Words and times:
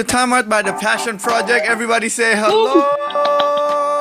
everybody, 0.00 0.06
to 0.06 0.16
Time 0.16 0.32
Out 0.32 0.48
by 0.48 0.62
the 0.62 0.72
Passion 0.72 1.18
Project. 1.18 1.66
Everybody 1.66 2.08
say 2.08 2.34
hello. 2.36 2.80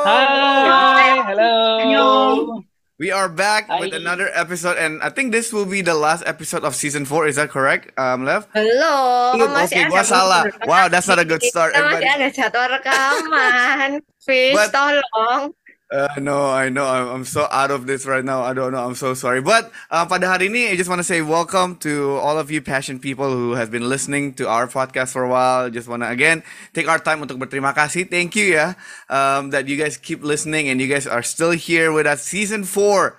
Hi, 0.05 1.23
hello. 1.27 1.79
hello. 1.79 2.63
We 2.99 3.11
are 3.11 3.29
back 3.29 3.67
Hi. 3.67 3.79
with 3.79 3.93
another 3.93 4.29
episode, 4.33 4.75
and 4.75 5.01
I 5.01 5.09
think 5.09 5.31
this 5.31 5.53
will 5.53 5.65
be 5.65 5.81
the 5.81 5.95
last 5.95 6.23
episode 6.25 6.63
of 6.65 6.75
season 6.75 7.05
four. 7.05 7.27
Is 7.27 7.37
that 7.37 7.49
correct, 7.49 7.97
um, 7.97 8.25
Lev? 8.25 8.47
Halo, 8.53 9.39
Oke, 9.39 9.47
masih 9.55 9.87
gua 9.87 10.03
salah. 10.03 10.43
Wow, 10.67 10.87
that's 10.91 11.07
not 11.07 11.19
a 11.19 11.23
good 11.23 11.43
start, 11.43 11.71
Kita 11.71 11.79
masih 11.79 11.95
everybody. 11.95 12.05
ada 12.11 12.27
jadwal 12.31 12.67
rekaman. 12.75 13.89
Fish, 14.19 14.51
But- 14.55 14.71
tolong. 14.75 15.55
Uh, 15.89 16.07
no, 16.21 16.45
I 16.45 16.69
know. 16.69 16.85
I'm, 16.85 17.25
so 17.25 17.47
out 17.49 17.71
of 17.71 17.87
this 17.87 18.05
right 18.05 18.23
now. 18.23 18.43
I 18.43 18.53
don't 18.53 18.71
know. 18.71 18.85
I'm 18.85 18.93
so 18.93 19.15
sorry. 19.17 19.41
But 19.41 19.73
uh, 19.89 20.05
pada 20.05 20.29
hari 20.29 20.45
ini, 20.45 20.69
I 20.69 20.77
just 20.77 20.85
want 20.85 21.01
to 21.01 21.07
say 21.07 21.25
welcome 21.25 21.81
to 21.81 22.21
all 22.21 22.37
of 22.37 22.53
you 22.53 22.61
passion 22.61 23.01
people 23.01 23.33
who 23.33 23.57
have 23.57 23.73
been 23.73 23.89
listening 23.89 24.37
to 24.37 24.45
our 24.45 24.69
podcast 24.69 25.17
for 25.17 25.25
a 25.25 25.31
while. 25.33 25.65
Just 25.73 25.89
want 25.89 26.05
to 26.05 26.09
again 26.13 26.45
take 26.77 26.85
our 26.85 27.01
time 27.01 27.25
untuk 27.25 27.41
berterima 27.41 27.73
kasih. 27.73 28.05
Thank 28.05 28.37
you 28.37 28.53
ya 28.53 28.77
um, 29.09 29.49
that 29.49 29.65
you 29.65 29.81
guys 29.81 29.97
keep 29.97 30.21
listening 30.21 30.69
and 30.69 30.77
you 30.77 30.85
guys 30.85 31.09
are 31.09 31.25
still 31.25 31.57
here 31.57 31.89
with 31.89 32.05
us. 32.05 32.21
Season 32.21 32.61
4. 32.61 33.17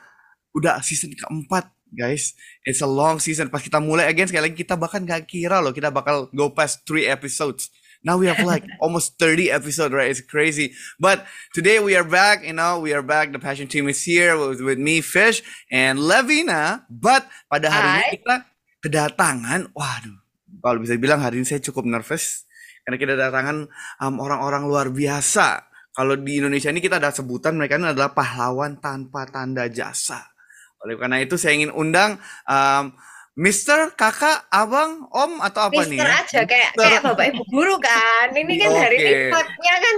Udah 0.55 0.78
season 0.86 1.10
keempat, 1.18 1.74
guys. 1.90 2.38
It's 2.62 2.86
a 2.86 2.90
long 2.90 3.18
season. 3.18 3.50
Pas 3.50 3.66
kita 3.66 3.82
mulai 3.82 4.06
again 4.06 4.30
sekali 4.30 4.46
lagi 4.46 4.62
kita 4.62 4.78
bahkan 4.78 5.02
gak 5.02 5.27
kira 5.27 5.58
loh 5.58 5.74
kita 5.74 5.90
bakal 5.90 6.30
go 6.30 6.55
past 6.55 6.86
3 6.86 7.10
episodes. 7.10 7.74
Now 8.00 8.16
we 8.16 8.26
have 8.32 8.40
like 8.40 8.64
almost 8.80 9.20
30 9.20 9.52
episodes, 9.52 9.92
right? 9.92 10.08
It's 10.08 10.24
crazy. 10.24 10.72
But 10.96 11.26
today 11.52 11.80
we 11.80 11.96
are 11.96 12.06
back, 12.06 12.44
you 12.44 12.56
know, 12.56 12.80
we 12.80 12.96
are 12.96 13.04
back. 13.04 13.32
The 13.32 13.38
passion 13.38 13.68
team 13.68 13.88
is 13.88 14.00
here 14.02 14.36
with, 14.40 14.60
with 14.60 14.80
me, 14.80 15.04
Fish, 15.04 15.44
and 15.68 16.00
Levina. 16.00 16.88
But 16.88 17.28
pada 17.52 17.68
hari 17.68 17.88
ini 17.88 18.00
Hai. 18.00 18.10
kita 18.16 18.34
kedatangan, 18.80 19.60
waduh, 19.76 20.16
kalau 20.64 20.80
bisa 20.80 20.96
bilang 20.96 21.20
hari 21.20 21.40
ini 21.40 21.46
saya 21.48 21.60
cukup 21.60 21.84
nervous 21.84 22.48
karena 22.84 22.96
kita 22.96 23.12
kedatangan 23.16 23.56
um, 24.00 24.14
orang-orang 24.18 24.64
luar 24.64 24.88
biasa. 24.88 25.68
Kalau 25.90 26.16
di 26.16 26.40
Indonesia 26.40 26.72
ini 26.72 26.80
kita 26.80 26.96
ada 26.96 27.12
sebutan 27.12 27.58
mereka 27.58 27.76
ini 27.76 27.92
adalah 27.92 28.16
pahlawan 28.16 28.80
tanpa 28.80 29.28
tanda 29.28 29.68
jasa. 29.68 30.32
Oleh 30.80 30.96
karena 30.96 31.20
itu 31.20 31.36
saya 31.36 31.60
ingin 31.60 31.72
undang 31.76 32.16
um, 32.48 32.96
Mister, 33.41 33.88
kakak, 33.96 34.44
abang, 34.52 35.08
om 35.08 35.41
atau 35.41 35.72
apa 35.72 35.88
nih 35.88 35.96
Mister 35.96 36.05
ya? 36.05 36.20
aja 36.20 36.41
kayak 36.44 36.70
Mister. 36.77 36.84
kayak 36.84 37.00
bapak 37.08 37.24
ibu 37.33 37.42
guru 37.48 37.80
kan. 37.80 38.36
Ini 38.36 38.52
kan 38.60 38.70
hari 38.77 38.96
ini 39.00 39.08
Oke. 39.08 39.24
plotnya 39.33 39.74
kan 39.80 39.96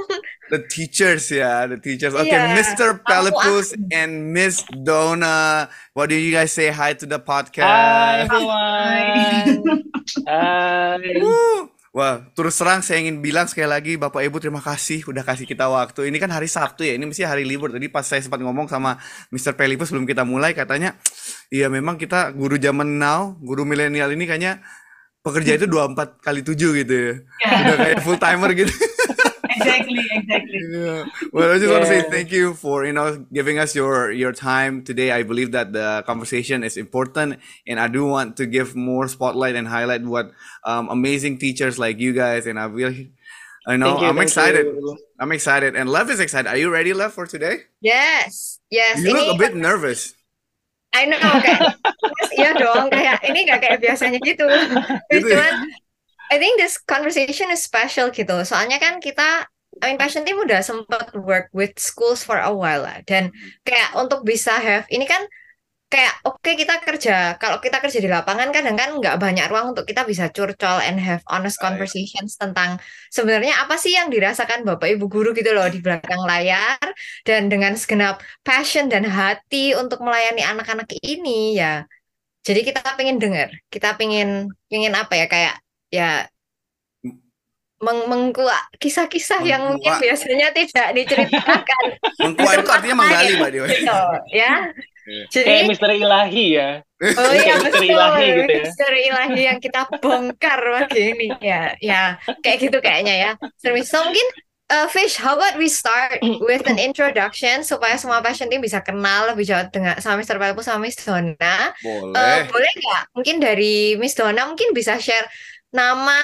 The 0.53 0.61
teachers 0.69 1.27
ya, 1.27 1.67
the 1.67 1.81
teachers. 1.81 2.15
Oke, 2.15 2.29
Iya, 2.31 2.55
Mr. 2.55 3.01
aku- 3.01 3.03
Pelipus 3.03 3.73
and 3.91 4.31
Miss 4.31 4.63
Donna. 4.71 5.67
What 5.91 6.07
do 6.07 6.15
you 6.15 6.31
guys 6.31 6.55
say 6.55 6.71
hi 6.71 6.95
to 6.95 7.03
the 7.03 7.19
Hi 7.19 7.25
podcast? 7.25 8.31
everyone. 8.31 9.91
Hi. 10.29 11.03
Woo. 11.19 11.72
Wah, 11.93 12.25
terus 12.33 12.57
terang 12.57 12.81
saya 12.81 13.05
ingin 13.05 13.21
bilang 13.21 13.45
sekali 13.45 13.69
lagi 13.69 13.93
Bapak 14.01 14.25
Ibu 14.25 14.41
terima 14.41 14.65
kasih 14.65 15.05
udah 15.05 15.21
kasih 15.29 15.45
kita 15.45 15.69
waktu. 15.69 16.09
Ini 16.09 16.17
kan 16.17 16.33
hari 16.33 16.49
Sabtu 16.49 16.89
ya, 16.89 16.97
ini 16.97 17.05
mesti 17.05 17.21
hari 17.21 17.45
libur. 17.45 17.69
Tadi 17.69 17.93
pas 17.93 18.01
saya 18.01 18.25
sempat 18.25 18.41
ngomong 18.41 18.65
sama 18.65 18.97
Mr. 19.29 19.53
Pelipus 19.53 19.93
sebelum 19.93 20.09
kita 20.09 20.25
mulai 20.25 20.57
katanya, 20.57 20.97
iya 21.53 21.69
memang 21.69 22.01
kita 22.01 22.33
guru 22.33 22.57
zaman 22.57 22.97
now, 22.97 23.37
guru 23.45 23.69
milenial 23.69 24.09
ini 24.09 24.25
kayaknya 24.25 24.65
pekerja 25.21 25.61
itu 25.61 25.69
24 25.69 26.25
kali 26.25 26.41
7 26.41 26.81
gitu 26.81 26.95
ya. 26.97 27.15
Udah 27.45 27.77
kayak 27.77 27.99
full 28.01 28.17
timer 28.17 28.51
gitu. 28.57 28.73
exactly, 29.73 30.05
exactly. 30.13 30.61
Yeah. 30.71 31.05
Well, 31.33 31.53
I 31.53 31.59
just 31.59 31.71
want 31.73 31.83
to 31.85 31.89
say 31.89 32.03
thank 32.09 32.31
you 32.31 32.55
for 32.55 32.85
you 32.85 32.93
know 32.93 33.25
giving 33.33 33.59
us 33.59 33.75
your 33.75 34.13
your 34.13 34.33
time 34.33 34.85
today. 34.85 35.11
I 35.13 35.23
believe 35.23 35.53
that 35.53 35.73
the 35.73 36.05
conversation 36.07 36.65
is 36.65 36.77
important, 36.77 37.41
and 37.67 37.81
I 37.81 37.89
do 37.89 38.05
want 38.05 38.37
to 38.37 38.47
give 38.47 38.77
more 38.77 39.09
spotlight 39.09 39.57
and 39.57 39.67
highlight 39.67 40.03
what 40.03 40.33
um, 40.65 40.89
amazing 40.89 41.39
teachers 41.39 41.79
like 41.79 41.99
you 41.99 42.13
guys. 42.13 42.47
And 42.47 42.59
I 42.61 42.67
really, 42.67 43.13
I 43.67 43.77
know 43.77 44.01
you, 44.01 44.07
I'm 44.07 44.19
excited. 44.19 44.67
you. 44.67 44.99
I'm 45.19 45.33
excited, 45.33 45.77
and 45.77 45.89
Lev 45.89 46.11
is 46.11 46.21
excited. 46.21 46.49
Are 46.49 46.59
you 46.59 46.71
ready, 46.71 46.93
Lev, 46.93 47.13
for 47.13 47.27
today? 47.27 47.69
yes, 47.81 48.61
yes. 48.71 49.01
You 49.01 49.13
look 49.13 49.35
a 49.35 49.39
bit 49.39 49.57
nervous. 49.57 50.15
I 50.93 51.09
know 51.09 51.17
kayak 51.17 51.73
Yes, 52.23 52.31
iya 52.37 52.51
dong 52.53 52.93
kayak 52.93 53.25
ini 53.25 53.49
gak 53.49 53.65
kayak 53.65 53.79
biasanya 53.81 54.19
gitu. 54.21 54.45
Gitu? 55.09 55.33
Cuman 55.33 55.73
I 56.33 56.37
think 56.41 56.57
this 56.57 56.81
conversation 56.81 57.53
is 57.53 57.61
special 57.61 58.09
gitu. 58.13 58.41
Soalnya 58.45 58.81
kan 58.81 59.01
kita 59.01 59.49
I 59.81 59.95
mean 59.95 59.99
Passion 59.99 60.29
Team 60.29 60.37
udah 60.37 60.61
sempat 60.61 61.17
work 61.17 61.49
with 61.57 61.73
schools 61.81 62.21
for 62.21 62.37
a 62.37 62.53
while 62.53 62.85
lah. 62.85 63.01
Dan 63.09 63.33
kayak 63.65 63.97
untuk 63.97 64.21
bisa 64.21 64.53
have 64.61 64.85
ini 64.93 65.09
kan 65.09 65.25
kayak 65.93 66.25
oke 66.25 66.51
kita 66.57 66.81
kerja 66.81 67.37
kalau 67.37 67.61
kita 67.61 67.77
kerja 67.77 68.01
di 68.01 68.09
lapangan 68.09 68.49
kadang 68.49 68.81
kan 68.81 68.97
nggak 68.97 69.21
banyak 69.21 69.45
ruang 69.53 69.77
untuk 69.77 69.85
kita 69.85 70.09
bisa 70.09 70.33
curcol 70.33 70.81
and 70.81 70.97
have 70.97 71.21
honest 71.29 71.61
conversations 71.61 72.41
tentang 72.41 72.81
sebenarnya 73.13 73.61
apa 73.61 73.77
sih 73.77 73.93
yang 73.93 74.09
dirasakan 74.09 74.65
Bapak 74.65 74.89
Ibu 74.97 75.05
guru 75.13 75.37
gitu 75.37 75.53
loh 75.53 75.69
di 75.69 75.81
belakang 75.85 76.21
layar. 76.25 76.81
Dan 77.25 77.53
dengan 77.53 77.77
segenap 77.77 78.25
passion 78.45 78.89
dan 78.93 79.05
hati 79.05 79.77
untuk 79.77 80.01
melayani 80.01 80.41
anak-anak 80.45 80.89
ini 81.01 81.61
ya. 81.61 81.85
Jadi 82.43 82.61
kita 82.67 82.81
pengen 82.97 83.17
dengar 83.23 83.49
kita 83.73 83.95
pengen 84.01 84.49
pengen 84.69 84.93
apa 84.97 85.15
ya 85.17 85.27
kayak 85.29 85.55
ya 85.93 86.32
meng 87.83 88.07
mengkuak 88.07 88.63
kisah-kisah 88.79 89.43
yang 89.43 89.67
mungkin 89.67 89.91
Mengkuak. 89.91 90.07
biasanya 90.07 90.49
tidak 90.55 90.89
diceritakan 90.95 91.85
Mengkuat 92.23 92.55
itu 92.63 92.71
artinya 92.71 92.97
menggali, 92.97 93.33
Mbak 93.37 93.51
Dewa. 93.51 93.67
gitu 93.67 93.99
ya 94.33 94.53
Iya. 95.03 95.27
jadi 95.35 95.45
Kayak 95.51 95.65
misteri 95.67 95.95
ilahi 95.99 96.47
ya. 96.55 96.69
Oh 97.03 97.33
iya 97.35 97.55
misteri 97.59 97.91
betul, 97.91 97.99
ilahi 97.99 98.23
gitu 98.23 98.39
ya. 98.39 98.63
misteri 98.63 99.01
ilahi 99.11 99.41
yang 99.51 99.59
kita 99.59 99.81
bongkar 99.99 100.61
pagi 100.63 101.03
ini 101.11 101.29
ya, 101.43 101.75
ya 101.83 102.03
kayak 102.39 102.59
gitu 102.63 102.79
kayaknya 102.79 103.15
ya. 103.19 103.31
So 103.59 103.75
mungkin 103.75 104.27
uh, 104.71 104.87
Fish, 104.87 105.19
how 105.19 105.35
about 105.35 105.59
we 105.59 105.67
start 105.67 106.23
with 106.23 106.63
an 106.71 106.79
introduction 106.79 107.67
supaya 107.67 107.99
semua 107.99 108.23
passion 108.23 108.47
team 108.47 108.63
bisa 108.63 108.79
kenal 108.79 109.35
lebih 109.35 109.43
jauh 109.43 109.67
dengan 109.75 109.99
sama 109.99 110.23
Mr. 110.23 110.39
Pelpus 110.39 110.71
sama 110.71 110.87
Miss 110.87 110.95
Donna. 110.95 111.75
Eh, 111.75 111.83
Boleh. 111.83 112.47
boleh 112.47 112.71
nggak? 112.73 113.03
Mungkin 113.19 113.37
dari 113.43 113.99
Miss 113.99 114.15
Donna 114.15 114.47
mungkin 114.47 114.71
bisa 114.71 115.03
share 115.03 115.27
nama, 115.75 116.23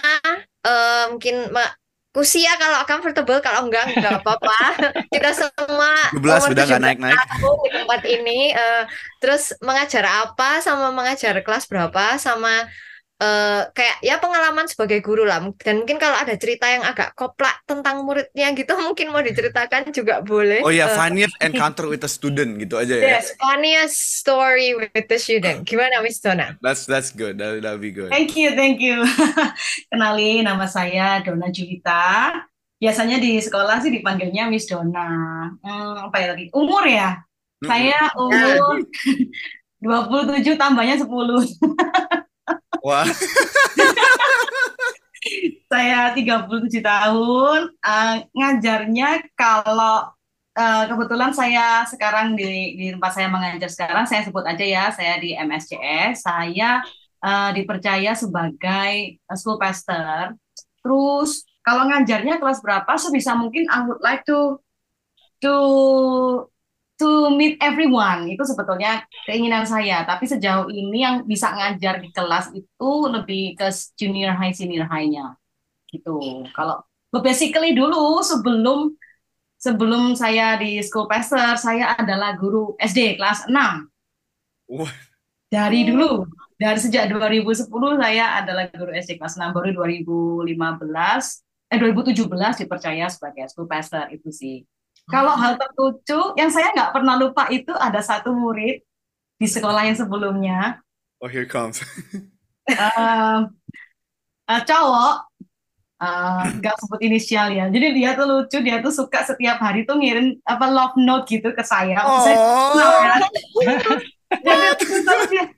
eh, 0.65 1.05
mungkin 1.13 1.53
usia 2.19 2.51
kalau 2.59 2.83
comfortable, 2.83 3.39
kalau 3.39 3.71
enggak 3.71 3.95
enggak 3.95 4.19
apa-apa. 4.19 4.61
Kita 5.15 5.31
semua 5.31 5.93
12 6.17 6.19
umur 6.19 6.51
udah 6.51 6.65
nggak 6.67 6.81
17 6.83 6.87
naik-naik. 6.87 7.19
di 7.63 7.69
tempat 7.71 8.01
ini. 8.09 8.41
eh, 8.51 8.83
terus 9.23 9.55
mengajar 9.63 10.05
apa, 10.27 10.59
sama 10.59 10.91
mengajar 10.91 11.39
kelas 11.47 11.71
berapa, 11.71 12.19
sama 12.19 12.67
eh, 13.19 13.63
kayak 13.75 13.97
ya 14.03 14.17
pengalaman 14.23 14.67
sebagai 14.71 15.03
guru 15.03 15.27
lah. 15.27 15.43
Dan 15.59 15.83
mungkin 15.83 15.99
kalau 15.99 16.15
ada 16.15 16.35
cerita 16.39 16.71
yang 16.71 16.87
agak 16.87 17.15
koplak 17.19 17.63
tentang 17.67 18.07
muridnya 18.07 18.55
gitu, 18.55 18.73
mungkin 18.87 19.11
mau 19.11 19.23
diceritakan 19.23 19.91
juga 19.91 20.23
boleh. 20.23 20.63
Oh 20.63 20.71
ya, 20.73 20.87
Eh, 20.87 20.97
funniest 20.97 21.35
encounter 21.47 21.91
with 21.91 22.03
a 22.07 22.11
student 22.11 22.57
gitu 22.63 22.79
aja 22.79 22.95
ya. 22.95 23.19
Yes, 23.19 23.35
funniest 23.37 24.23
story 24.23 24.79
with 24.79 25.07
the 25.11 25.19
student. 25.19 25.67
Gimana 25.67 26.01
Miss 26.01 26.23
Donna? 26.23 26.55
That's 26.63 26.87
that's 26.87 27.11
good. 27.11 27.37
That 27.43 27.61
that'll 27.61 27.83
be 27.83 27.91
good. 27.93 28.09
Thank 28.09 28.39
you, 28.39 28.55
thank 28.55 28.79
you. 28.79 29.03
Kenalin, 29.91 30.47
nama 30.47 30.65
saya 30.71 31.21
Dona 31.27 31.51
Julita. 31.51 32.33
Biasanya 32.79 33.19
di 33.19 33.43
sekolah 33.43 33.83
sih 33.83 33.91
dipanggilnya 33.91 34.47
Miss 34.47 34.71
Dona. 34.71 35.11
Hmm, 35.59 36.07
apa 36.07 36.17
ya 36.23 36.27
tadi? 36.31 36.47
Umur 36.55 36.87
ya? 36.87 37.19
Mm-mm. 37.59 37.67
Saya 37.67 37.99
umur 38.15 38.87
27 39.83 40.55
tambahnya 40.55 40.95
10. 41.03 41.11
Wah. 42.89 43.05
Saya 45.69 46.17
37 46.17 46.81
tahun. 46.81 47.61
Eh, 47.85 48.17
ngajarnya 48.33 49.29
kalau 49.37 50.09
eh, 50.57 50.85
kebetulan 50.89 51.37
saya 51.37 51.85
sekarang 51.85 52.33
di, 52.33 52.81
di 52.81 52.87
tempat 52.97 53.13
saya 53.13 53.29
mengajar 53.29 53.69
sekarang, 53.69 54.09
saya 54.09 54.25
sebut 54.25 54.41
aja 54.49 54.65
ya, 54.65 54.85
saya 54.89 55.21
di 55.21 55.37
MSCS. 55.37 56.25
Saya 56.25 56.81
eh, 57.21 57.51
dipercaya 57.53 58.17
sebagai 58.17 59.21
school 59.37 59.61
pastor. 59.61 60.33
Terus 60.81 61.45
kalau 61.61 61.93
ngajarnya 61.93 62.41
kelas 62.41 62.65
berapa, 62.65 62.89
sebisa 62.97 63.37
mungkin 63.37 63.69
I 63.69 63.85
would 63.85 64.01
like 64.01 64.25
to 64.25 64.65
to 65.45 65.55
to 66.99 67.33
meet 67.33 67.57
everyone 67.63 68.27
itu 68.27 68.43
sebetulnya 68.43 69.07
keinginan 69.25 69.65
saya. 69.65 70.03
Tapi 70.03 70.27
sejauh 70.27 70.69
ini 70.69 71.07
yang 71.07 71.23
bisa 71.25 71.55
ngajar 71.55 72.03
di 72.03 72.11
kelas 72.11 72.51
itu 72.53 72.91
lebih 73.07 73.55
ke 73.55 73.71
junior 73.95 74.35
high, 74.35 74.53
senior 74.53 74.91
high-nya 74.91 75.39
gitu. 75.89 76.45
Kalau 76.53 76.83
basically 77.23 77.73
dulu 77.73 78.21
sebelum 78.21 78.93
sebelum 79.59 80.15
saya 80.15 80.59
di 80.59 80.79
school 80.83 81.07
pastor, 81.09 81.57
saya 81.59 81.95
adalah 81.99 82.35
guru 82.39 82.75
SD 82.79 83.17
kelas 83.19 83.47
6. 83.49 83.55
Wah. 84.75 84.93
Dari 85.49 85.89
dulu, 85.89 86.29
dari 86.61 86.77
sejak 86.77 87.09
2010 87.09 87.73
saya 87.97 88.45
adalah 88.45 88.69
guru 88.69 88.93
SD 88.93 89.17
kelas 89.17 89.41
6 89.41 89.55
baru 89.57 89.73
2015 89.73 90.53
eh 91.69 91.77
2017 91.77 92.65
dipercaya 92.65 93.07
sebagai 93.13 93.45
school 93.53 93.69
pastor 93.69 94.09
itu 94.13 94.29
sih. 94.33 94.65
Kalau 95.09 95.35
hal 95.41 95.57
terlucu 95.57 96.37
yang 96.37 96.53
saya 96.53 96.71
nggak 96.77 96.93
pernah 96.93 97.17
lupa 97.17 97.49
itu 97.49 97.73
ada 97.73 97.99
satu 98.05 98.37
murid 98.37 98.85
di 99.39 99.47
sekolah 99.49 99.89
yang 99.89 99.97
sebelumnya 99.97 100.83
Oh, 101.19 101.27
here 101.27 101.47
comes. 101.51 101.83
eh, 102.71 103.39
eh, 104.47 104.61
cowok 104.63 105.15
eh, 105.99 106.43
nggak 106.63 106.75
sebut 106.79 107.01
inisial 107.03 107.51
ya. 107.51 107.67
Jadi 107.67 107.87
dia 107.99 108.15
tuh 108.15 108.27
lucu, 108.31 108.59
dia 108.63 108.79
tuh 108.79 108.95
suka 108.95 109.27
setiap 109.27 109.59
hari 109.59 109.83
tuh 109.83 109.99
ngirim 109.99 110.39
apa 110.47 110.67
love 110.71 110.95
note 110.95 111.27
gitu 111.27 111.51
ke 111.51 111.63
saya. 111.67 111.99
Saya 112.23 112.37
kenal 112.39 112.91
Oh, 112.95 113.03
ya. 113.03 113.15
Dia 114.29 114.77
terus 114.77 115.09
saya, 115.09 115.49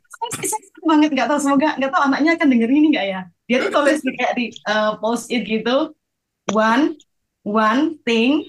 saya 0.47 0.63
banget 0.87 1.11
nggak 1.11 1.27
tahu 1.27 1.43
semoga 1.43 1.75
nggak 1.75 1.91
tahu 1.91 2.03
anaknya 2.07 2.39
akan 2.39 2.49
denger 2.55 2.71
ini 2.71 2.87
nggak 2.95 3.07
ya. 3.11 3.21
Dia 3.51 3.57
tuh 3.67 3.71
tulis 3.75 3.99
di 3.99 4.11
kayak 4.15 4.35
di 4.39 4.47
eh, 4.55 4.93
post 5.03 5.27
it 5.35 5.43
gitu. 5.43 5.91
One 6.55 6.95
one 7.43 7.99
thing 8.07 8.47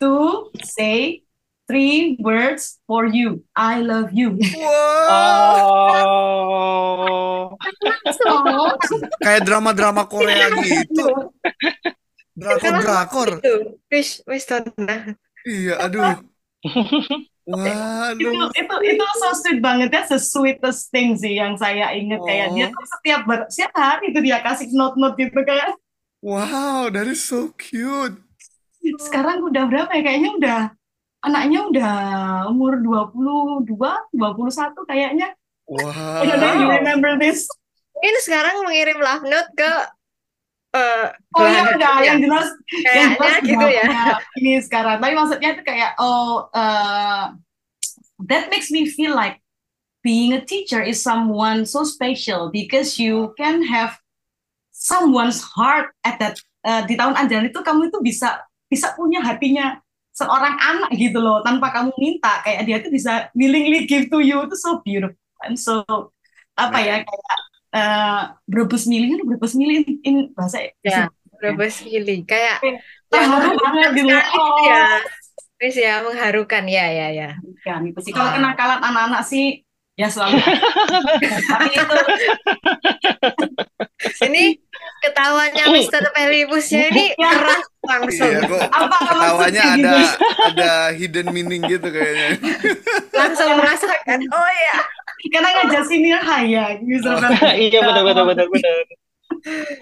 to 0.00 0.48
say 0.62 1.22
three 1.66 2.14
words 2.20 2.78
for 2.86 3.06
you. 3.06 3.42
I 3.54 3.80
love 3.82 4.14
you. 4.14 4.38
wow. 4.56 5.96
Oh. 6.06 7.56
Oh, 8.26 8.70
Kayak 9.22 9.42
drama-drama 9.46 10.06
Korea 10.06 10.50
gitu. 10.62 11.32
Drakor-drakor. 12.36 13.40
itu. 13.40 13.54
Wish, 13.88 14.20
wish 14.28 14.44
Donna. 14.46 15.16
Iya, 15.46 15.74
aduh. 15.80 16.20
itu 16.66 17.54
Waduh. 17.54 18.50
itu 18.58 18.74
itu 18.82 19.04
so 19.22 19.30
sweet 19.38 19.62
banget 19.62 19.94
ya 19.94 20.02
the 20.10 20.18
sweetest 20.18 20.90
thing 20.90 21.14
sih 21.14 21.38
yang 21.38 21.54
saya 21.54 21.94
ingat 21.94 22.18
kayak 22.26 22.50
dia 22.58 22.66
Oh. 22.66 22.74
tuh 22.74 22.86
setiap 22.98 23.20
ber, 23.22 23.46
setiap 23.46 23.70
hari 23.70 24.10
itu 24.10 24.18
dia 24.18 24.42
kasih 24.42 24.66
note 24.74 24.98
note 24.98 25.14
gitu 25.14 25.46
kayak 25.46 25.70
Wow, 26.26 26.90
that 26.90 27.06
is 27.06 27.22
so 27.22 27.54
cute. 27.54 28.18
Sekarang 29.00 29.42
udah 29.42 29.64
berapa 29.66 29.90
ya 29.90 30.02
kayaknya 30.02 30.30
udah 30.36 30.60
anaknya 31.22 31.60
udah 31.66 31.92
umur 32.52 32.78
22 32.78 33.66
21 34.14 34.90
kayaknya 34.90 35.28
I 35.66 36.22
don't 36.22 36.38
know 36.38 36.52
you 36.54 36.66
Wow. 36.70 36.78
remember 36.78 37.18
this 37.18 37.50
Mungkin 37.96 38.16
sekarang 38.22 38.54
mengirim 38.62 39.00
love 39.00 39.24
note 39.24 39.50
ke 39.56 39.70
eh 40.76 41.08
oh 41.32 41.40
ya 41.48 41.64
belahan 41.64 41.74
udah 41.80 41.92
ya. 41.96 42.04
yang 42.04 42.18
jelas 42.20 42.48
yang 42.76 43.10
Kayaknya 43.16 43.16
jelas 43.16 43.48
gitu 43.48 43.66
ya. 43.72 43.84
ini 44.36 44.52
sekarang 44.60 44.96
tapi 45.00 45.12
maksudnya 45.16 45.50
itu 45.56 45.62
kayak 45.64 45.90
oh 45.96 46.52
uh, 46.52 47.32
that 48.20 48.52
makes 48.52 48.68
me 48.68 48.84
feel 48.84 49.16
like 49.16 49.40
being 50.04 50.36
a 50.36 50.42
teacher 50.44 50.78
is 50.84 51.00
someone 51.00 51.64
so 51.64 51.82
special 51.82 52.52
because 52.52 53.00
you 53.00 53.32
can 53.34 53.64
have 53.64 53.96
someone's 54.70 55.40
heart 55.56 55.90
at 56.04 56.20
that 56.20 56.36
uh, 56.62 56.84
di 56.84 56.94
tahun 56.94 57.16
ajaran 57.16 57.48
itu 57.48 57.58
kamu 57.64 57.88
itu 57.88 57.98
bisa 58.04 58.44
bisa 58.66 58.92
punya 58.98 59.22
hatinya 59.22 59.78
seorang 60.16 60.56
anak 60.56 60.90
gitu 60.96 61.20
loh 61.20 61.44
tanpa 61.44 61.70
kamu 61.70 61.92
minta. 61.98 62.40
Kayak 62.42 62.62
dia 62.66 62.76
tuh 62.82 62.92
bisa 62.92 63.12
willingly 63.36 63.84
give 63.84 64.08
to 64.08 64.20
you. 64.20 64.42
Itu 64.44 64.56
so 64.56 64.80
beautiful 64.82 65.16
and 65.44 65.60
so 65.60 65.84
apa 66.56 66.78
ya 66.80 66.94
kayak 67.04 67.36
uh, 67.76 68.22
berebus 68.48 68.88
milih 68.88 69.20
berebus 69.28 69.52
milih 69.52 69.84
in, 69.84 69.96
in 70.02 70.16
bahasa 70.32 70.72
Ya, 70.80 71.12
Brebes 71.40 71.84
Willy. 71.84 72.24
Kayak 72.24 72.64
terharu 73.12 73.54
banget 73.60 73.90
gitu 74.00 74.08
gitu 74.08 74.40
oh. 74.40 74.64
Ya. 74.64 74.84
Wis 75.56 75.76
ya 75.76 76.04
mengharukan 76.04 76.64
ya 76.68 76.84
ya 76.92 77.08
ya. 77.12 77.30
kan 77.64 77.80
itu 77.84 78.00
sih. 78.04 78.12
Kalau 78.12 78.32
kenakalan 78.36 78.80
anak-anak 78.80 79.22
sih 79.24 79.64
ya 79.96 80.08
selalu. 80.12 80.36
Tapi 81.52 81.66
itu 81.72 81.96
Ini 84.28 84.44
ketawanya 85.06 85.64
Mr. 85.70 86.02
Pelibusnya 86.10 86.90
ini 86.90 87.14
keras 87.14 87.64
langsung. 87.86 88.32
Iya, 88.34 88.50
kok 88.50 88.60
apa 88.66 88.96
ketawanya 89.06 89.62
ada 89.62 89.74
gitu 89.78 89.98
ada 90.50 90.72
hidden 90.90 91.26
meaning 91.30 91.62
gitu 91.64 91.88
kayaknya. 91.88 92.28
Langsung 93.20 93.48
merasakan. 93.54 94.18
Oh 94.34 94.50
ya. 94.50 94.76
karena 95.26 95.48
ngajar 95.58 95.82
senior 95.82 96.22
high 96.22 96.46
ya 96.46 96.66
gitu 96.78 97.10
kan 97.18 97.34
Iya 97.58 97.82
betul 97.82 98.02
betul 98.06 98.24
betul 98.30 98.46
betul. 98.52 98.78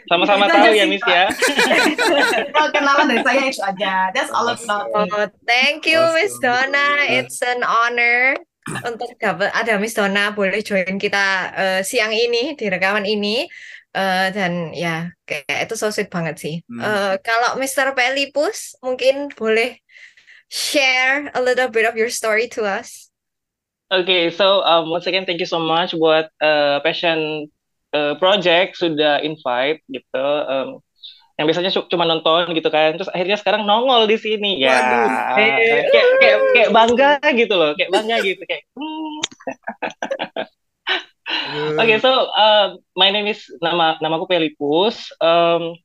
Sama-sama 0.09 0.49
tahu 0.49 0.73
ya 0.73 0.85
Miss 0.89 1.05
ya. 1.05 1.29
Kalau 2.53 2.69
kenalan 2.73 3.07
dari 3.09 3.23
saya 3.25 3.43
itu 3.49 3.61
aja 3.65 4.13
that's 4.13 4.33
all 4.33 4.49
about 4.49 4.89
me. 4.93 5.09
Oh, 5.09 5.29
thank 5.49 5.89
you 5.89 6.01
Miss. 6.17 6.37
Donna. 6.41 7.09
It's 7.09 7.41
an 7.41 7.65
honor 7.65 8.37
untuk 8.65 9.13
dapat 9.21 9.53
ada 9.53 9.77
Miss 9.77 9.93
Donna 9.93 10.33
boleh 10.33 10.65
join 10.65 10.97
kita 10.97 11.53
eh, 11.53 11.81
siang 11.85 12.13
ini 12.13 12.57
di 12.57 12.67
rekaman 12.69 13.05
ini. 13.05 13.45
Eh, 13.95 14.29
dan 14.35 14.75
ya 14.75 15.15
kayak 15.23 15.71
itu 15.71 15.75
so 15.79 15.87
sweet 15.95 16.11
banget 16.11 16.35
sih. 16.43 16.67
Hmm. 16.67 16.83
Eh, 16.83 17.15
kalau 17.23 17.55
Mr. 17.55 17.95
Pelipus 17.95 18.75
mungkin 18.83 19.31
boleh 19.31 19.79
share 20.51 21.31
a 21.31 21.41
little 21.41 21.71
bit 21.71 21.87
of 21.87 21.95
your 21.95 22.11
story 22.11 22.51
to 22.51 22.67
us. 22.67 23.15
Oke, 23.95 24.35
so 24.35 24.67
um, 24.67 24.91
once 24.91 25.07
again 25.07 25.23
thank 25.23 25.39
you 25.39 25.47
so 25.47 25.63
much 25.63 25.95
buat 25.95 26.27
uh, 26.43 26.83
Passion 26.83 27.47
uh, 27.95 28.19
Project 28.19 28.83
sudah 28.83 29.23
invite 29.23 29.79
gitu. 29.87 30.27
Um, 30.51 30.83
yang 31.39 31.47
biasanya 31.47 31.71
cu- 31.71 31.87
cuma 31.87 32.03
nonton 32.03 32.51
gitu 32.51 32.71
kan, 32.75 32.99
terus 32.99 33.11
akhirnya 33.15 33.39
sekarang 33.39 33.63
nongol 33.63 34.11
di 34.11 34.19
sini 34.19 34.59
ya. 34.59 34.75
Waduh. 34.75 35.11
Kayak 35.39 35.59
kayak 36.19 36.39
kayak 36.51 36.71
bangga 36.75 37.11
gitu 37.31 37.55
loh, 37.55 37.71
kayak 37.79 37.91
bangga 37.95 38.17
gitu 38.27 38.43
kayak. 38.43 38.67
hmm. 38.75 39.19
Oke, 41.79 41.95
so 42.03 42.11
uh, 42.35 42.75
my 42.95 43.11
name 43.11 43.31
is 43.31 43.47
nama 43.59 43.99
namaku 43.99 44.31
Pelipus. 44.31 45.11
Um, 45.19 45.79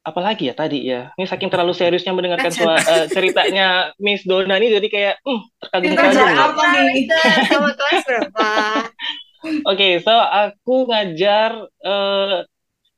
apalagi 0.00 0.48
ya 0.48 0.54
tadi 0.56 0.88
ya, 0.88 1.12
ini 1.16 1.28
saking 1.28 1.52
terlalu 1.52 1.76
seriusnya 1.76 2.16
mendengarkan 2.16 2.52
sua- 2.52 2.80
uh, 2.80 3.06
ceritanya 3.14 3.92
Miss 4.00 4.24
Donna 4.24 4.56
ini 4.56 4.72
jadi 4.72 4.88
kayak 4.88 5.14
hmm, 5.24 5.42
terkagum-kagum. 5.60 6.16
Gitu. 6.16 6.40
apa 6.40 6.62
nih? 6.72 7.04
Sama 7.48 7.70
kelas 7.76 8.00
berapa? 8.08 8.48
Oke, 9.72 10.04
so 10.04 10.12
aku 10.12 10.84
ngajar 10.92 11.64
eh, 11.64 12.44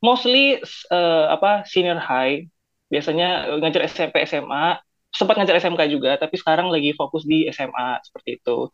mostly 0.03 0.59
eh, 0.91 1.27
apa 1.31 1.63
senior 1.67 2.03
high. 2.03 2.51
Biasanya 2.91 3.57
ngajar 3.63 3.87
SMP, 3.89 4.27
SMA. 4.27 4.83
Sempat 5.13 5.39
ngajar 5.39 5.61
SMK 5.61 5.93
juga, 5.93 6.17
tapi 6.17 6.41
sekarang 6.41 6.73
lagi 6.73 6.97
fokus 6.97 7.23
di 7.29 7.47
SMA 7.53 8.01
seperti 8.03 8.43
itu. 8.43 8.73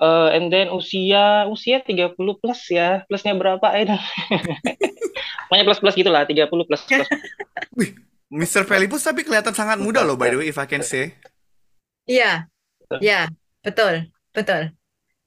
Eh, 0.00 0.28
and 0.32 0.48
then 0.48 0.72
usia 0.72 1.44
usia 1.52 1.84
30 1.84 2.16
plus 2.16 2.60
ya. 2.72 3.04
Plusnya 3.04 3.36
berapa? 3.36 3.66
I 3.68 3.84
don't 3.84 4.00
Pokoknya 5.52 5.68
plus-plus 5.68 5.96
gitu 6.00 6.08
lah, 6.08 6.24
30 6.24 6.48
plus 6.48 6.82
plus. 6.88 7.08
Mr. 8.32 8.64
Pelipus 8.64 9.04
tapi 9.04 9.20
kelihatan 9.20 9.52
sangat 9.52 9.76
muda 9.76 10.00
loh 10.00 10.16
by 10.16 10.32
the 10.32 10.40
way 10.40 10.48
if 10.48 10.56
I 10.56 10.64
can 10.64 10.80
say. 10.80 11.12
Iya, 12.08 12.48
ya, 13.04 13.28
betul, 13.60 14.08
betul, 14.32 14.72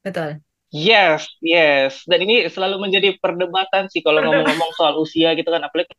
betul. 0.02 0.42
Yes, 0.74 1.30
yes. 1.46 2.02
Dan 2.10 2.26
ini 2.26 2.50
selalu 2.50 2.82
menjadi 2.82 3.14
perdebatan 3.22 3.88
sih 3.94 4.02
kalau 4.02 4.26
ngomong-ngomong 4.26 4.72
soal 4.74 4.98
usia 4.98 5.38
gitu 5.38 5.54
kan, 5.54 5.62
apalagi 5.62 5.94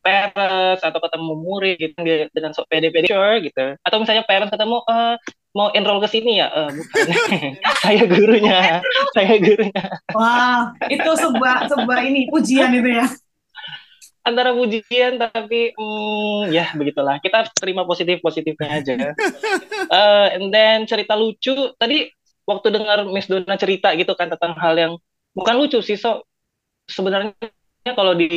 parents 0.00 0.82
atau 0.82 1.00
ketemu 1.00 1.32
murid 1.36 1.76
gitu 1.76 1.96
dengan 2.32 2.50
sok 2.56 2.66
pede-pede 2.68 3.08
sure 3.08 3.40
gitu. 3.44 3.76
Atau 3.84 3.96
misalnya 4.00 4.24
parents 4.24 4.52
ketemu 4.52 4.80
eh 4.88 5.16
mau 5.54 5.68
enroll 5.74 6.02
ke 6.02 6.08
sini 6.10 6.40
ya? 6.40 6.48
Eh, 6.50 6.70
bukan. 6.74 7.06
saya 7.84 8.02
gurunya. 8.06 8.80
Saya 9.14 9.34
gurunya. 9.38 9.84
Wah, 10.14 10.74
itu 10.86 11.10
sebuah 11.10 11.70
sebuah 11.70 12.00
ini 12.06 12.30
pujian 12.30 12.70
itu 12.74 12.90
ya. 13.02 13.06
Antara 14.20 14.52
pujian 14.52 15.18
tapi 15.18 15.74
hmm, 15.74 16.54
ya 16.54 16.70
begitulah. 16.76 17.18
Kita 17.18 17.50
terima 17.56 17.84
positif-positifnya 17.84 18.68
aja. 18.68 18.94
Eh, 19.90 20.28
and 20.38 20.54
then 20.54 20.86
cerita 20.86 21.18
lucu 21.18 21.50
tadi 21.74 22.06
waktu 22.46 22.70
dengar 22.70 23.02
Miss 23.10 23.26
Donna 23.26 23.58
cerita 23.58 23.90
gitu 23.98 24.14
kan 24.14 24.30
tentang 24.30 24.54
hal 24.54 24.78
yang 24.78 24.92
bukan 25.34 25.58
lucu 25.58 25.82
sih 25.82 25.98
so 25.98 26.22
sebenarnya 26.86 27.34
kalau 27.98 28.14
di 28.14 28.30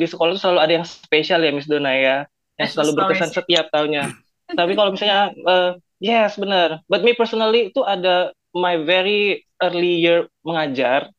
di 0.00 0.06
sekolah 0.08 0.32
itu 0.32 0.40
selalu 0.40 0.60
ada 0.64 0.72
yang 0.80 0.86
spesial 0.88 1.44
ya 1.44 1.52
Miss 1.52 1.68
Donna 1.68 1.92
ya. 1.92 2.16
Yang 2.56 2.68
selalu 2.76 2.90
berkesan 2.96 3.30
setiap 3.36 3.68
tahunnya. 3.68 4.16
Tapi 4.58 4.72
kalau 4.72 4.90
misalnya 4.96 5.30
eh, 5.36 5.70
yes 6.00 6.40
benar. 6.40 6.80
But 6.88 7.04
me 7.04 7.12
personally 7.12 7.68
itu 7.68 7.84
ada 7.84 8.32
my 8.56 8.80
very 8.80 9.44
early 9.60 10.00
year 10.00 10.26
mengajar. 10.40 11.12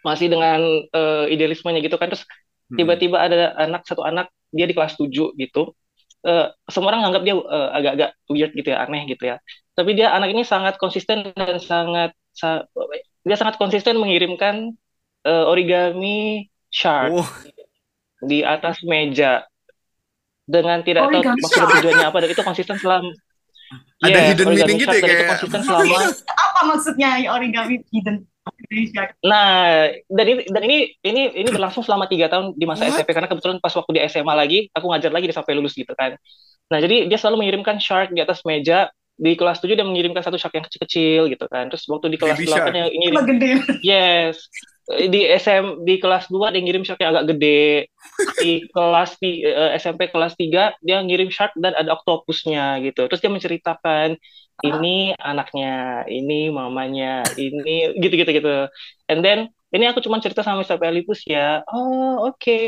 Masih 0.00 0.30
dengan 0.30 0.60
eh, 0.90 1.24
idealismenya 1.30 1.84
gitu 1.84 2.00
kan. 2.00 2.08
Terus 2.08 2.24
Hmm. 2.66 2.82
tiba-tiba 2.82 3.22
ada 3.22 3.54
anak 3.62 3.86
satu 3.86 4.02
anak 4.02 4.26
dia 4.50 4.66
di 4.66 4.74
kelas 4.74 4.98
7 4.98 5.30
gitu. 5.38 5.70
Eh, 6.26 6.50
semua 6.66 6.90
orang 6.90 7.06
nganggap 7.06 7.22
dia 7.22 7.34
eh, 7.38 7.68
agak-agak 7.78 8.10
weird 8.26 8.52
gitu 8.58 8.68
ya 8.74 8.82
aneh 8.82 9.06
gitu 9.06 9.22
ya. 9.22 9.36
Tapi 9.78 9.94
dia 9.94 10.10
anak 10.10 10.34
ini 10.34 10.42
sangat 10.42 10.74
konsisten 10.74 11.30
dan 11.30 11.62
sangat 11.62 12.10
sa- 12.34 12.66
dia 13.22 13.36
sangat 13.38 13.54
konsisten 13.62 14.02
mengirimkan 14.02 14.74
eh, 15.22 15.44
origami 15.46 16.50
shark. 16.74 17.14
Wow. 17.14 17.26
Di 18.26 18.42
atas 18.42 18.82
meja 18.82 19.46
dengan 20.46 20.82
tidak 20.82 21.10
tahu 21.10 21.22
Origami 21.22 21.40
maksud 21.42 21.66
tujuannya 21.78 22.06
apa 22.06 22.18
dan 22.22 22.30
itu 22.30 22.42
konsisten 22.42 22.76
selama 22.78 23.10
Ada 23.98 24.18
Yes, 24.18 24.26
hidden 24.30 24.46
meaning 24.54 24.78
gitu 24.78 24.94
ya 24.94 25.00
dan 25.02 25.08
itu 25.10 25.14
kayak 25.18 25.30
konsisten 25.38 25.62
selama 25.66 25.96
Apa 26.34 26.60
maksudnya 26.70 27.08
origami 27.30 27.74
hidden 27.90 28.26
Indonesia? 28.46 29.02
Nah, 29.26 29.90
dan 29.90 30.26
ini 30.26 30.42
dan 30.46 30.62
ini 30.66 30.78
ini 31.02 31.22
ini 31.34 31.48
berlangsung 31.50 31.82
selama 31.82 32.06
tiga 32.06 32.30
tahun 32.30 32.54
di 32.54 32.64
masa 32.66 32.86
What? 32.86 33.02
SMP 33.02 33.10
karena 33.14 33.28
kebetulan 33.30 33.58
pas 33.58 33.74
waktu 33.74 33.90
di 33.98 34.00
SMA 34.06 34.34
lagi 34.34 34.58
aku 34.70 34.86
ngajar 34.90 35.10
lagi 35.10 35.26
dia 35.30 35.36
sampai 35.36 35.54
lulus 35.58 35.74
gitu 35.74 35.90
kan. 35.98 36.14
Nah, 36.70 36.78
jadi 36.82 37.06
dia 37.10 37.18
selalu 37.18 37.46
mengirimkan 37.46 37.78
shark 37.78 38.10
di 38.14 38.22
atas 38.22 38.42
meja 38.46 38.90
di 39.16 39.32
kelas 39.32 39.64
7 39.64 39.72
dia 39.72 39.86
mengirimkan 39.86 40.20
satu 40.20 40.36
shark 40.36 40.54
yang 40.54 40.66
kecil-kecil 40.66 41.22
gitu 41.30 41.46
kan. 41.48 41.72
Terus 41.72 41.82
waktu 41.88 42.06
di 42.12 42.18
kelas 42.20 42.38
Baby 42.38 42.50
8 42.50 42.54
shark. 42.54 42.74
yang 42.74 43.26
gede. 43.26 43.50
yes. 43.82 44.46
Di 44.86 45.26
SM 45.26 45.82
di 45.82 45.98
kelas 45.98 46.30
2 46.30 46.54
dia 46.54 46.62
ngirim 46.62 46.86
shark 46.86 47.02
yang 47.02 47.10
agak 47.14 47.34
gede. 47.34 47.90
Di 48.38 48.70
kelas 48.70 49.18
di 49.18 49.42
eh, 49.42 49.74
SMP 49.74 50.06
kelas 50.14 50.38
3 50.38 50.78
dia 50.78 50.98
ngirim 51.02 51.30
shark 51.34 51.58
dan 51.58 51.74
ada 51.74 51.98
oktopusnya 51.98 52.78
gitu. 52.86 53.10
Terus 53.10 53.18
dia 53.18 53.32
menceritakan 53.32 54.14
ini 54.64 55.12
anaknya, 55.18 56.06
ini 56.08 56.48
mamanya, 56.48 57.26
ini 57.36 57.98
gitu-gitu 57.98 58.30
gitu. 58.30 58.70
And 59.10 59.20
then 59.26 59.50
ini 59.74 59.90
aku 59.90 59.98
cuma 59.98 60.22
cerita 60.22 60.46
sama 60.46 60.62
Mr. 60.62 60.78
Pelipus 60.78 61.26
ya. 61.26 61.66
Oh, 61.66 62.30
oke. 62.30 62.60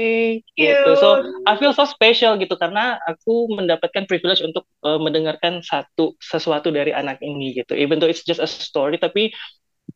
Gitu. 0.43 0.91
So, 0.99 1.23
I 1.47 1.55
feel 1.55 1.71
so 1.71 1.87
special 1.87 2.35
gitu 2.43 2.59
karena 2.59 2.99
aku 3.07 3.49
mendapatkan 3.55 4.11
privilege 4.11 4.43
untuk 4.43 4.67
uh, 4.83 4.99
mendengarkan 4.99 5.63
satu 5.63 6.19
sesuatu 6.19 6.75
dari 6.75 6.91
anak 6.91 7.23
ini 7.23 7.55
gitu. 7.55 7.79
Even 7.79 8.03
though 8.03 8.11
it's 8.11 8.27
just 8.27 8.43
a 8.43 8.51
story 8.51 8.99
tapi 8.99 9.31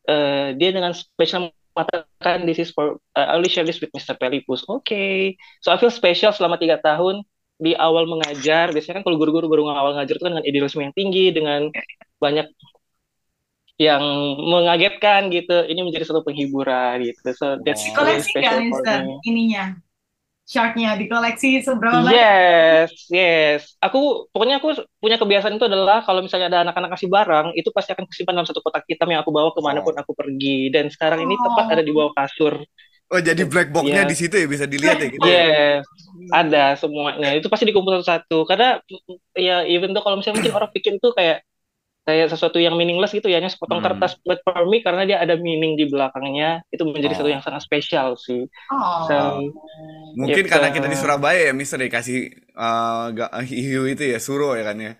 uh, 0.07 0.55
dia 0.55 0.71
dengan 0.71 0.95
special 0.95 1.51
mengatakan 1.73 2.45
this 2.45 2.61
is 2.61 2.69
for 2.71 3.01
uh, 3.17 3.27
I 3.33 3.41
share 3.49 3.65
this 3.65 3.81
with 3.81 3.91
Mr. 3.91 4.15
Pelipus. 4.15 4.63
Oke. 4.69 4.85
Okay. 4.85 5.19
So 5.65 5.73
I 5.73 5.77
feel 5.81 5.93
special 5.93 6.31
selama 6.31 6.61
tiga 6.61 6.79
tahun 6.79 7.25
di 7.59 7.73
awal 7.75 8.05
mengajar. 8.07 8.71
Biasanya 8.71 9.01
kan 9.01 9.03
kalau 9.05 9.17
guru-guru 9.19 9.49
baru 9.49 9.69
awal 9.73 9.97
ngajar 9.97 10.15
itu 10.17 10.23
kan 10.23 10.33
dengan 10.37 10.47
idealisme 10.47 10.81
yang 10.81 10.95
tinggi, 10.95 11.33
dengan 11.33 11.69
banyak 12.21 12.47
yang 13.81 14.03
mengagetkan 14.37 15.33
gitu. 15.33 15.65
Ini 15.65 15.81
menjadi 15.81 16.07
satu 16.07 16.23
penghiburan 16.23 17.03
gitu. 17.03 17.33
So 17.35 17.59
that's 17.65 17.83
oh. 17.83 18.05
really 18.05 18.21
special 18.23 18.61
for 18.71 18.85
me. 19.03 19.19
ininya 19.27 19.82
sharknya 20.43 20.99
di 20.99 21.07
koleksi 21.07 21.63
seberapa 21.63 22.03
banyak? 22.03 22.13
Yes, 22.13 22.89
yes. 23.07 23.61
Aku 23.79 24.27
pokoknya 24.29 24.59
aku 24.59 24.75
punya 24.99 25.15
kebiasaan 25.15 25.55
itu 25.55 25.65
adalah 25.65 26.03
kalau 26.03 26.19
misalnya 26.19 26.51
ada 26.51 26.59
anak-anak 26.67 26.99
kasih 26.99 27.09
barang, 27.09 27.55
itu 27.55 27.69
pasti 27.71 27.95
akan 27.95 28.05
kesimpan 28.07 28.35
dalam 28.35 28.47
satu 28.47 28.59
kotak 28.59 28.83
hitam 28.87 29.07
yang 29.07 29.23
aku 29.23 29.31
bawa 29.31 29.55
ke 29.55 29.61
mana 29.63 29.79
pun 29.79 29.95
aku 29.95 30.11
pergi. 30.11 30.67
Dan 30.69 30.91
sekarang 30.91 31.23
ini 31.23 31.39
tepat 31.39 31.79
ada 31.79 31.83
di 31.83 31.91
bawah 31.95 32.11
kasur. 32.13 32.59
Oh 33.13 33.21
jadi 33.21 33.45
black 33.45 33.69
boxnya 33.69 34.03
yeah. 34.03 34.09
di 34.09 34.15
situ 34.17 34.35
ya 34.41 34.47
bisa 34.49 34.65
dilihat 34.65 34.97
ya 34.97 35.07
gitu. 35.11 35.27
Yes, 35.27 35.85
ya? 35.85 36.33
ada 36.33 36.63
semuanya. 36.79 37.29
Itu 37.37 37.45
pasti 37.45 37.69
dikumpul 37.69 38.01
satu-satu. 38.01 38.47
Karena 38.49 38.81
ya 39.37 39.61
even 39.69 39.93
tuh 39.93 40.01
kalau 40.01 40.17
misalnya 40.17 40.41
mungkin 40.41 40.55
orang 40.57 40.71
pikir 40.73 40.97
tuh 40.97 41.13
kayak 41.13 41.45
kayak 42.03 42.27
sesuatu 42.31 42.59
yang 42.59 42.75
meaningless 42.75 43.15
gitu 43.15 43.31
ya 43.31 43.39
hanya 43.39 43.47
sepotong 43.47 43.79
hmm. 43.79 43.87
kertas 43.87 44.19
but 44.27 44.43
for 44.43 44.67
me 44.67 44.83
karena 44.83 45.07
dia 45.07 45.17
ada 45.23 45.39
meaning 45.39 45.79
di 45.79 45.87
belakangnya 45.87 46.63
itu 46.67 46.83
menjadi 46.83 47.11
oh. 47.11 47.15
sesuatu 47.15 47.31
yang 47.31 47.43
sangat 47.43 47.61
spesial 47.63 48.19
sih 48.19 48.43
oh. 48.71 49.07
so, 49.07 49.15
mungkin 50.19 50.43
gitu. 50.43 50.51
karena 50.51 50.75
kita 50.75 50.91
di 50.91 50.97
Surabaya 50.99 51.51
ya 51.51 51.53
Mister 51.55 51.79
dikasih 51.79 52.51
uh, 52.59 53.09
hiu 53.47 53.87
itu 53.87 54.03
ya 54.03 54.19
suro 54.19 54.59
ya 54.59 54.67
kan 54.67 54.77
ya 54.83 54.93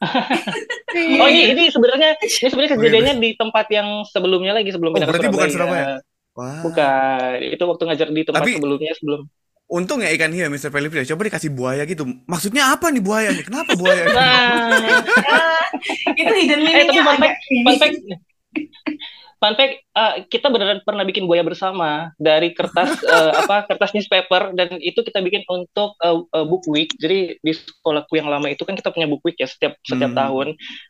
oh 1.20 1.28
ini 1.28 1.56
ini 1.56 1.64
sebenarnya 1.68 2.16
ini 2.20 2.48
sebenarnya 2.48 2.72
kejadiannya 2.76 3.14
di 3.20 3.30
tempat 3.36 3.66
yang 3.68 3.88
sebelumnya 4.08 4.56
lagi 4.56 4.72
sebelum 4.72 4.96
oh, 4.96 5.00
berarti 5.00 5.28
Surabaya. 5.28 5.32
bukan 5.36 5.50
Surabaya 5.52 5.86
Wow. 6.30 6.62
Bukan, 6.70 7.36
itu 7.42 7.62
waktu 7.66 7.82
ngajar 7.90 8.08
di 8.14 8.22
tempat 8.22 8.42
Tapi, 8.46 8.52
sebelumnya 8.56 8.92
sebelum 8.94 9.20
Untung 9.70 10.02
ya 10.02 10.10
ikan 10.18 10.34
hiu 10.34 10.50
Mr. 10.50 10.74
Felipe 10.74 10.98
coba 11.06 11.22
dikasih 11.30 11.54
buaya 11.54 11.86
gitu. 11.86 12.02
Maksudnya 12.26 12.74
apa 12.74 12.90
nih 12.90 12.98
buaya 12.98 13.30
nih? 13.30 13.46
Kenapa 13.46 13.78
buaya? 13.78 14.02
Nah, 14.10 14.98
itu 16.20 16.32
hidden 16.42 16.66
meaningnya 16.66 16.98
eh, 16.98 17.06
fun 17.06 17.18
fact, 17.22 17.38
fun 17.46 17.76
fact, 17.78 17.96
fun 19.40 19.54
fact 19.54 19.74
uh, 19.94 20.14
kita 20.26 20.50
beneran 20.50 20.82
pernah 20.82 21.06
bikin 21.06 21.30
buaya 21.30 21.46
bersama 21.46 22.10
dari 22.18 22.50
kertas 22.50 22.98
uh, 23.06 23.30
apa 23.46 23.70
kertas 23.70 23.94
newspaper 23.94 24.58
dan 24.58 24.74
itu 24.82 25.06
kita 25.06 25.22
bikin 25.22 25.46
untuk 25.46 25.94
uh, 26.02 26.18
uh, 26.34 26.42
book 26.50 26.66
week. 26.66 26.90
Jadi 26.98 27.38
di 27.38 27.52
sekolahku 27.54 28.18
yang 28.18 28.26
lama 28.26 28.50
itu 28.50 28.66
kan 28.66 28.74
kita 28.74 28.90
punya 28.90 29.06
book 29.06 29.22
week 29.22 29.38
ya 29.38 29.46
setiap 29.46 29.78
setiap 29.86 30.10
hmm. 30.10 30.18
tahun. 30.18 30.46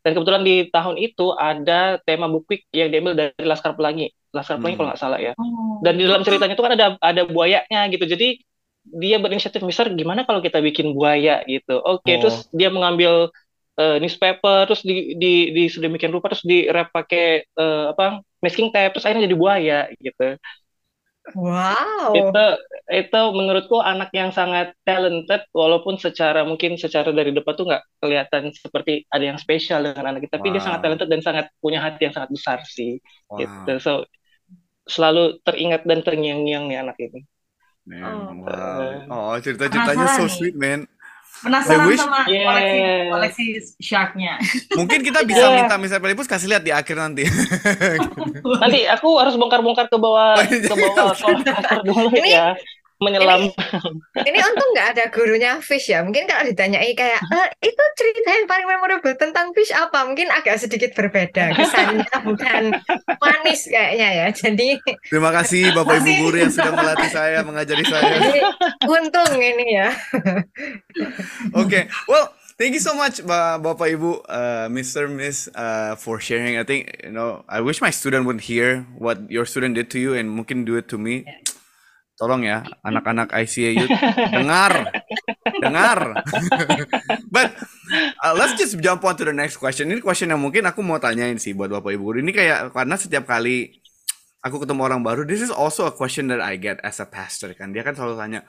Dan 0.08 0.10
kebetulan 0.16 0.40
di 0.40 0.56
tahun 0.72 0.96
itu 0.96 1.36
ada 1.36 2.00
tema 2.08 2.32
book 2.32 2.48
week 2.48 2.64
yang 2.72 2.88
diambil 2.88 3.12
dari 3.12 3.44
Laskar 3.44 3.76
Pelangi. 3.76 4.08
Laskar 4.32 4.56
Pelangi 4.56 4.72
hmm. 4.72 4.80
kalau 4.80 4.88
nggak 4.88 5.02
salah 5.04 5.20
ya. 5.20 5.36
Oh. 5.36 5.84
Dan 5.84 6.00
di 6.00 6.08
dalam 6.08 6.24
ceritanya 6.24 6.56
itu 6.56 6.64
kan 6.64 6.72
ada 6.72 6.86
ada 6.96 7.22
buayanya 7.28 7.84
gitu. 7.92 8.08
Jadi 8.08 8.40
dia 8.84 9.20
berinisiatif 9.20 9.60
besar 9.60 9.92
gimana 9.92 10.24
kalau 10.24 10.40
kita 10.40 10.58
bikin 10.58 10.96
buaya 10.96 11.44
gitu 11.44 11.78
oke 11.80 12.02
okay, 12.02 12.16
oh. 12.18 12.26
terus 12.26 12.48
dia 12.50 12.72
mengambil 12.72 13.28
uh, 13.76 13.96
newspaper 14.00 14.66
terus 14.68 14.82
di 14.82 15.14
di 15.20 15.52
di 15.52 15.64
sedemikian 15.68 16.12
rupa 16.12 16.32
terus 16.32 16.44
di 16.44 16.66
wrap 16.68 16.90
pakai 16.90 17.44
uh, 17.60 17.92
apa 17.92 18.24
masking 18.40 18.72
tape 18.72 18.96
terus 18.96 19.04
akhirnya 19.04 19.28
jadi 19.28 19.38
buaya 19.38 19.80
gitu 20.00 20.40
wow 21.36 22.10
itu 22.16 22.46
itu 22.90 23.20
menurutku 23.36 23.76
anak 23.78 24.10
yang 24.16 24.32
sangat 24.32 24.72
talented 24.82 25.44
walaupun 25.52 26.00
secara 26.00 26.42
mungkin 26.42 26.80
secara 26.80 27.12
dari 27.12 27.30
depan 27.30 27.52
tuh 27.54 27.68
nggak 27.68 27.84
kelihatan 28.00 28.42
seperti 28.56 29.04
ada 29.12 29.24
yang 29.28 29.38
spesial 29.38 29.84
dengan 29.84 30.16
anak 30.16 30.26
kita 30.26 30.40
tapi 30.40 30.48
wow. 30.50 30.54
dia 30.56 30.62
sangat 30.64 30.80
talented 30.80 31.08
dan 31.12 31.20
sangat 31.20 31.46
punya 31.60 31.78
hati 31.84 32.08
yang 32.08 32.14
sangat 32.16 32.30
besar 32.32 32.58
sih 32.64 32.98
wow. 33.28 33.38
gitu 33.38 33.72
so 33.78 33.92
selalu 34.88 35.38
teringat 35.46 35.86
dan 35.86 36.02
terngiang-ngiang 36.02 36.66
nih 36.66 36.78
anak 36.82 36.96
ini 36.98 37.22
Man, 37.90 38.06
oh. 38.06 38.46
wow. 38.46 39.34
Oh, 39.34 39.34
cerita-ceritanya 39.42 40.06
so 40.14 40.30
sweet, 40.30 40.54
man. 40.54 40.86
Penasaran 41.40 41.88
wish... 41.88 41.98
sama 41.98 42.22
koleksi 42.28 42.78
yeah. 42.78 43.08
koleksi 43.10 43.44
sharknya. 43.80 44.34
Mungkin 44.78 45.00
kita 45.02 45.24
bisa 45.26 45.42
yeah. 45.48 45.56
minta 45.56 45.74
Mr. 45.80 45.98
Pelipus 45.98 46.28
kasih 46.28 46.52
lihat 46.52 46.62
di 46.62 46.70
akhir 46.70 46.94
nanti. 47.00 47.24
nanti 48.62 48.80
aku 48.86 49.08
harus 49.18 49.34
bongkar-bongkar 49.34 49.88
ke 49.88 49.96
bawah 49.98 50.38
oh, 50.38 50.44
iya. 50.46 50.68
ke 50.68 50.74
bawah 50.76 51.16
dulu 51.82 52.14
ya 52.22 52.54
menyelam. 53.00 53.48
Ini, 53.48 54.28
ini 54.28 54.38
untung 54.44 54.70
nggak 54.76 54.88
ada 54.94 55.04
gurunya 55.08 55.56
Fish 55.64 55.88
ya. 55.88 56.04
Mungkin 56.04 56.28
kalau 56.28 56.44
ditanyai 56.44 56.92
kayak 56.92 57.20
e, 57.24 57.40
itu 57.72 57.82
cerita 57.96 58.28
yang 58.28 58.44
paling 58.44 58.68
memorable 58.68 59.16
tentang 59.16 59.56
Fish 59.56 59.72
apa? 59.72 60.04
Mungkin 60.04 60.28
agak 60.28 60.60
sedikit 60.60 60.92
berbeda. 60.92 61.56
Kesannya 61.56 62.06
bukan 62.28 62.76
manis 63.16 63.66
kayaknya 63.66 64.08
ya. 64.12 64.26
Jadi 64.36 64.76
terima 65.08 65.32
kasih 65.32 65.72
Bapak 65.72 66.04
Ibu 66.04 66.12
guru 66.28 66.36
yang 66.44 66.52
sudah 66.52 66.72
melatih 66.76 67.10
saya, 67.10 67.40
mengajari 67.40 67.84
saya. 67.88 68.16
Untung 68.84 69.32
ini 69.40 69.66
ya. 69.80 69.88
Oke, 71.56 71.64
okay. 71.66 71.82
well. 72.06 72.36
Thank 72.60 72.76
you 72.76 72.84
so 72.84 72.92
much, 72.92 73.24
Bapak 73.24 73.88
Ibu, 73.88 74.20
uh, 74.28 74.68
Mr. 74.68 75.08
Miss, 75.08 75.48
uh, 75.56 75.96
for 75.96 76.20
sharing. 76.20 76.60
I 76.60 76.64
think 76.68 76.92
you 77.00 77.08
know, 77.08 77.40
I 77.48 77.64
wish 77.64 77.80
my 77.80 77.88
student 77.88 78.28
would 78.28 78.44
hear 78.44 78.84
what 79.00 79.32
your 79.32 79.48
student 79.48 79.80
did 79.80 79.88
to 79.96 79.98
you 79.98 80.12
and 80.12 80.28
mungkin 80.28 80.68
do 80.68 80.76
it 80.76 80.84
to 80.92 81.00
me. 81.00 81.24
Yeah 81.24 81.49
Tolong 82.20 82.44
ya, 82.44 82.60
anak-anak 82.88 83.32
ICA 83.32 83.70
Youth, 83.80 83.96
dengar, 84.28 84.92
dengar. 85.64 86.20
But 87.34 87.56
uh, 88.20 88.36
let's 88.36 88.60
just 88.60 88.76
jump 88.84 89.08
on 89.08 89.16
to 89.16 89.24
the 89.24 89.32
next 89.32 89.56
question. 89.56 89.88
Ini 89.88 90.04
question 90.04 90.28
yang 90.28 90.44
mungkin 90.44 90.68
aku 90.68 90.84
mau 90.84 91.00
tanyain 91.00 91.40
sih 91.40 91.56
buat 91.56 91.72
bapak 91.72 91.96
ibu. 91.96 92.12
Ini 92.20 92.28
kayak 92.28 92.58
karena 92.76 93.00
setiap 93.00 93.24
kali 93.24 93.80
aku 94.44 94.60
ketemu 94.60 94.80
orang 94.84 95.00
baru, 95.00 95.24
this 95.24 95.40
is 95.40 95.48
also 95.48 95.88
a 95.88 95.94
question 95.96 96.28
that 96.28 96.44
I 96.44 96.60
get 96.60 96.76
as 96.84 97.00
a 97.00 97.08
pastor 97.08 97.56
kan. 97.56 97.72
Dia 97.72 97.80
kan 97.80 97.96
selalu 97.96 98.20
tanya, 98.20 98.40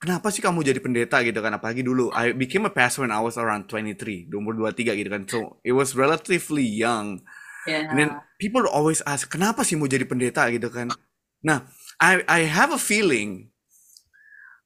kenapa 0.00 0.32
sih 0.32 0.40
kamu 0.40 0.64
jadi 0.64 0.80
pendeta 0.80 1.20
gitu 1.20 1.44
kan? 1.44 1.52
Apalagi 1.56 1.84
dulu, 1.84 2.08
I 2.16 2.32
became 2.32 2.64
a 2.68 2.72
pastor 2.72 3.04
when 3.04 3.12
I 3.12 3.20
was 3.20 3.36
around 3.36 3.68
23, 3.68 4.32
umur 4.32 4.56
23 4.56 4.96
gitu 4.96 5.10
kan. 5.12 5.22
So 5.28 5.60
it 5.60 5.76
was 5.76 5.92
relatively 5.92 6.64
young. 6.64 7.20
Yeah. 7.68 7.92
And 7.92 7.96
then 8.00 8.10
people 8.40 8.64
always 8.64 9.04
ask, 9.04 9.28
kenapa 9.28 9.64
sih 9.68 9.76
mau 9.76 9.84
jadi 9.84 10.08
pendeta 10.08 10.48
gitu 10.48 10.72
kan? 10.72 10.88
Nah, 11.40 11.68
I 12.00 12.24
I 12.24 12.40
have 12.48 12.72
a 12.72 12.80
feeling 12.80 13.52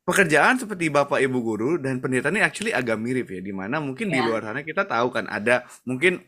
pekerjaan 0.06 0.60
seperti 0.60 0.92
bapak 0.92 1.18
ibu 1.24 1.42
guru 1.42 1.70
dan 1.80 1.98
pendeta 1.98 2.28
ini 2.30 2.44
actually 2.44 2.70
agak 2.70 3.00
mirip 3.00 3.26
ya 3.26 3.40
di 3.40 3.50
mana 3.50 3.80
mungkin 3.82 4.12
yeah. 4.12 4.14
di 4.14 4.18
ya. 4.22 4.26
luar 4.30 4.40
sana 4.46 4.60
kita 4.62 4.86
tahu 4.86 5.10
kan 5.10 5.26
ada 5.26 5.66
mungkin 5.82 6.22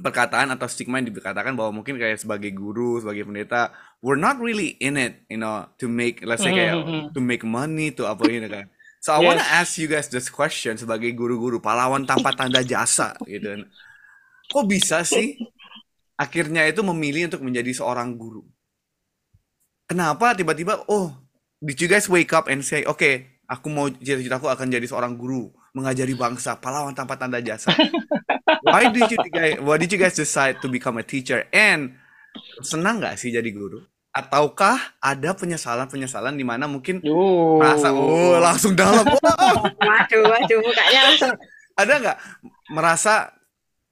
perkataan 0.00 0.50
atau 0.54 0.66
stigma 0.66 0.98
yang 0.98 1.08
dikatakan 1.08 1.54
bahwa 1.54 1.80
mungkin 1.80 1.96
kayak 1.96 2.18
sebagai 2.18 2.50
guru 2.50 2.98
sebagai 2.98 3.24
pendeta 3.24 3.70
we're 4.02 4.18
not 4.18 4.36
really 4.42 4.74
in 4.82 4.98
it 4.98 5.22
you 5.30 5.38
know 5.38 5.64
to 5.78 5.86
make 5.86 6.20
let's 6.26 6.42
say 6.42 6.50
kayak 6.50 6.76
mm-hmm. 6.82 7.14
to 7.14 7.20
make 7.22 7.46
money 7.46 7.94
to 7.94 8.04
apa 8.04 8.26
ini 8.26 8.50
kan 8.50 8.66
so 8.98 9.14
I 9.14 9.22
yes. 9.22 9.26
wanna 9.30 9.46
ask 9.46 9.78
you 9.78 9.86
guys 9.86 10.10
this 10.10 10.26
question 10.26 10.74
sebagai 10.74 11.14
guru-guru 11.14 11.62
pahlawan 11.62 12.04
tanpa 12.04 12.34
tanda 12.34 12.60
jasa 12.66 13.14
gitu 13.24 13.54
kan. 13.54 13.62
kok 14.50 14.64
bisa 14.66 15.06
sih 15.06 15.38
akhirnya 16.18 16.66
itu 16.66 16.82
memilih 16.82 17.30
untuk 17.30 17.46
menjadi 17.46 17.70
seorang 17.70 18.18
guru 18.18 18.42
kenapa 19.90 20.38
tiba-tiba 20.38 20.86
oh 20.86 21.10
did 21.58 21.74
you 21.82 21.90
guys 21.90 22.06
wake 22.06 22.30
up 22.30 22.46
and 22.46 22.62
say 22.62 22.86
oke 22.86 23.02
okay, 23.02 23.42
aku 23.50 23.66
mau 23.66 23.90
cita-citaku 23.90 24.46
akan 24.46 24.70
jadi 24.70 24.86
seorang 24.86 25.18
guru 25.18 25.50
mengajari 25.74 26.14
bangsa 26.14 26.58
pahlawan 26.58 26.94
tanpa 26.94 27.14
tanda 27.18 27.38
jasa. 27.42 27.70
Why 28.66 28.90
did 28.90 29.10
you 29.10 29.18
guys 29.30 29.56
why 29.62 29.78
did 29.80 29.88
you 29.88 29.96
guys 29.96 30.12
decide 30.18 30.60
to 30.60 30.68
become 30.68 30.98
a 31.00 31.06
teacher? 31.06 31.48
And 31.54 31.96
senang 32.60 33.00
nggak 33.00 33.16
sih 33.16 33.32
jadi 33.32 33.46
guru? 33.50 33.80
Ataukah 34.10 35.00
ada 35.00 35.32
penyesalan-penyesalan 35.32 36.34
di 36.34 36.44
mana 36.44 36.66
mungkin 36.66 37.00
uh. 37.00 37.56
merasa 37.56 37.94
oh 37.94 38.36
langsung 38.36 38.74
dalam. 38.76 39.06
Oh. 39.06 39.56
waduh 39.88 40.22
waduh 40.28 40.58
mukanya 40.60 41.00
langsung. 41.08 41.34
Ada 41.78 41.92
nggak 42.04 42.18
merasa 42.74 43.32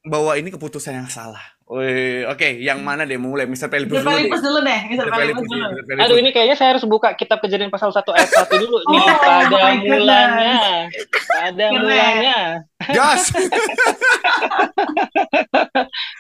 bahwa 0.05 0.37
ini 0.37 0.53
keputusan 0.53 1.01
yang 1.01 1.09
salah 1.09 1.58
oke, 1.69 2.33
okay. 2.33 2.65
yang 2.65 2.81
mana 2.81 3.05
deh 3.05 3.21
mulai? 3.21 3.45
Mr. 3.45 3.69
Pelipus 3.69 4.01
dulu, 4.01 4.09
dulu 4.09 4.25
deh. 4.25 4.41
dulu 4.41 4.59
deh. 4.65 4.81
Mr. 4.89 5.13
Pelipus 5.13 5.45
dulu. 5.45 5.69
Aduh, 6.01 6.17
ini 6.17 6.33
kayaknya 6.33 6.57
saya 6.57 6.73
harus 6.73 6.89
buka 6.89 7.13
kitab 7.13 7.45
kejadian 7.45 7.69
pasal 7.69 7.93
1 7.93 8.09
ayat 8.09 8.31
1 8.33 8.65
dulu 8.65 8.81
nih 8.89 9.01
oh, 9.05 9.17
pada 9.21 9.77
mulanya. 9.85 10.57
Pada 11.29 11.65
mulanya. 11.77 12.65
Gas. 12.89 13.29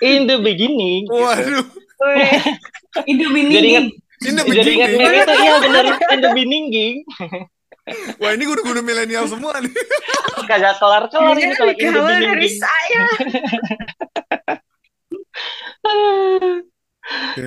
In 0.04 0.28
the 0.28 0.36
beginning. 0.44 1.08
Waduh. 1.08 1.64
In 3.08 3.16
the 3.16 3.28
beginning. 3.32 3.56
Jadi 3.56 3.68
ingat 3.72 3.88
In 4.18 4.34
the 4.34 4.42
Jadi 4.44 4.70
ingat 4.74 4.90
beginning. 4.92 5.22
itu 5.22 5.34
iya 5.38 5.54
bener 5.62 5.94
in 5.94 6.18
the 6.18 6.34
beginning. 6.34 7.06
Wah 8.18 8.34
ini 8.34 8.42
guru-guru 8.44 8.82
milenial 8.82 9.30
semua 9.30 9.62
nih. 9.62 9.70
Kagak 10.44 10.76
kelar-kelar 10.76 11.32
Ini 11.38 11.48
ini 11.48 11.54
kalau 11.56 11.72
in 11.72 11.88
the 11.88 12.00
gaul 12.02 12.20
dari 12.20 12.50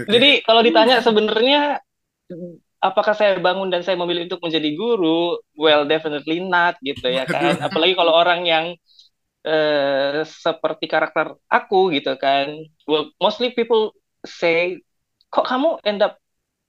Jadi 0.07 0.41
kalau 0.41 0.61
ditanya 0.65 1.05
sebenarnya 1.05 1.77
apakah 2.81 3.13
saya 3.13 3.37
bangun 3.37 3.69
dan 3.69 3.85
saya 3.85 3.95
memilih 3.95 4.25
untuk 4.25 4.41
menjadi 4.41 4.69
guru? 4.73 5.37
Well, 5.53 5.85
definitely 5.85 6.41
not 6.41 6.81
gitu 6.81 7.07
ya 7.07 7.29
kan. 7.29 7.61
Apalagi 7.61 7.93
kalau 7.93 8.17
orang 8.17 8.49
yang 8.49 8.65
eh, 9.45 10.25
seperti 10.25 10.89
karakter 10.89 11.37
aku 11.45 11.93
gitu 11.93 12.17
kan. 12.17 12.57
Well, 12.89 13.13
mostly 13.21 13.53
people 13.53 13.93
say, 14.25 14.81
kok 15.29 15.45
kamu 15.45 15.77
end 15.85 16.01
up 16.01 16.17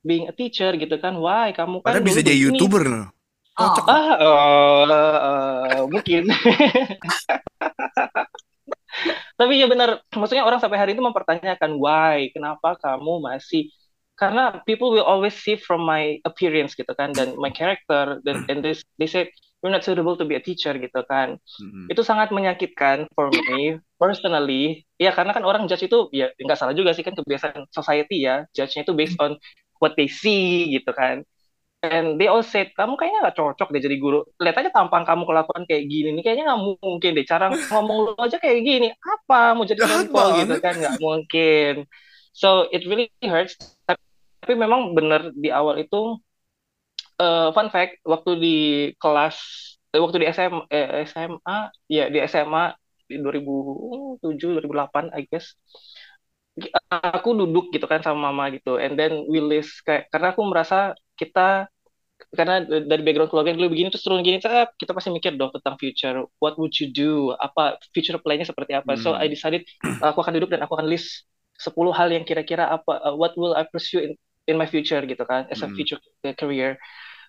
being 0.05 0.29
a 0.29 0.37
teacher 0.37 0.76
gitu 0.76 1.00
kan? 1.00 1.17
Why? 1.17 1.57
Kamu 1.57 1.81
kan 1.81 1.97
Padahal 1.97 2.05
bisa 2.05 2.21
jadi 2.21 2.37
begini." 2.37 2.59
youtuber 2.59 2.85
loh. 2.85 3.09
Cocok. 3.52 3.85
Ah, 3.85 4.17
eh, 4.17 4.85
eh, 4.88 5.83
mungkin. 5.88 6.25
Tapi 9.38 9.59
ya 9.59 9.66
benar, 9.66 10.04
maksudnya 10.14 10.44
orang 10.47 10.61
sampai 10.62 10.78
hari 10.78 10.92
itu 10.94 11.02
mempertanyakan 11.02 11.78
why, 11.80 12.30
kenapa 12.30 12.78
kamu 12.78 13.23
masih 13.23 13.73
karena 14.23 14.62
people 14.68 14.92
will 14.92 15.02
always 15.02 15.35
see 15.35 15.59
from 15.59 15.82
my 15.82 16.21
appearance 16.23 16.76
gitu 16.78 16.92
kan 16.94 17.11
dan 17.16 17.35
my 17.40 17.50
character 17.50 18.23
dan 18.23 18.44
and 18.47 18.62
they, 18.62 18.76
they 19.00 19.09
say 19.09 19.26
you're 19.62 19.73
not 19.73 19.82
suitable 19.82 20.14
to 20.14 20.26
be 20.26 20.38
a 20.38 20.42
teacher 20.42 20.75
gitu 20.78 21.00
kan. 21.06 21.38
Mm-mm. 21.38 21.87
Itu 21.90 22.02
sangat 22.06 22.35
menyakitkan 22.35 23.11
for 23.14 23.30
me 23.30 23.78
personally. 23.97 24.87
Ya 24.99 25.14
karena 25.14 25.35
kan 25.35 25.42
orang 25.47 25.66
judge 25.71 25.87
itu 25.87 26.11
ya 26.14 26.30
nggak 26.35 26.59
salah 26.59 26.75
juga 26.75 26.94
sih 26.94 27.02
kan 27.02 27.14
kebiasaan 27.14 27.66
society 27.71 28.26
ya, 28.26 28.47
judge-nya 28.54 28.87
itu 28.87 28.94
based 28.94 29.18
on 29.18 29.38
what 29.78 29.94
they 29.99 30.11
see 30.11 30.71
gitu 30.71 30.90
kan. 30.94 31.26
And 31.83 32.15
they 32.15 32.31
all 32.31 32.47
said, 32.47 32.71
kamu 32.79 32.95
kayaknya 32.95 33.27
nggak 33.27 33.39
cocok 33.43 33.69
deh 33.75 33.83
jadi 33.83 33.97
guru. 33.99 34.23
Lihat 34.39 34.55
aja 34.55 34.71
tampang 34.71 35.03
kamu 35.03 35.27
kelakuan 35.27 35.67
kayak 35.67 35.91
gini 35.91 36.15
nih, 36.15 36.23
kayaknya 36.23 36.45
nggak 36.47 36.62
mungkin 36.79 37.11
deh. 37.19 37.27
Cara 37.27 37.51
ngomong 37.51 37.99
lu 38.07 38.11
aja 38.23 38.39
kayak 38.39 38.62
gini. 38.62 38.89
Apa 38.95 39.59
mau 39.59 39.67
jadi 39.67 39.83
contoh 39.83 40.27
gitu 40.39 40.55
kan? 40.62 40.79
Nggak 40.79 41.03
mungkin. 41.03 41.75
So 42.31 42.71
it 42.71 42.87
really 42.87 43.11
hurts. 43.27 43.59
Tapi 43.91 44.55
memang 44.55 44.95
bener 44.95 45.35
di 45.35 45.51
awal 45.51 45.83
itu, 45.83 46.23
eh, 47.19 47.51
fun 47.51 47.69
fact, 47.75 47.99
waktu 48.07 48.31
di 48.39 48.57
kelas, 49.03 49.37
eh, 49.91 49.99
waktu 49.99 50.23
di 50.23 50.27
SM, 50.31 50.55
eh, 50.71 51.03
SMA, 51.11 51.59
ya 51.91 52.07
di 52.15 52.19
SMA 52.23 52.79
di 53.11 53.19
2007, 53.19 54.55
2008, 54.55 55.11
I 55.19 55.27
guess 55.27 55.59
aku 56.93 57.33
duduk 57.33 57.73
gitu 57.73 57.89
kan 57.89 58.05
sama 58.05 58.29
mama 58.29 58.53
gitu 58.53 58.77
and 58.77 59.01
then 59.01 59.25
we 59.25 59.41
list 59.41 59.81
kayak 59.89 60.12
karena 60.12 60.37
aku 60.37 60.45
merasa 60.45 60.93
kita 61.23 61.71
karena 62.33 62.64
dari 62.64 63.02
background 63.05 63.29
keluarga 63.29 63.50
yang 63.52 63.61
dulu 63.61 63.71
begini 63.76 63.88
terus 63.93 64.05
turun 64.07 64.23
gini 64.25 64.38
cep, 64.41 64.73
kita 64.81 64.93
pasti 64.97 65.11
mikir 65.12 65.37
dong 65.37 65.51
tentang 65.53 65.77
future 65.77 66.25
what 66.40 66.55
would 66.57 66.73
you 66.81 66.88
do 66.88 67.35
apa 67.37 67.77
future 67.92 68.16
plan-nya 68.23 68.46
seperti 68.49 68.73
apa 68.79 68.94
so 68.96 69.12
Hmm. 69.12 69.18
I 69.18 69.29
decided 69.29 69.66
aku 70.01 70.18
akan 70.23 70.38
duduk 70.40 70.51
dan 70.55 70.62
aku 70.64 70.73
akan 70.79 70.88
list 70.88 71.27
10 71.59 71.92
hal 71.92 72.09
yang 72.14 72.25
kira-kira 72.25 72.70
apa 72.70 72.92
uh, 73.05 73.14
what 73.18 73.35
will 73.37 73.53
I 73.59 73.66
pursue 73.68 74.01
in 74.07 74.12
in 74.49 74.57
my 74.57 74.66
future 74.70 75.03
gitu 75.05 75.23
kan 75.29 75.51
as 75.53 75.61
a 75.66 75.68
Hmm. 75.68 75.75
future 75.75 75.99
career 76.38 76.79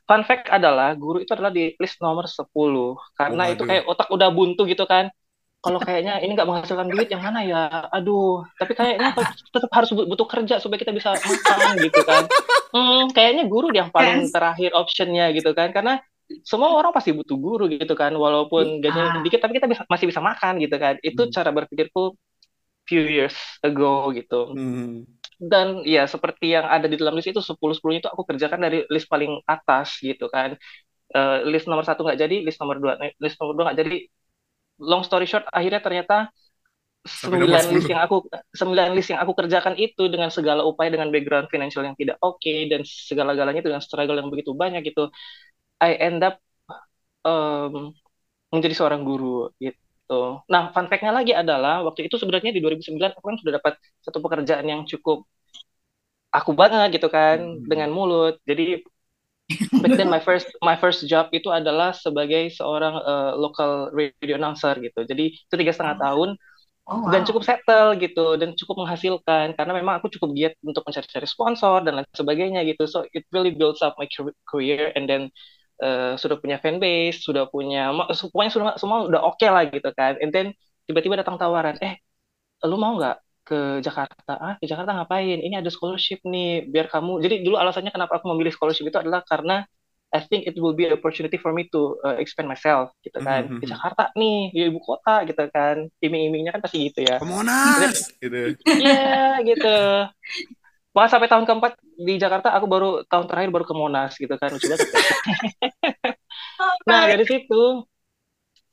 fun 0.10 0.24
fact 0.28 0.52
adalah 0.52 0.96
guru 1.00 1.24
itu 1.24 1.32
adalah 1.36 1.52
di 1.54 1.74
list 1.80 2.00
nomor 2.04 2.26
10 2.28 3.00
karena 3.20 3.44
itu 3.52 3.62
Waduh. 3.62 3.68
kayak 3.68 3.84
otak 3.88 4.08
udah 4.12 4.30
buntu 4.36 4.68
gitu 4.68 4.84
kan 4.90 5.08
kalau 5.64 5.80
kayaknya 5.80 6.20
ini 6.20 6.36
nggak 6.36 6.44
menghasilkan 6.44 6.92
duit 6.92 7.08
yang 7.08 7.24
mana 7.24 7.40
ya 7.42 7.88
aduh 7.88 8.44
tapi 8.60 8.76
kayaknya 8.76 9.16
tetap 9.50 9.72
harus 9.72 9.90
bu- 9.96 10.08
butuh 10.12 10.28
kerja 10.28 10.60
supaya 10.60 10.76
kita 10.78 10.92
bisa 10.92 11.16
makan 11.16 11.80
gitu 11.80 12.02
kan 12.04 12.28
hmm, 12.76 13.16
kayaknya 13.16 13.44
guru 13.48 13.72
yang 13.72 13.88
paling 13.88 14.28
Yes. 14.28 14.36
terakhir 14.36 14.76
optionnya 14.76 15.32
gitu 15.32 15.56
kan 15.56 15.72
karena 15.72 16.04
semua 16.44 16.76
orang 16.76 16.92
pasti 16.92 17.16
butuh 17.16 17.38
guru 17.40 17.72
gitu 17.72 17.96
kan 17.96 18.12
walaupun 18.12 18.84
gajinya 18.84 19.10
Ah. 19.10 19.16
sedikit 19.24 19.40
tapi 19.40 19.56
kita 19.56 19.68
bisa, 19.72 19.82
masih 19.88 20.06
bisa 20.12 20.20
makan 20.20 20.60
gitu 20.60 20.76
kan 20.76 21.00
itu 21.00 21.22
Hmm. 21.24 21.32
cara 21.32 21.50
berpikirku 21.56 22.14
few 22.84 23.04
years 23.08 23.36
ago 23.64 24.12
gitu 24.12 24.52
Hmm. 24.52 25.08
dan 25.40 25.80
ya 25.88 26.04
seperti 26.04 26.52
yang 26.52 26.68
ada 26.68 26.92
di 26.92 27.00
dalam 27.00 27.16
list 27.16 27.32
itu 27.32 27.40
10 27.40 27.72
10 27.72 28.04
itu 28.04 28.08
aku 28.12 28.28
kerjakan 28.28 28.60
dari 28.60 28.84
list 28.92 29.08
paling 29.08 29.40
atas 29.48 29.96
gitu 30.04 30.28
kan 30.28 30.60
Eh, 31.14 31.46
list 31.46 31.70
nomor 31.70 31.86
satu 31.86 32.02
nggak 32.02 32.18
jadi 32.18 32.42
list 32.42 32.58
nomor 32.58 32.82
dua 32.82 32.98
list 33.22 33.38
nomor 33.38 33.54
dua 33.54 33.64
nggak 33.70 33.80
jadi 33.86 33.98
long 34.80 35.04
story 35.06 35.26
short 35.30 35.46
akhirnya 35.52 35.82
ternyata 35.84 36.16
sembilan 37.04 37.72
list 37.76 37.88
10. 37.88 37.92
yang 37.92 38.00
aku 38.04 38.28
sembilan 38.56 38.96
list 38.96 39.12
yang 39.12 39.20
aku 39.24 39.34
kerjakan 39.36 39.76
itu 39.76 40.08
dengan 40.08 40.32
segala 40.32 40.64
upaya 40.64 40.88
dengan 40.94 41.12
background 41.12 41.52
financial 41.52 41.84
yang 41.84 41.98
tidak 42.00 42.16
oke 42.24 42.54
dan 42.72 42.82
segala-galanya 42.88 43.60
itu 43.60 43.70
dengan 43.72 43.84
struggle 43.84 44.18
yang 44.20 44.32
begitu 44.32 44.56
banyak 44.56 44.82
gitu 44.88 45.12
I 45.84 45.98
end 46.00 46.24
up 46.24 46.40
em, 47.28 47.94
menjadi 48.54 48.76
seorang 48.78 49.02
guru 49.08 49.52
gitu. 49.62 50.44
Nah, 50.52 50.72
fun 50.76 50.88
fact-nya 50.92 51.14
lagi 51.16 51.34
adalah 51.36 51.84
waktu 51.88 52.08
itu 52.12 52.16
sebenarnya 52.22 52.52
di 52.56 52.62
2009 52.64 53.12
aku 53.18 53.26
kan 53.34 53.38
sudah 53.42 53.54
dapat 53.62 53.74
satu 54.06 54.20
pekerjaan 54.24 54.66
yang 54.68 54.82
cukup 54.90 55.26
aku 56.38 56.52
banget 56.62 56.88
gitu 57.00 57.08
kan 57.16 57.38
Hmm. 57.38 57.64
dengan 57.70 57.90
mulut. 57.96 58.34
Jadi 58.50 58.64
back 59.82 59.94
then 60.00 60.08
my 60.12 60.22
first 60.22 60.48
my 60.64 60.76
first 60.80 61.06
job 61.12 61.30
itu 61.36 61.50
adalah 61.52 61.92
sebagai 61.96 62.50
seorang 62.56 62.96
eh, 63.04 63.32
local 63.40 63.92
radio 63.96 64.36
announcer 64.40 64.76
gitu. 64.82 65.04
Jadi 65.08 65.24
itu 65.36 65.54
tiga 65.60 65.74
setengah 65.76 65.98
tahun 66.02 66.30
Oh, 66.88 67.02
dan 67.04 67.28
wow. 67.28 67.28
cukup 67.28 67.44
settle 67.44 68.00
gitu 68.00 68.40
dan 68.40 68.56
cukup 68.56 68.86
menghasilkan 68.88 69.54
karena 69.60 69.74
memang 69.76 70.00
aku 70.00 70.08
cukup 70.16 70.32
giat 70.40 70.54
untuk 70.64 70.88
mencari-cari 70.88 71.28
sponsor 71.28 71.84
dan 71.84 72.00
lain 72.00 72.08
sebagainya 72.16 72.64
gitu. 72.70 72.88
So 72.88 73.04
it 73.12 73.28
really 73.36 73.52
builds 73.52 73.84
up 73.84 74.00
my 74.00 74.08
car- 74.08 74.36
career 74.48 74.96
and 74.96 75.04
then 75.10 75.28
eh, 75.84 76.16
sudah 76.20 76.38
punya 76.40 76.58
fanbase, 76.64 77.20
sudah 77.24 77.48
punya 77.52 77.92
pokoknya 78.32 78.52
semua 78.56 78.72
semua 78.80 78.98
udah 79.10 79.22
oke 79.28 79.46
lah 79.48 79.64
gitu 79.72 79.90
kan. 79.96 80.16
And 80.24 80.32
then 80.32 80.56
tiba-tiba 80.88 81.20
datang 81.20 81.36
tawaran, 81.42 81.76
eh 81.84 82.00
lu 82.70 82.76
mau 82.80 82.94
nggak 83.00 83.16
ke 83.44 83.84
Jakarta? 83.84 84.34
Ah, 84.40 84.56
ke 84.58 84.66
Jakarta 84.66 84.96
ngapain? 84.96 85.40
Ini 85.44 85.60
ada 85.60 85.70
scholarship 85.70 86.24
nih, 86.24 86.68
biar 86.68 86.88
kamu. 86.88 87.20
Jadi 87.20 87.44
dulu 87.44 87.60
alasannya 87.60 87.92
kenapa 87.92 88.20
aku 88.20 88.32
memilih 88.32 88.56
scholarship 88.56 88.88
itu 88.88 88.98
adalah 88.98 89.22
karena 89.28 89.68
I 90.14 90.22
think 90.22 90.46
it 90.46 90.54
will 90.62 90.78
be 90.78 90.86
an 90.86 90.94
opportunity 90.94 91.42
for 91.42 91.50
me 91.58 91.66
to 91.74 91.98
uh, 92.06 92.16
expand 92.22 92.46
myself 92.46 92.94
gitu 93.02 93.18
kan. 93.20 93.50
Mhm. 93.50 93.60
Ke 93.60 93.66
Jakarta 93.66 94.14
nih, 94.14 94.54
di 94.54 94.60
ibu 94.70 94.78
kota 94.78 95.26
gitu 95.26 95.44
kan. 95.50 95.90
Iming-imingnya 96.00 96.54
kan 96.54 96.62
pasti 96.62 96.94
gitu 96.94 97.02
ya. 97.02 97.18
Ke 97.18 97.26
Monas 97.26 98.14
gitu. 98.22 98.54
Iya 98.62 99.42
gitu. 99.42 99.78
Wah 100.94 101.10
sampai 101.10 101.26
tahun 101.26 101.50
keempat 101.50 101.82
di 101.98 102.22
Jakarta 102.22 102.54
aku 102.54 102.70
baru 102.70 102.90
tahun 103.10 103.26
terakhir 103.26 103.50
baru 103.50 103.66
ke 103.66 103.74
Monas 103.74 104.14
gitu 104.14 104.38
kan 104.38 104.54
lucu 104.54 104.70
banget. 104.78 104.86
Nah 106.86 107.02
dari 107.10 107.26
situ 107.26 107.64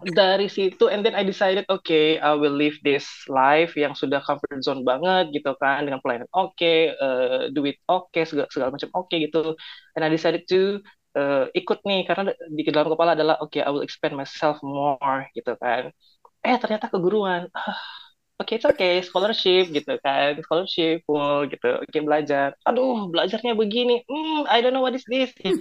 dari 0.01 0.49
situ 0.49 0.89
and 0.89 1.05
then 1.05 1.13
I 1.13 1.27
decided 1.27 1.69
okay 1.69 2.17
I 2.17 2.33
will 2.33 2.57
live 2.57 2.81
this 2.81 3.05
life 3.29 3.77
yang 3.77 3.93
sudah 3.93 4.25
comfort 4.25 4.65
zone 4.65 4.81
banget 4.81 5.37
gitu 5.37 5.53
kan 5.61 5.85
dengan 5.85 6.01
pelayanan 6.01 6.31
oke 6.33 6.73
eh, 6.97 7.53
duit 7.53 7.77
oke 7.85 8.21
segala, 8.25 8.49
segala 8.49 8.73
macam 8.73 8.89
oke 8.97 9.13
gitu 9.13 9.53
and 9.97 10.03
I 10.03 10.09
decided 10.09 10.49
to 10.49 10.81
eh, 11.17 11.45
ikut 11.53 11.85
nih 11.85 12.09
karena 12.09 12.33
di 12.49 12.63
dalam 12.73 12.89
kepala 12.89 13.13
adalah 13.13 13.37
oke 13.45 13.61
I 13.61 13.69
will 13.69 13.85
expand 13.85 14.17
myself 14.17 14.57
more 14.65 15.29
gitu 15.37 15.53
kan 15.61 15.93
eh 16.41 16.57
ternyata 16.57 16.89
keguruan 16.89 17.53
Oke, 18.41 18.57
it's 18.57 18.65
okay, 18.65 19.05
scholarship 19.05 19.69
gitu 19.69 20.01
kan, 20.01 20.33
scholarship 20.41 21.05
full 21.05 21.45
gitu, 21.53 21.77
oke 21.77 21.99
belajar. 22.01 22.57
Aduh, 22.65 23.13
belajarnya 23.13 23.53
begini, 23.53 24.01
hmm, 24.09 24.49
I 24.49 24.65
don't 24.65 24.73
know 24.73 24.81
what 24.81 24.97
is 24.97 25.05
this. 25.05 25.29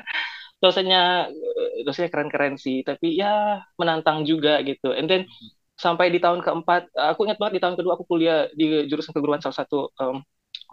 Dosennya 0.63 1.27
eh, 1.33 1.83
dosennya 1.87 2.11
keren-keren 2.15 2.55
sih, 2.55 2.87
tapi 2.87 3.19
ya 3.19 3.61
menantang 3.81 4.23
juga 4.23 4.63
gitu. 4.63 4.95
And 4.95 5.11
then 5.11 5.27
sampai 5.75 6.15
di 6.15 6.23
tahun 6.23 6.41
keempat, 6.47 6.95
aku 6.95 7.27
ingat 7.27 7.39
banget 7.43 7.55
di 7.59 7.63
tahun 7.65 7.77
kedua 7.79 7.93
aku 7.99 8.07
kuliah 8.07 8.47
di 8.55 8.87
jurusan 8.87 9.11
keguruan 9.11 9.43
salah 9.43 9.59
satu 9.67 9.91
em, 9.99 10.23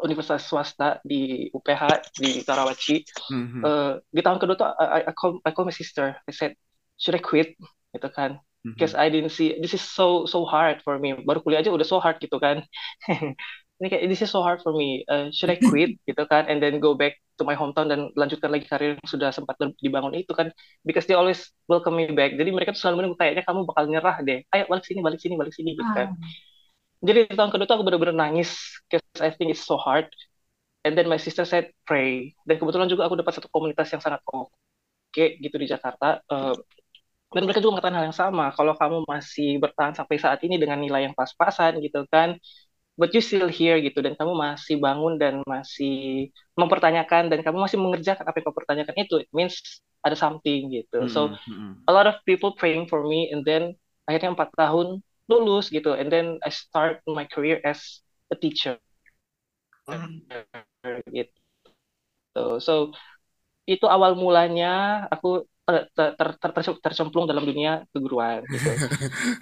universitas 0.06 0.46
swasta 0.48 1.02
di 1.04 1.50
UPH 1.52 1.84
di 2.22 2.46
Karawaci. 2.46 3.02
Mhm. 3.34 3.62
Eh, 3.66 3.94
di 4.14 4.22
tahun 4.22 4.38
kedua 4.40 4.56
tuh 4.56 4.68
I, 4.78 5.10
I, 5.10 5.14
call, 5.18 5.42
I 5.44 5.52
call 5.52 5.66
my 5.68 5.76
sister, 5.76 6.16
I 6.30 6.32
said, 6.32 6.54
should 7.02 7.18
I 7.18 7.22
quit? 7.24 7.58
Gitu 7.96 8.10
kan. 8.14 8.40
Mhm. 8.64 8.72
Because 8.78 8.94
I 8.94 9.10
didn't 9.10 9.34
see, 9.34 9.58
this 9.60 9.74
is 9.74 9.82
so 9.84 10.24
so 10.30 10.46
hard 10.46 10.80
for 10.86 10.96
me. 11.02 11.18
Baru 11.26 11.42
kuliah 11.44 11.60
aja 11.66 11.74
udah 11.74 11.88
so 11.88 11.98
hard 12.00 12.22
gitu 12.22 12.38
kan. 12.40 12.64
Ini 13.80 13.88
kayak 13.88 14.04
this 14.12 14.20
is 14.20 14.32
so 14.32 14.44
hard 14.44 14.60
for 14.60 14.76
me. 14.76 15.08
Uh, 15.08 15.32
should 15.32 15.48
I 15.48 15.56
quit 15.72 15.96
gitu 16.04 16.24
kan? 16.28 16.52
And 16.52 16.60
then 16.60 16.84
go 16.84 16.94
back 16.94 17.16
to 17.40 17.48
my 17.48 17.56
hometown 17.56 17.88
dan 17.88 18.12
lanjutkan 18.20 18.52
lagi 18.52 18.68
karir 18.68 19.00
yang 19.00 19.08
sudah 19.08 19.32
sempat 19.32 19.56
dibangun 19.80 20.20
itu 20.20 20.36
kan. 20.36 20.52
Because 20.84 21.08
they 21.08 21.16
always 21.16 21.48
welcome 21.72 21.96
me 21.96 22.12
back. 22.12 22.36
Jadi 22.36 22.52
mereka 22.52 22.76
tuh 22.76 22.84
selalu 22.84 23.04
menunggu 23.04 23.18
kayaknya 23.18 23.44
kamu 23.48 23.64
bakal 23.64 23.84
nyerah 23.88 24.18
deh. 24.20 24.44
Ayo 24.52 24.68
balik 24.68 24.84
sini, 24.84 25.00
balik 25.00 25.20
sini, 25.24 25.34
balik 25.40 25.54
sini 25.56 25.70
gitu 25.80 25.92
kan. 25.96 26.12
Jadi 27.00 27.32
di 27.32 27.36
tahun 27.40 27.52
kedua 27.56 27.66
tuh 27.66 27.76
aku 27.80 27.86
bener-bener 27.88 28.16
nangis. 28.16 28.52
Because 28.92 29.24
I 29.24 29.32
think 29.32 29.56
it's 29.56 29.64
so 29.64 29.80
hard. 29.80 30.12
And 30.84 31.00
then 31.00 31.08
my 31.08 31.20
sister 31.20 31.48
said 31.48 31.72
pray. 31.88 32.36
Dan 32.44 32.60
kebetulan 32.60 32.92
juga 32.92 33.08
aku 33.08 33.16
dapat 33.16 33.40
satu 33.40 33.48
komunitas 33.48 33.88
yang 33.96 34.04
sangat 34.04 34.20
oke 34.28 35.26
gitu 35.40 35.56
di 35.56 35.68
Jakarta. 35.72 36.20
Uh, 36.28 36.56
dan 37.30 37.46
mereka 37.46 37.62
juga 37.62 37.78
mengatakan 37.78 37.96
hal 38.02 38.06
yang 38.10 38.18
sama. 38.18 38.50
Kalau 38.58 38.74
kamu 38.74 38.98
masih 39.06 39.62
bertahan 39.62 39.94
sampai 39.94 40.18
saat 40.18 40.42
ini 40.42 40.58
dengan 40.58 40.82
nilai 40.82 41.06
yang 41.06 41.16
pas-pasan 41.16 41.78
gitu 41.78 42.02
kan, 42.10 42.34
but 43.00 43.16
you 43.16 43.24
still 43.24 43.48
here 43.48 43.80
gitu. 43.80 44.04
Dan 44.04 44.20
kamu 44.20 44.36
masih 44.36 44.76
bangun 44.84 45.16
dan 45.16 45.40
masih 45.48 46.28
mempertanyakan 46.60 47.32
dan 47.32 47.40
kamu 47.40 47.64
masih 47.64 47.80
mengerjakan 47.80 48.28
apa 48.28 48.36
yang 48.36 48.46
kamu 48.52 48.58
pertanyakan. 48.60 48.94
Itu 49.00 49.24
it 49.24 49.32
means 49.32 49.56
ada 50.04 50.20
something 50.20 50.68
gitu. 50.76 51.08
So 51.08 51.32
Mm-mm. 51.48 51.80
a 51.88 51.92
lot 51.96 52.12
of 52.12 52.20
people 52.28 52.52
praying 52.60 52.92
for 52.92 53.08
me 53.08 53.32
and 53.32 53.48
then 53.48 53.80
akhirnya 54.04 54.36
empat 54.36 54.52
tahun 54.60 55.00
lulus 55.32 55.72
gitu. 55.72 55.96
And 55.96 56.12
then 56.12 56.44
I 56.44 56.52
start 56.52 57.00
my 57.08 57.24
career 57.24 57.64
as 57.64 58.04
a 58.28 58.36
teacher. 58.36 58.76
Gitu. 61.08 62.46
So 62.60 62.92
itu 63.70 63.86
awal 63.88 64.20
mulanya 64.20 65.06
aku 65.08 65.48
ter, 65.70 66.10
ter, 66.18 66.30
ter, 66.42 66.52
ter- 66.52 66.82
tercemplung 66.82 67.30
dalam 67.30 67.46
dunia 67.46 67.86
keguruan 67.94 68.42
gitu 68.50 68.82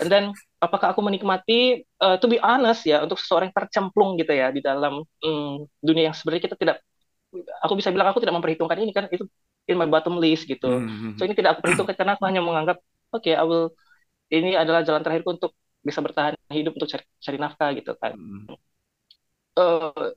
and 0.04 0.10
then 0.12 0.26
apakah 0.60 0.92
aku 0.92 1.00
menikmati 1.00 1.88
uh, 2.04 2.20
to 2.20 2.28
be 2.28 2.38
honest 2.44 2.84
ya 2.84 3.00
untuk 3.00 3.16
seseorang 3.16 3.50
yang 3.50 3.58
tercemplung 3.64 4.20
gitu 4.20 4.34
ya 4.36 4.52
di 4.52 4.60
dalam 4.60 5.02
mm, 5.24 5.80
dunia 5.80 6.12
yang 6.12 6.16
sebenarnya 6.18 6.44
kita 6.52 6.58
tidak 6.60 6.78
aku 7.64 7.74
bisa 7.80 7.90
bilang 7.94 8.12
aku 8.12 8.20
tidak 8.20 8.36
memperhitungkan 8.36 8.78
ini 8.84 8.92
kan 8.92 9.06
itu 9.12 9.24
in 9.68 9.80
my 9.80 9.88
bottom 9.88 10.20
list 10.20 10.48
gitu 10.48 10.68
Mhm. 10.68 11.16
so 11.16 11.24
ini 11.24 11.36
tidak 11.38 11.58
aku 11.58 11.72
perhitungkan 11.72 11.96
karena 11.96 12.14
aku 12.20 12.24
hanya 12.28 12.42
menganggap 12.44 12.78
oke 13.16 13.32
I 13.32 13.46
will 13.48 13.72
ini 14.28 14.60
adalah 14.60 14.84
jalan 14.84 15.02
terakhirku 15.04 15.40
untuk 15.40 15.52
bisa 15.88 16.04
bertahan 16.04 16.36
hidup 16.52 16.76
untuk 16.76 16.90
cari, 16.92 17.04
cari 17.24 17.38
nafkah 17.40 17.72
gitu 17.72 17.96
kan. 17.96 18.12
Eh, 19.56 20.12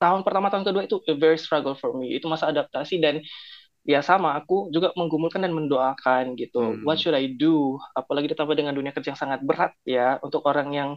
tahun 0.00 0.20
pertama 0.24 0.48
tahun 0.48 0.64
kedua 0.64 0.82
itu 0.88 0.96
a 1.06 1.14
very 1.14 1.36
struggle 1.36 1.76
for 1.76 1.92
me 1.92 2.16
itu 2.16 2.24
masa 2.26 2.48
adaptasi 2.48 2.98
dan 2.98 3.20
ya 3.84 4.00
sama. 4.04 4.36
Aku 4.40 4.68
juga 4.74 4.92
menggumulkan 4.98 5.40
dan 5.44 5.52
mendoakan 5.56 6.36
gitu. 6.36 6.80
Hmm. 6.80 6.84
what 6.86 7.00
should 7.00 7.16
I 7.16 7.32
do? 7.34 7.80
Apalagi 7.96 8.30
ditambah 8.32 8.54
dengan 8.56 8.74
dunia 8.76 8.92
kerja 8.94 9.12
yang 9.14 9.20
sangat 9.20 9.40
berat 9.44 9.72
ya. 9.84 10.20
Untuk 10.24 10.44
orang 10.46 10.68
yang 10.72 10.90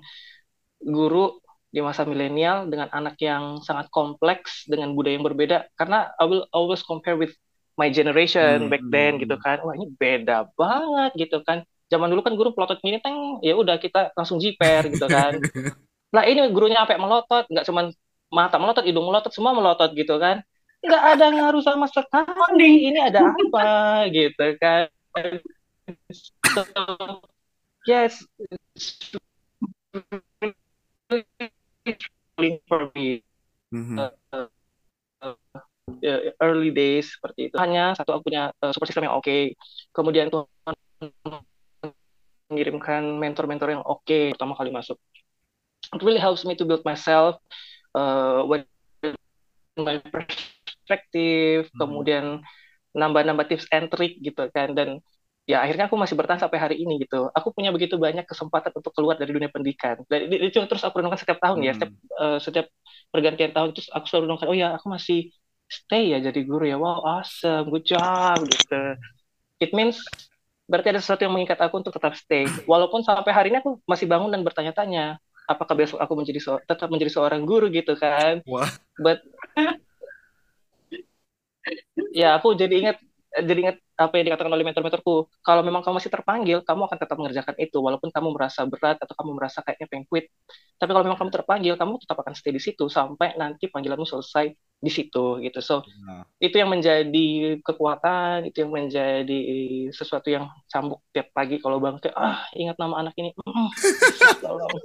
guru 0.83 1.39
di 1.73 1.81
masa 1.81 2.05
milenial 2.05 2.69
dengan 2.69 2.85
anak 2.93 3.17
yang 3.17 3.57
sangat 3.65 3.89
kompleks 3.89 4.67
dengan 4.69 4.93
budaya 4.93 5.17
yang 5.17 5.25
berbeda. 5.25 5.57
Karena 5.79 6.13
I 6.21 6.25
will 6.29 6.45
always 6.53 6.85
compare 6.85 7.17
with 7.17 7.33
my 7.79 7.89
generation 7.89 8.69
Hmm, 8.69 8.69
back 8.69 8.85
then 8.93 9.17
gitu 9.17 9.35
kan. 9.41 9.63
Wah 9.65 9.73
ini 9.73 9.89
beda 9.89 10.53
banget 10.53 11.11
gitu 11.17 11.41
kan. 11.41 11.65
Zaman 11.89 12.09
dulu 12.13 12.21
kan 12.25 12.33
guru 12.37 12.53
pelotot 12.53 12.77
gini 12.81 13.01
teng 13.01 13.41
ya 13.41 13.57
udah 13.57 13.77
kita 13.81 14.13
langsung 14.13 14.37
jiper 14.37 14.85
gitu 14.93 15.09
kan. 15.09 15.41
Lah 16.15 16.23
ini 16.29 16.45
gurunya 16.53 16.85
sampai 16.85 16.97
melotot. 17.01 17.43
Nggak 17.49 17.65
cuman 17.69 17.85
mata 18.33 18.57
melotot 18.57 18.85
hidung 18.85 19.05
melotot 19.05 19.29
semua 19.33 19.53
melotot 19.53 19.93
gitu 19.93 20.17
kan 20.17 20.41
nggak 20.83 21.03
ada 21.17 21.25
ngaruh 21.31 21.63
sama 21.63 21.87
sekali. 21.87 22.91
Ini 22.91 23.09
ada 23.09 23.31
apa 23.31 24.07
gitu 24.11 24.45
kan? 24.59 24.91
So, 26.53 26.63
yes 27.87 28.23
for 32.67 32.91
me 32.95 33.23
Mhm. 33.73 33.97
uh, 33.97 35.33
early 36.39 36.69
days 36.69 37.09
seperti 37.17 37.49
itu. 37.49 37.55
Hanya 37.57 37.97
satu 37.97 38.13
aku 38.13 38.29
punya 38.29 38.53
uh, 38.61 38.69
support 38.69 38.87
system 38.93 39.09
yang 39.09 39.17
oke. 39.17 39.57
Kemudian 39.89 40.29
Tuhan 40.29 40.75
mengirimkan 42.53 43.01
mentor-mentor 43.17 43.73
yang 43.73 43.81
oke 43.81 44.37
pertama 44.37 44.53
kali 44.53 44.69
masuk. 44.69 45.01
It 45.89 46.05
really 46.05 46.21
helps 46.21 46.45
me 46.45 46.53
to 46.53 46.63
build 46.69 46.85
myself 46.85 47.41
uh, 47.97 48.45
when 48.45 48.69
my 49.75 49.97
perspective 50.83 51.71
Hmm. 51.71 51.79
kemudian 51.79 52.25
nambah-nambah 52.93 53.45
tips 53.49 53.65
and 53.73 53.87
trick 53.89 54.19
gitu 54.19 54.51
kan. 54.53 54.75
Dan 54.75 54.99
ya 55.49 55.63
akhirnya 55.63 55.87
aku 55.91 55.95
masih 55.99 56.15
bertahan 56.19 56.39
sampai 56.43 56.59
hari 56.61 56.75
ini 56.83 56.99
gitu. 57.03 57.31
Aku 57.33 57.55
punya 57.55 57.71
begitu 57.73 57.95
banyak 57.97 58.27
kesempatan 58.27 58.71
untuk 58.75 58.91
keluar 58.95 59.15
dari 59.15 59.31
dunia 59.33 59.49
pendidikan. 59.51 60.03
Dan 60.11 60.27
itu 60.29 60.59
terus 60.69 60.83
aku 60.85 60.99
renungkan 61.01 61.19
setiap 61.23 61.39
tahun 61.41 61.63
ya 61.63 61.73
Hmm. 61.73 61.79
setiap 61.79 61.91
uh, 62.19 62.39
setiap 62.43 62.65
pergantian 63.13 63.51
tahun 63.55 63.69
terus 63.75 63.87
aku 63.95 64.05
selalu 64.11 64.23
renungkan 64.29 64.47
oh 64.51 64.57
ya 64.57 64.67
aku 64.77 64.87
masih 64.91 65.31
stay 65.71 66.13
ya 66.13 66.19
jadi 66.21 66.39
guru 66.45 66.63
ya. 66.69 66.77
Wow 66.77 67.01
awesome 67.03 67.71
good 67.73 67.85
job 67.87 68.45
gitu. 68.51 68.81
It 69.63 69.71
means 69.73 69.99
berarti 70.69 70.95
ada 70.95 71.01
sesuatu 71.03 71.23
yang 71.27 71.35
mengikat 71.35 71.59
aku 71.59 71.81
untuk 71.81 71.93
tetap 71.95 72.15
stay. 72.15 72.47
Walaupun 72.67 73.03
sampai 73.03 73.31
hari 73.35 73.47
ini 73.51 73.59
aku 73.59 73.79
masih 73.89 74.07
bangun 74.07 74.31
dan 74.31 74.41
bertanya-tanya 74.47 75.19
apakah 75.49 75.75
besok 75.75 75.99
aku 75.99 76.13
menjadi 76.15 76.39
se- 76.39 76.63
tetap 76.69 76.87
menjadi 76.87 77.11
seorang 77.19 77.43
guru? 77.43 77.67
gitu 77.73 77.93
kan. 77.99 78.39
Wah. 78.47 78.69
but 79.01 79.19
ya 82.13 82.37
aku 82.37 82.53
jadi 82.57 82.73
ingat 82.73 82.97
jadi 83.33 83.59
ingat 83.65 83.77
apa 83.97 84.13
yang 84.17 84.25
dikatakan 84.29 84.53
oleh 84.53 84.65
mentor-mentorku. 84.65 85.25
Kalau 85.41 85.61
memang 85.65 85.81
kamu 85.81 85.97
masih 85.97 86.13
terpanggil 86.13 86.61
kamu 86.61 86.85
akan 86.85 86.97
tetap 87.01 87.17
mengerjakan 87.17 87.55
itu 87.57 87.77
walaupun 87.81 88.09
kamu 88.13 88.29
merasa 88.29 88.61
berat 88.69 88.97
atau 89.01 89.13
kamu 89.17 89.31
merasa 89.37 89.65
kayaknya 89.65 89.87
pengen 89.89 90.05
quit. 90.05 90.25
Tapi 90.77 90.89
kalau 90.93 91.05
memang 91.05 91.17
kamu 91.17 91.31
terpanggil 91.33 91.73
kamu 91.73 91.97
tetap 91.97 92.17
akan 92.21 92.33
stay 92.37 92.53
di 92.53 92.61
situ 92.61 92.85
sampai 92.89 93.33
nanti 93.37 93.69
panggilanmu 93.73 94.05
selesai 94.05 94.53
di 94.53 94.91
situ 94.91 95.41
gitu. 95.41 95.59
So 95.65 95.81
Nah. 96.03 96.27
itu 96.37 96.55
yang 96.59 96.69
menjadi 96.69 97.57
kekuatan 97.63 98.51
itu 98.51 98.57
yang 98.61 98.71
menjadi 98.73 99.39
sesuatu 99.95 100.27
yang 100.29 100.51
cambuk 100.69 101.01
tiap 101.15 101.31
pagi 101.33 101.57
kalau 101.57 101.79
bang 101.79 101.97
kayak 101.97 102.13
ah 102.17 102.45
ingat 102.53 102.77
nama 102.77 103.01
anak 103.01 103.13
ini. 103.17 103.33
Mm, 103.33 103.67
tolong 104.45 104.77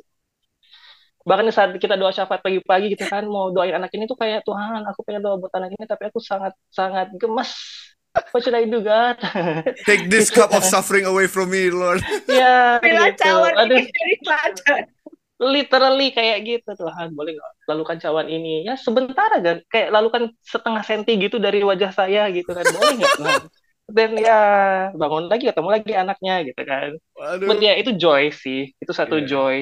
bahkan 1.29 1.45
saat 1.53 1.77
kita 1.77 1.95
doa 1.95 2.09
syafaat 2.09 2.41
pagi-pagi 2.41 2.97
gitu 2.97 3.05
kan 3.05 3.29
mau 3.29 3.53
doain 3.53 3.77
anak 3.77 3.93
ini 3.93 4.09
tuh 4.09 4.17
kayak 4.17 4.41
Tuhan 4.43 4.81
aku 4.83 5.05
pengen 5.05 5.21
doa 5.21 5.37
buat 5.37 5.53
anak 5.53 5.77
ini 5.77 5.85
tapi 5.85 6.09
aku 6.09 6.19
sangat 6.19 6.57
sangat 6.73 7.13
gemes. 7.15 7.53
What 8.33 8.43
should 8.43 8.57
I 8.57 8.65
do 8.67 8.81
God? 8.81 9.21
Take 9.89 10.09
this 10.09 10.33
cup 10.33 10.51
of 10.51 10.65
suffering 10.65 11.05
away 11.07 11.29
from 11.29 11.53
me, 11.53 11.69
Lord. 11.71 12.01
ya 12.27 12.81
Bila 12.81 13.13
gitu. 13.13 13.21
cawan 13.23 13.53
aduh. 13.55 13.85
literally 15.39 16.11
kayak 16.11 16.43
gitu 16.43 16.67
Tuhan 16.75 17.15
boleh 17.15 17.39
nggak 17.39 17.53
lalukan 17.71 17.97
cawan 18.03 18.27
ini? 18.27 18.67
Ya 18.67 18.75
sebentar 18.75 19.29
aja. 19.31 19.63
Kayak 19.71 19.95
lalukan 19.95 20.35
setengah 20.43 20.83
senti 20.83 21.15
gitu 21.15 21.39
dari 21.39 21.63
wajah 21.63 21.95
saya 21.95 22.27
gitu 22.35 22.51
kan. 22.51 22.65
Boleh 22.67 22.95
nggak 22.99 23.15
Tuhan? 23.23 23.43
Dan 23.89 24.11
ya 24.21 24.41
bangun 24.93 25.33
lagi 25.33 25.49
ketemu 25.49 25.69
lagi 25.71 25.93
anaknya 25.95 26.35
gitu 26.45 26.63
kan. 26.67 26.91
Waduh. 27.17 27.47
but 27.49 27.61
ya 27.63 27.73
itu 27.79 27.95
joy 27.95 28.35
sih. 28.35 28.75
Itu 28.83 28.91
satu 28.91 29.23
Iya. 29.23 29.29
joy 29.31 29.57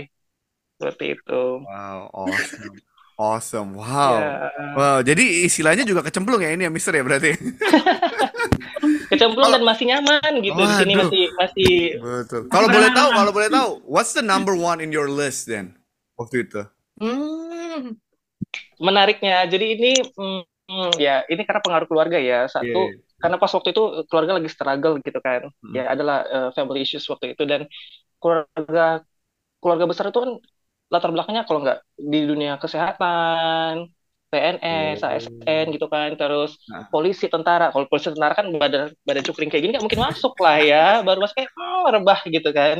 seperti 0.76 1.04
itu 1.16 1.42
Wow, 1.64 2.10
awesome. 2.12 2.76
Awesome. 3.16 3.70
Wow. 3.80 4.20
Ya, 4.20 4.52
Wow, 4.76 4.98
jadi 5.00 5.48
istilahnya 5.48 5.88
juga 5.88 6.04
kecemplung 6.04 6.44
ya 6.44 6.52
ini 6.52 6.68
ya 6.68 6.70
Mister 6.70 6.92
ya 6.92 7.00
berarti. 7.00 7.32
kecemplung 9.10 9.48
dan 9.48 9.62
masih 9.64 9.84
nyaman 9.88 10.32
gitu 10.44 10.60
di 10.60 10.74
sini 10.76 10.92
masih 11.00 11.22
masih 11.40 11.72
Betul. 11.96 12.40
Kalau 12.52 12.68
boleh 12.68 12.90
tahu, 12.92 13.08
kalau 13.16 13.32
boleh 13.32 13.48
tahu, 13.48 13.68
what's 13.94 14.12
the 14.12 14.20
number 14.20 14.52
one 14.52 14.84
in 14.84 14.92
your 14.92 15.08
list 15.08 15.48
then? 15.48 15.80
Waktu 16.20 16.44
itu. 16.48 16.60
Hmm. 16.96 17.92
menariknya 18.80 19.48
jadi 19.48 19.66
ini 19.76 19.90
mm, 20.16 20.40
mm, 20.68 20.90
ya 21.00 21.24
ini 21.28 21.42
karena 21.48 21.60
pengaruh 21.64 21.88
keluarga 21.88 22.18
ya 22.20 22.44
satu 22.48 22.92
Iya. 22.92 23.00
karena 23.20 23.36
pas 23.40 23.52
waktu 23.52 23.68
itu 23.72 23.82
keluarga 24.08 24.32
lagi 24.36 24.48
struggle 24.52 24.94
gitu 25.00 25.18
kan 25.24 25.48
Hmm. 25.48 25.74
ya 25.76 25.84
adalah 25.92 26.18
uh, 26.28 26.48
family 26.56 26.84
issues 26.84 27.04
waktu 27.08 27.32
itu 27.36 27.42
dan 27.48 27.64
keluarga 28.20 29.04
keluarga 29.60 29.86
besar 29.88 30.08
itu 30.12 30.20
kan 30.20 30.32
latar 30.92 31.10
belakangnya 31.14 31.42
kalau 31.48 31.60
nggak 31.64 31.78
di 32.12 32.18
dunia 32.30 32.52
kesehatan 32.62 33.72
PNS, 34.30 34.98
Oh. 35.00 35.06
ASN 35.06 35.64
gitu 35.74 35.86
kan 35.94 36.10
terus 36.20 36.50
Nah. 36.68 36.86
polisi 36.92 37.26
tentara 37.32 37.64
kalau 37.72 37.86
polisi 37.90 38.08
tentara 38.14 38.34
kan 38.38 38.46
badan 38.62 38.90
badan 39.06 39.24
cukring 39.26 39.48
kayak 39.50 39.62
gini 39.64 39.72
nggak 39.74 39.84
mungkin 39.86 40.02
masuk 40.08 40.34
lah 40.44 40.56
ya 40.70 40.76
baru 41.06 41.18
masuk 41.22 41.36
kayak 41.38 41.52
oh, 41.58 41.86
rebah 41.94 42.20
gitu 42.34 42.48
kan 42.58 42.76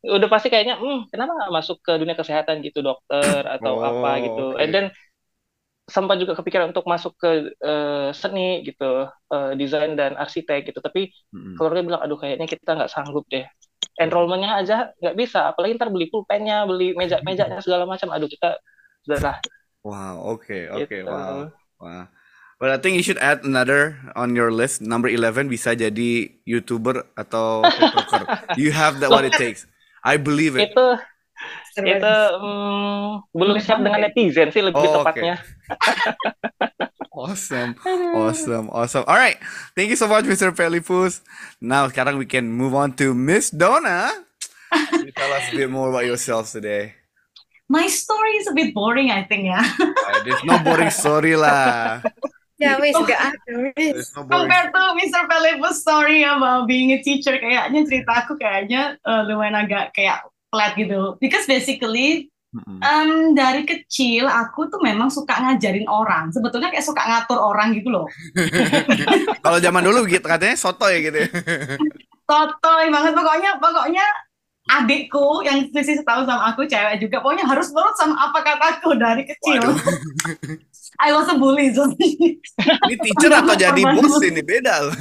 udah 0.00 0.28
pasti 0.32 0.48
kayaknya 0.48 0.74
hmm, 0.80 1.12
kenapa 1.12 1.32
nggak 1.36 1.52
masuk 1.60 1.76
ke 1.84 1.92
dunia 2.00 2.16
kesehatan 2.16 2.56
gitu 2.64 2.80
dokter 2.80 3.42
atau 3.44 3.74
Oh, 3.74 3.84
apa 3.84 4.08
gitu 4.24 4.56
oke. 4.56 4.60
and 4.60 4.72
then 4.72 4.86
sempat 5.90 6.16
juga 6.22 6.32
kepikiran 6.38 6.70
untuk 6.70 6.86
masuk 6.86 7.12
ke 7.18 7.28
eh, 7.66 8.08
seni 8.14 8.62
gitu 8.66 8.84
eh, 9.34 9.50
desain 9.58 9.92
dan 9.98 10.14
arsitek 10.22 10.58
gitu 10.70 10.78
tapi 10.86 11.10
Mm-mm. 11.34 11.56
keluarga 11.56 11.80
bilang 11.86 12.00
aduh 12.04 12.18
kayaknya 12.22 12.46
kita 12.46 12.70
nggak 12.78 12.90
sanggup 12.94 13.24
deh 13.32 13.44
enrollmentnya 14.00 14.56
aja 14.56 14.76
nggak 14.98 15.16
bisa 15.16 15.52
apalagi 15.52 15.76
ntar 15.76 15.92
beli 15.92 16.08
pulpennya 16.08 16.64
beli 16.64 16.96
meja 16.96 17.20
mejanya 17.20 17.60
segala 17.60 17.84
macam 17.84 18.08
aduh 18.10 18.26
kita 18.26 18.56
sudahlah 19.04 19.36
Wow, 19.80 20.36
okay, 20.36 20.68
okay, 20.68 21.00
gitu. 21.00 21.08
wow. 21.08 21.48
Wow. 21.80 22.04
Well, 22.60 22.68
I 22.68 22.76
think 22.76 23.00
you 23.00 23.04
should 23.04 23.16
add 23.16 23.48
another 23.48 23.96
on 24.12 24.36
your 24.36 24.52
list. 24.52 24.84
Number 24.84 25.08
11 25.08 25.48
bisa 25.48 25.72
jadi 25.72 26.28
YouTuber 26.44 27.16
atau 27.16 27.64
TikToker. 27.64 28.28
you 28.60 28.76
have 28.76 29.00
that 29.00 29.08
what 29.08 29.24
it 29.24 29.32
takes. 29.40 29.64
I 30.04 30.20
believe 30.20 30.60
it. 30.60 30.68
itu 30.76 30.86
itu 31.80 32.12
mm, 32.36 33.32
belum 33.32 33.56
siap 33.56 33.80
dengan 33.80 34.04
netizen 34.04 34.52
sih 34.52 34.60
lebih 34.60 34.84
Oh, 34.84 35.00
oke. 35.00 35.08
tepatnya 35.08 35.40
Awesome. 37.20 37.76
Awesome. 38.16 38.66
Awesome. 38.72 39.04
All 39.06 39.16
right. 39.16 39.36
Thank 39.76 39.92
you 39.92 39.98
so 40.00 40.08
much, 40.08 40.24
Mr. 40.24 40.50
Pelipus. 40.56 41.20
Now, 41.60 41.86
sekarang 41.88 42.16
we 42.16 42.24
can 42.24 42.48
move 42.48 42.72
on 42.72 42.96
to 42.96 43.12
Miss 43.12 43.52
Donna. 43.52 44.08
You 44.92 45.12
tell 45.12 45.32
us 45.36 45.52
a 45.52 45.56
bit 45.56 45.68
more 45.68 45.90
about 45.92 46.08
yourself 46.08 46.48
today. 46.48 46.96
My 47.70 47.86
story 47.86 48.40
is 48.42 48.50
a 48.50 48.54
bit 48.54 48.74
boring, 48.74 49.14
I 49.14 49.22
think 49.28 49.46
ya. 49.46 49.62
Uh, 49.62 50.18
there's 50.26 50.42
no 50.42 50.58
boring 50.64 50.90
story 50.90 51.38
lah. 51.38 52.02
Ya 52.60 52.76
wis 52.76 52.92
gak 53.08 53.32
ada 53.32 53.72
no. 53.72 54.26
Compared 54.28 54.68
to 54.68 54.82
Mr. 55.00 55.24
Pelipus 55.30 55.80
story 55.80 56.26
about 56.26 56.68
being 56.68 56.92
a 56.92 57.00
teacher, 57.00 57.38
kayaknya 57.40 57.88
cerita 57.88 58.26
aku 58.26 58.36
kayaknya 58.36 59.00
eh, 59.00 59.22
lumayan 59.24 59.64
agak 59.64 59.96
kayak 59.96 60.28
flat 60.52 60.76
gitu. 60.76 61.16
Because 61.22 61.48
basically 61.48 62.28
Em, 62.58 63.30
dari 63.30 63.62
kecil 63.62 64.26
aku 64.26 64.66
tuh 64.66 64.82
memang 64.82 65.06
suka 65.06 65.38
ngajarin 65.38 65.86
orang. 65.86 66.34
Sebetulnya 66.34 66.74
kayak 66.74 66.82
suka 66.82 66.98
ngatur 67.06 67.38
orang 67.38 67.70
gitu 67.78 67.94
loh. 67.94 68.10
Kalau 69.44 69.62
zaman 69.62 69.86
dulu 69.86 70.02
gitu 70.10 70.26
katanya 70.26 70.58
sotoy 70.58 70.98
gitu 71.06 71.14
ya. 71.14 71.30
Totoy 72.30 72.90
banget 72.90 73.14
pokoknya 73.14 73.50
pokoknya 73.62 74.06
adikku 74.70 75.46
yang 75.46 75.66
selisih 75.70 76.02
setahun 76.02 76.26
sama 76.30 76.54
aku 76.54 76.66
cewek 76.66 77.02
juga 77.02 77.22
pokoknya 77.22 77.46
harus 77.46 77.70
nurut 77.70 77.94
sama 77.94 78.18
apa 78.18 78.38
kataku 78.42 78.98
dari 78.98 79.22
kecil. 79.30 79.62
Waduh. 79.62 79.78
I 81.06 81.14
was 81.14 81.30
a 81.30 81.38
bully 81.38 81.70
so. 81.70 81.86
Ini 81.96 82.96
teacher 82.98 83.30
atau 83.30 83.54
jadi 83.54 83.82
bos 83.94 84.20
ini 84.26 84.42
beda 84.42 84.90
loh. 84.90 84.96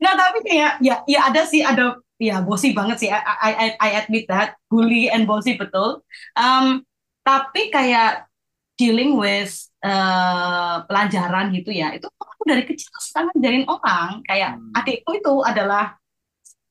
Nah 0.00 0.12
tapi 0.16 0.38
kayak 0.48 0.80
ya 0.80 1.04
ya 1.04 1.28
ada 1.28 1.44
sih 1.44 1.60
ada 1.60 2.00
ya 2.20 2.44
bossy 2.44 2.76
banget 2.76 3.00
sih 3.00 3.08
I, 3.08 3.16
I, 3.18 3.50
I 3.50 3.68
I 3.80 3.90
admit 3.96 4.28
that 4.28 4.60
bully 4.68 5.08
and 5.08 5.24
bossy 5.24 5.56
betul. 5.56 6.04
Um, 6.36 6.84
tapi 7.24 7.72
kayak 7.72 8.28
dealing 8.76 9.16
with 9.16 9.52
eh, 9.80 10.76
pelajaran 10.84 11.52
gitu 11.52 11.72
ya 11.72 11.92
itu 11.92 12.08
aku 12.08 12.42
dari 12.44 12.64
kecil 12.64 12.88
suka 12.96 13.28
ngajarin 13.28 13.64
orang 13.68 14.20
kayak 14.24 14.56
Hmm. 14.56 14.72
adikku 14.76 15.16
itu 15.16 15.34
adalah 15.40 15.96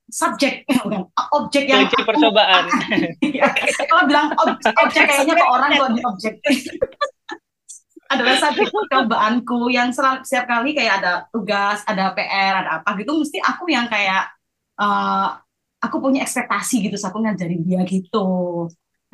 subjek 0.09 0.65
objek 1.37 1.69
yang 1.69 1.85
Kunci 1.85 2.01
percobaan. 2.01 2.65
Ya, 3.29 3.45
kalau 3.85 4.09
bilang 4.09 4.33
ob- 4.37 4.57
objek 4.57 5.05
kayaknya 5.05 5.37
ke 5.37 5.45
orang 5.45 5.69
kok 5.77 5.89
di 5.93 6.01
objek 6.01 6.33
adalah 8.13 8.35
subjek 8.41 8.73
percobaanku 8.73 9.69
yang 9.69 9.93
selalu 9.93 10.25
setiap 10.25 10.49
kali 10.49 10.73
kayak 10.73 11.05
ada 11.05 11.13
tugas, 11.29 11.85
ada 11.85 12.09
PR, 12.17 12.65
ada 12.65 12.69
apa 12.81 12.97
gitu, 12.97 13.13
mesti 13.13 13.37
aku 13.37 13.69
yang 13.69 13.85
kayak 13.85 14.33
eh, 14.79 15.27
aku 15.85 15.95
punya 16.03 16.19
ekspektasi 16.25 16.75
gitu, 16.87 16.95
so 16.99 17.07
aku 17.11 17.19
ngajarin 17.23 17.61
dia 17.67 17.81
gitu 17.87 18.27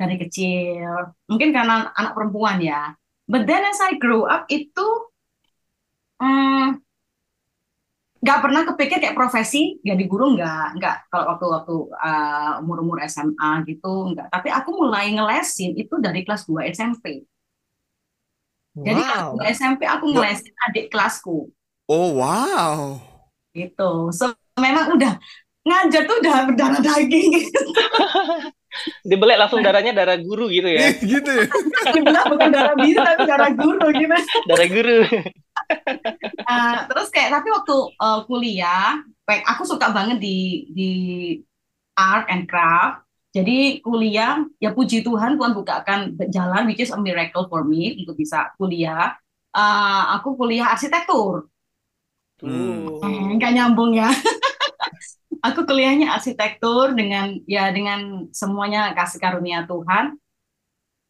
dari 0.00 0.16
kecil. 0.22 1.14
Mungkin 1.30 1.50
karena 1.56 1.90
anak 1.94 2.12
perempuan 2.16 2.58
ya. 2.62 2.92
But 3.26 3.46
then 3.50 3.62
as 3.66 3.80
I 3.82 3.98
grow 3.98 4.26
up 4.30 4.46
itu 4.46 4.86
hmm, 6.20 6.78
nggak 8.22 8.38
pernah 8.42 8.62
kepikir 8.66 8.98
kayak 8.98 9.14
profesi 9.14 9.76
jadi 9.84 10.02
guru 10.08 10.34
nggak 10.34 10.80
nggak 10.80 10.96
kalau 11.12 11.24
waktu 11.36 11.46
waktu 11.46 11.74
uh, 11.94 12.52
umur 12.64 12.82
umur 12.82 12.98
SMA 13.06 13.50
gitu 13.70 13.92
nggak 14.16 14.26
tapi 14.32 14.48
aku 14.50 14.70
mulai 14.82 15.12
ngelesin 15.14 15.76
itu 15.76 15.94
dari 16.00 16.24
kelas 16.26 16.42
2 16.48 16.66
SMP 16.72 17.22
jadi 18.82 19.00
kelas 19.04 19.22
Wow. 19.30 19.38
2 19.40 19.52
SMP 19.56 19.82
aku 19.86 20.04
ngelesin 20.10 20.52
adik 20.68 20.86
kelasku 20.92 21.52
Oh 21.88 22.18
wow. 22.18 22.98
gitu 23.54 24.12
so 24.12 24.32
memang 24.58 24.96
udah 24.96 25.16
ngajar 25.66 26.02
tuh 26.06 26.16
udah 26.22 26.36
berdarah 26.46 26.80
daging 26.80 27.28
gitu 27.42 27.60
Dibelek 29.08 29.40
langsung 29.40 29.64
darahnya 29.64 29.96
darah 29.96 30.20
guru 30.20 30.52
gitu 30.52 30.68
ya. 30.68 30.92
gitu 31.16 31.30
ya. 31.32 31.48
dibilang 31.96 32.28
bukan 32.28 32.50
darah 32.52 32.76
biru 32.76 33.00
tapi 33.00 33.22
darah 33.24 33.50
guru 33.56 33.88
gitu 33.88 34.16
Darah 34.44 34.68
guru. 34.68 34.98
Uh, 36.44 36.76
terus 36.92 37.08
kayak 37.08 37.40
tapi 37.40 37.48
waktu 37.50 37.76
uh, 37.96 38.20
kuliah, 38.28 39.00
kayak 39.24 39.44
aku 39.48 39.64
suka 39.64 39.90
banget 39.96 40.20
di 40.20 40.68
di 40.76 40.90
art 41.96 42.28
and 42.28 42.44
craft. 42.46 43.02
Jadi 43.32 43.80
kuliah, 43.80 44.44
ya 44.60 44.72
puji 44.72 45.00
Tuhan 45.04 45.40
Tuhan 45.40 45.52
bukakan 45.56 46.00
jalan, 46.32 46.68
which 46.68 46.80
is 46.80 46.92
a 46.92 47.00
miracle 47.00 47.48
for 47.48 47.64
me 47.64 47.96
untuk 48.00 48.16
bisa 48.16 48.52
kuliah. 48.60 49.16
Uh, 49.56 50.20
aku 50.20 50.36
kuliah 50.36 50.68
arsitektur, 50.68 51.48
Tuh. 52.36 53.00
eh, 53.00 53.28
nggak 53.40 53.52
nyambung 53.56 53.96
ya. 53.96 54.12
Aku 55.40 55.64
kuliahnya 55.64 56.12
arsitektur 56.12 56.92
dengan 56.92 57.36
ya 57.44 57.72
dengan 57.72 58.28
semuanya 58.32 58.92
kasih 58.94 59.18
karunia 59.18 59.64
Tuhan. 59.64 60.16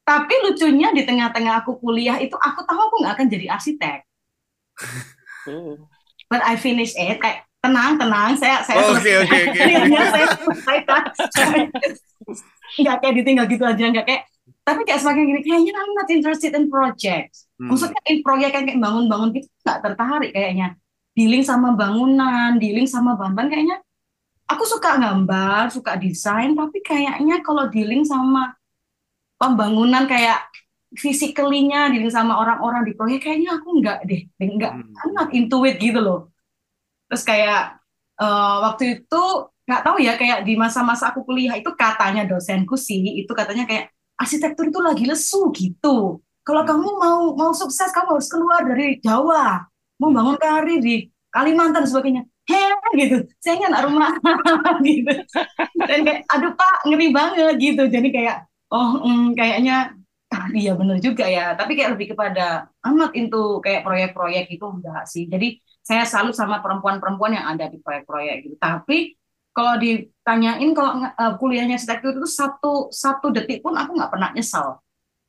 Tapi 0.06 0.34
lucunya 0.46 0.94
di 0.94 1.02
tengah-tengah 1.02 1.66
aku 1.66 1.82
kuliah 1.82 2.16
itu 2.22 2.38
aku 2.38 2.62
tahu 2.62 2.78
aku 2.78 2.94
nggak 3.02 3.14
akan 3.18 3.26
jadi 3.26 3.46
arsitek. 3.58 3.98
Tuh. 5.46 5.78
but 6.26 6.42
I 6.42 6.58
finish 6.58 6.92
it 6.98 7.22
kayak 7.22 7.46
tenang 7.62 7.96
tenang 7.96 8.34
saya 8.34 8.60
saya 8.66 8.82
Oh, 8.82 8.98
oke 8.98 9.12
oke. 9.24 9.38
Kuliahnya 9.54 10.02
saya 10.10 10.26
selesaikan 10.34 11.02
nggak 12.82 12.96
kayak 12.98 13.14
ditinggal 13.22 13.46
gitu 13.46 13.62
aja 13.62 13.84
nggak 13.94 14.06
kayak 14.06 14.22
tapi 14.66 14.82
kayak 14.82 15.00
semakin 15.00 15.22
gini 15.30 15.40
kayaknya 15.46 15.72
I'm 15.72 15.92
not 15.94 16.08
interested 16.10 16.52
in 16.54 16.66
projects 16.66 17.46
Hmm. 17.56 17.72
maksudnya 17.72 17.96
in 18.12 18.20
proyek 18.20 18.52
kayak 18.52 18.76
bangun-bangun 18.76 19.32
gitu 19.32 19.48
nggak 19.64 19.78
tertarik 19.80 20.28
kayaknya 20.36 20.76
dealing 21.16 21.40
sama 21.40 21.72
bangunan 21.72 22.60
dealing 22.60 22.84
sama 22.84 23.16
bahan-bahan 23.16 23.48
kayaknya 23.48 23.80
aku 24.46 24.64
suka 24.64 24.96
gambar 24.98 25.68
suka 25.74 25.98
desain 25.98 26.54
tapi 26.54 26.78
kayaknya 26.82 27.42
kalau 27.42 27.66
dealing 27.70 28.06
sama 28.06 28.54
pembangunan 29.36 30.06
kayak 30.08 30.46
physically-nya 30.96 31.92
dealing 31.92 32.08
sama 32.14 32.38
orang-orang 32.40 32.86
di 32.88 32.92
proyek 32.96 33.26
kayaknya 33.26 33.58
aku 33.60 33.68
nggak 33.82 33.98
deh 34.08 34.22
nggak 34.38 34.72
Hmm. 34.72 34.94
I'm 35.02 35.12
not 35.12 35.28
into 35.34 35.60
it 35.66 35.76
gitu 35.82 35.98
loh 36.00 36.30
terus 37.10 37.22
kayak 37.26 37.76
eh, 38.16 38.56
waktu 38.64 38.82
itu 39.02 39.22
nggak 39.66 39.82
tahu 39.82 39.96
ya 39.98 40.14
kayak 40.14 40.46
di 40.46 40.54
masa-masa 40.54 41.10
aku 41.10 41.26
kuliah 41.26 41.58
itu 41.58 41.68
katanya 41.74 42.22
dosenku 42.24 42.78
sih 42.78 43.02
itu 43.18 43.32
katanya 43.34 43.66
kayak 43.66 43.90
arsitektur 44.16 44.70
itu 44.70 44.78
lagi 44.80 45.04
lesu 45.04 45.50
gitu 45.52 46.22
kalau 46.46 46.62
Hmm. 46.62 46.70
kamu 46.78 46.88
mau 47.02 47.20
mau 47.34 47.50
sukses 47.52 47.90
kamu 47.90 48.16
harus 48.16 48.30
keluar 48.30 48.62
dari 48.62 49.02
Jawa 49.02 49.66
mau 49.98 50.10
bangun 50.14 50.38
karir 50.38 50.78
di 50.80 51.10
Kalimantan 51.34 51.84
dan 51.84 51.90
sebagainya 51.90 52.22
heh 52.46 52.72
gitu. 52.98 53.16
Saya 53.42 53.66
anak 53.68 53.82
rumah 53.86 54.10
gitu. 54.86 55.12
Dan 55.88 55.98
kayak 56.06 56.20
aduh 56.30 56.52
pak 56.54 56.74
ngeri 56.86 57.06
banget 57.10 57.54
gitu. 57.58 57.82
Jadi 57.90 58.08
kayak 58.14 58.36
oh 58.70 59.02
mm, 59.02 59.34
kayaknya 59.38 59.94
ah, 60.32 60.46
iya 60.54 60.72
bener 60.78 60.98
juga 61.02 61.26
ya. 61.26 61.54
Tapi 61.58 61.72
kayak 61.78 61.98
lebih 61.98 62.14
kepada 62.14 62.70
amat 62.86 63.10
into 63.18 63.58
kayak 63.64 63.82
proyek-proyek 63.86 64.44
itu 64.50 64.64
enggak 64.64 65.02
sih. 65.10 65.26
Jadi 65.26 65.58
saya 65.86 66.02
salut 66.06 66.34
sama 66.34 66.58
perempuan-perempuan 66.62 67.38
yang 67.38 67.46
ada 67.46 67.70
di 67.70 67.78
proyek-proyek 67.78 68.36
gitu. 68.46 68.56
Tapi 68.58 69.14
kalau 69.56 69.80
ditanyain 69.80 70.70
kalau 70.76 71.00
eh, 71.00 71.34
kuliahnya 71.40 71.80
arsitektur 71.80 72.12
itu 72.18 72.28
satu 72.28 72.92
satu 72.92 73.32
detik 73.32 73.64
pun 73.64 73.72
aku 73.72 73.96
nggak 73.96 74.12
pernah 74.12 74.30
nyesal 74.36 74.84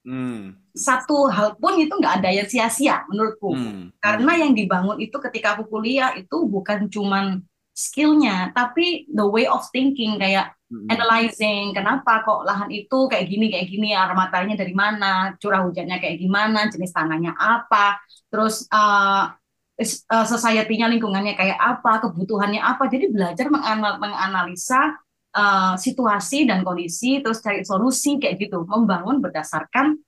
Hmm. 0.08 0.56
satu 0.72 1.28
hal 1.28 1.60
pun 1.60 1.76
itu 1.76 1.92
nggak 1.92 2.24
ada 2.24 2.30
yang 2.32 2.48
sia-sia 2.48 3.04
menurutku 3.12 3.52
Hmm. 3.52 3.92
karena 4.00 4.40
yang 4.40 4.56
dibangun 4.56 5.04
itu 5.04 5.20
ketika 5.20 5.60
aku 5.60 5.68
kuliah 5.68 6.16
itu 6.16 6.48
bukan 6.48 6.88
cuman 6.88 7.44
skillnya 7.76 8.56
tapi 8.56 9.04
the 9.12 9.28
way 9.28 9.44
of 9.52 9.68
thinking 9.76 10.16
kayak 10.16 10.56
Hmm. 10.68 10.84
analyzing 10.92 11.72
kenapa 11.72 12.28
kok 12.28 12.44
lahan 12.44 12.68
itu 12.68 13.08
kayak 13.08 13.24
gini 13.28 13.48
kayak 13.48 13.68
gini 13.72 13.96
air 13.96 14.12
matanya 14.12 14.60
dari 14.60 14.76
mana 14.76 15.32
curah 15.40 15.64
hujannya 15.64 15.96
kayak 15.96 16.20
gimana 16.20 16.68
jenis 16.68 16.92
tanahnya 16.92 17.32
apa 17.40 17.96
terus 18.28 18.68
uh, 18.68 19.32
uh, 19.80 20.26
society-nya 20.28 20.92
lingkungannya 20.92 21.40
kayak 21.40 21.56
apa 21.56 22.04
kebutuhannya 22.04 22.60
apa 22.60 22.84
jadi 22.92 23.08
belajar 23.08 23.48
menganal- 23.48 23.96
menganalisa 23.96 25.00
uh, 25.38 25.78
situasi 25.78 26.50
dan 26.50 26.66
kondisi 26.66 27.22
terus 27.22 27.46
cari 27.46 27.62
solusi 27.62 28.18
kayak 28.18 28.42
gitu 28.42 28.66
membangun 28.66 29.22
berdasarkan 29.22 30.02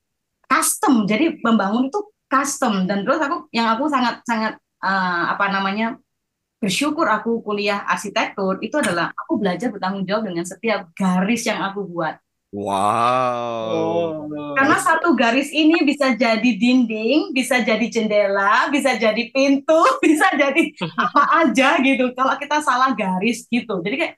custom 0.50 1.06
jadi 1.06 1.38
membangun 1.46 1.94
itu 1.94 2.02
custom 2.26 2.90
dan 2.90 3.06
terus 3.06 3.22
aku 3.22 3.46
yang 3.54 3.78
aku 3.78 3.86
sangat 3.86 4.26
sangat 4.26 4.58
uh, 4.82 5.38
apa 5.38 5.46
namanya 5.54 6.02
bersyukur 6.60 7.08
aku 7.08 7.40
kuliah 7.40 7.88
arsitektur 7.88 8.60
itu 8.60 8.76
adalah 8.76 9.16
aku 9.16 9.40
belajar 9.40 9.72
bertanggung 9.72 10.04
jawab 10.04 10.28
dengan 10.28 10.44
setiap 10.44 10.92
garis 10.92 11.48
yang 11.48 11.64
aku 11.64 11.88
buat. 11.88 12.20
Wow. 12.50 13.70
Oh. 13.72 14.54
Karena 14.58 14.76
satu 14.82 15.14
garis 15.14 15.54
ini 15.54 15.86
bisa 15.86 16.18
jadi 16.18 16.52
dinding, 16.58 17.32
bisa 17.32 17.62
jadi 17.62 17.86
jendela, 17.88 18.68
bisa 18.74 18.98
jadi 18.98 19.24
pintu, 19.32 19.80
bisa 20.04 20.28
jadi 20.36 20.74
apa 21.00 21.24
aja 21.48 21.78
gitu. 21.80 22.12
Kalau 22.12 22.36
kita 22.36 22.60
salah 22.60 22.92
garis 22.92 23.48
gitu. 23.48 23.80
Jadi 23.80 23.96
kayak 23.96 24.14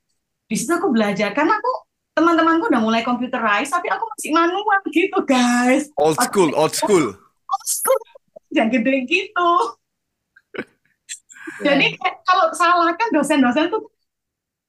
di 0.52 0.60
situ 0.60 0.76
aku 0.76 0.92
belajar 0.92 1.32
karena 1.32 1.56
aku 1.56 1.72
teman-temanku 2.12 2.68
udah 2.68 2.84
mulai 2.84 3.08
computerized 3.08 3.72
tapi 3.72 3.88
aku 3.88 4.04
masih 4.04 4.36
manual 4.36 4.84
gitu 4.92 5.20
guys. 5.24 5.88
Old 5.96 6.20
school, 6.20 6.52
old 6.60 6.76
school. 6.76 7.16
Old 7.24 7.68
school. 7.68 7.96
Jangan 8.52 8.68
gede 8.76 9.08
gitu. 9.08 9.52
Jadi 11.66 11.96
kalau 12.28 12.52
salah 12.52 12.92
kan 13.00 13.08
dosen-dosen 13.16 13.72
tuh 13.72 13.88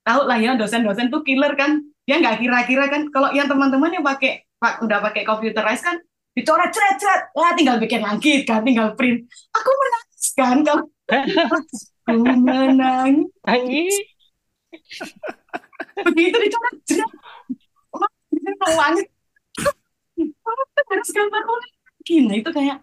tahu 0.07 0.23
lah 0.31 0.38
ya 0.38 0.55
dosen-dosen 0.55 1.11
tuh 1.11 1.27
killer 1.27 1.59
kan. 1.59 1.83
Dia 2.07 2.23
nggak 2.23 2.38
kira-kira 2.47 2.87
kan 2.87 3.11
kalau 3.11 3.35
yang 3.35 3.51
teman-teman 3.51 3.90
yang 3.90 4.07
pakai 4.07 4.47
pak 4.62 4.79
udah 4.87 5.03
pakai 5.03 5.27
computerized 5.27 5.83
kan 5.83 5.99
dicoret 6.38 6.71
cret 6.71 6.97
cret 7.03 7.35
wah 7.35 7.51
tinggal 7.59 7.83
bikin 7.83 8.07
lagi 8.07 8.47
kan 8.47 8.62
tinggal 8.62 8.95
print. 8.95 9.27
Aku 9.51 9.71
menangis 9.75 10.27
kan 10.38 10.57
kalau 10.62 10.87
aku 12.07 12.23
menangis. 12.38 13.99
begitu 16.00 16.37
dicoret 16.40 16.76
itu 16.83 17.05
nangis. 18.76 19.07
Harus 20.88 21.09
gambar 21.12 21.42
lagi. 21.44 22.16
Nah 22.26 22.37
itu 22.37 22.50
kayak 22.50 22.76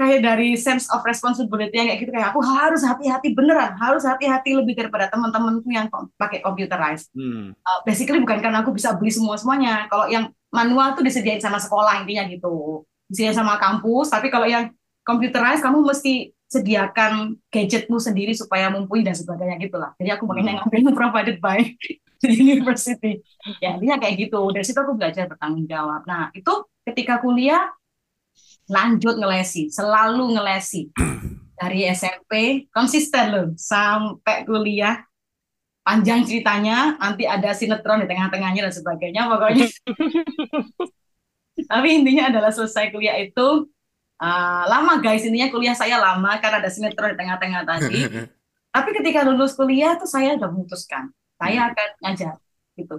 kayak 0.00 0.20
dari 0.24 0.58
sense 0.58 0.90
of 0.90 1.04
responsibility 1.06 1.74
yang 1.78 1.88
kayak 1.92 2.00
gitu. 2.02 2.12
Kayak 2.12 2.28
aku 2.34 2.40
harus 2.42 2.82
hati-hati 2.82 3.28
beneran. 3.34 3.78
Harus 3.78 4.02
hati-hati 4.02 4.58
lebih 4.58 4.74
daripada 4.74 5.08
teman-temanku 5.08 5.68
yang 5.70 5.86
pakai 6.18 6.42
computerized. 6.42 7.10
Hmm. 7.14 7.54
Uh, 7.62 7.78
basically 7.86 8.18
bukan 8.18 8.42
karena 8.42 8.62
aku 8.62 8.74
bisa 8.74 8.94
beli 8.96 9.12
semua 9.14 9.38
semuanya 9.38 9.86
kalau 9.86 10.06
yang 10.10 10.30
manual 10.52 10.92
tuh 10.92 11.06
disediain 11.06 11.40
sama 11.40 11.58
sekolah 11.62 12.02
intinya 12.02 12.26
gitu. 12.28 12.84
Disediain 13.08 13.36
sama 13.36 13.58
kampus 13.58 14.10
tapi 14.10 14.28
kalau 14.32 14.46
yang 14.46 14.70
computerized 15.02 15.62
kamu 15.62 15.82
mesti 15.82 16.30
sediakan 16.52 17.40
gadgetmu 17.48 17.96
sendiri 17.96 18.36
supaya 18.36 18.68
mumpuni 18.68 19.00
dan 19.00 19.16
sebagainya 19.16 19.56
gitulah 19.56 19.96
jadi 19.96 20.20
aku 20.20 20.28
makanya 20.28 20.60
ngambil 20.60 20.78
yang 20.84 20.96
provided 21.00 21.36
by 21.40 21.64
university 22.56 23.22
ya 23.58 23.74
intinya 23.76 23.98
kayak 23.98 24.14
gitu 24.28 24.40
dari 24.54 24.64
situ 24.64 24.78
aku 24.78 24.94
belajar 24.94 25.26
bertanggung 25.26 25.66
jawab 25.66 26.06
nah 26.06 26.30
itu 26.32 26.52
ketika 26.86 27.18
kuliah 27.22 27.70
lanjut 28.70 29.18
ngelesi, 29.18 29.72
selalu 29.72 30.38
ngelesi. 30.38 30.92
Dari 31.62 31.86
SMP, 31.94 32.66
konsisten 32.74 33.24
loh, 33.30 33.48
sampai 33.54 34.42
kuliah. 34.42 34.98
Panjang 35.82 36.22
ceritanya, 36.22 36.94
nanti 36.98 37.26
ada 37.26 37.50
sinetron 37.54 38.02
di 38.02 38.06
tengah-tengahnya 38.06 38.70
dan 38.70 38.74
sebagainya, 38.74 39.26
pokoknya. 39.26 39.66
Tapi 41.70 41.88
intinya 41.90 42.30
adalah 42.30 42.54
selesai 42.54 42.94
kuliah 42.94 43.18
itu, 43.18 43.66
uh, 44.22 44.62
lama 44.66 45.02
guys, 45.02 45.26
intinya 45.26 45.50
kuliah 45.50 45.74
saya 45.74 45.98
lama, 45.98 46.38
karena 46.38 46.62
ada 46.62 46.70
sinetron 46.70 47.14
di 47.14 47.18
tengah-tengah 47.18 47.62
tadi. 47.66 47.98
Tapi 48.74 48.90
ketika 48.94 49.26
lulus 49.26 49.58
kuliah 49.58 49.98
tuh 49.98 50.06
saya 50.06 50.38
udah 50.38 50.50
memutuskan, 50.50 51.10
saya 51.42 51.60
akan 51.74 51.88
ngajar, 52.06 52.34
gitu. 52.78 52.96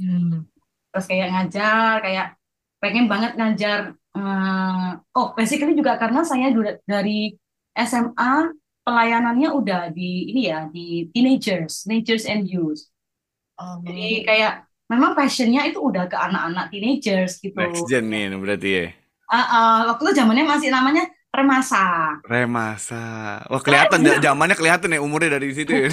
Hmm. 0.00 0.48
Terus 0.88 1.06
kayak 1.10 1.28
ngajar, 1.36 1.94
kayak 2.00 2.26
pengen 2.80 3.06
banget 3.08 3.32
ngajar 3.36 3.96
eh, 4.14 4.90
oh 5.16 5.32
basically 5.32 5.72
juga 5.72 5.96
karena 5.96 6.20
saya 6.20 6.52
dari 6.84 7.32
SMA 7.74 8.52
pelayanannya 8.84 9.48
udah 9.50 9.88
di 9.90 10.30
ini 10.30 10.52
ya 10.52 10.68
di 10.68 11.08
teenagers, 11.10 11.88
teenagers 11.88 12.24
and 12.28 12.46
youth. 12.46 12.84
Oh. 13.56 13.80
Jadi 13.82 14.22
kayak 14.28 14.68
memang 14.86 15.16
passionnya 15.16 15.64
itu 15.66 15.80
udah 15.80 16.06
ke 16.06 16.14
anak-anak 16.14 16.68
teenagers 16.70 17.40
gitu. 17.40 17.56
Next 17.56 17.88
gen 17.88 18.12
nih 18.12 18.36
berarti 18.36 18.70
ya. 18.70 18.86
Ah, 19.32 19.40
ah, 19.40 19.76
waktu 19.90 20.12
itu 20.12 20.12
zamannya 20.20 20.44
masih 20.44 20.68
namanya 20.68 21.08
remasa. 21.34 21.84
Remasa. 22.24 23.04
Wah 23.50 23.60
kelihatan 23.60 24.06
ya, 24.06 24.22
zamannya 24.22 24.56
kelihatan 24.56 24.94
ya 24.94 25.00
umurnya 25.02 25.36
dari 25.36 25.50
situ 25.50 25.74
ya. 25.74 25.90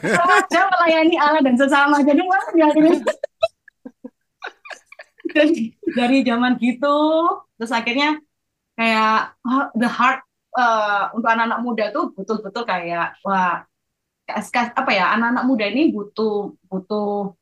Remaja 0.00 0.60
melayani 0.70 1.16
Allah 1.18 1.42
dan 1.42 1.56
sesama. 1.58 2.00
Jadi 2.06 2.22
mana 2.22 2.50
ya 2.54 2.68
dari, 5.30 5.74
dari 5.94 6.18
zaman 6.26 6.58
gitu, 6.58 6.98
terus 7.54 7.70
akhirnya 7.70 8.18
kayak 8.74 9.38
oh, 9.46 9.70
the 9.78 9.86
heart 9.86 10.26
uh, 10.58 11.12
untuk 11.14 11.30
anak-anak 11.30 11.60
muda 11.62 11.84
tuh 11.94 12.10
betul-betul 12.16 12.64
kayak 12.66 13.14
wah 13.22 13.62
apa 14.30 14.90
ya 14.94 15.10
anak-anak 15.18 15.44
muda 15.46 15.66
ini 15.66 15.90
butuh 15.90 16.54
butuh 16.70 17.34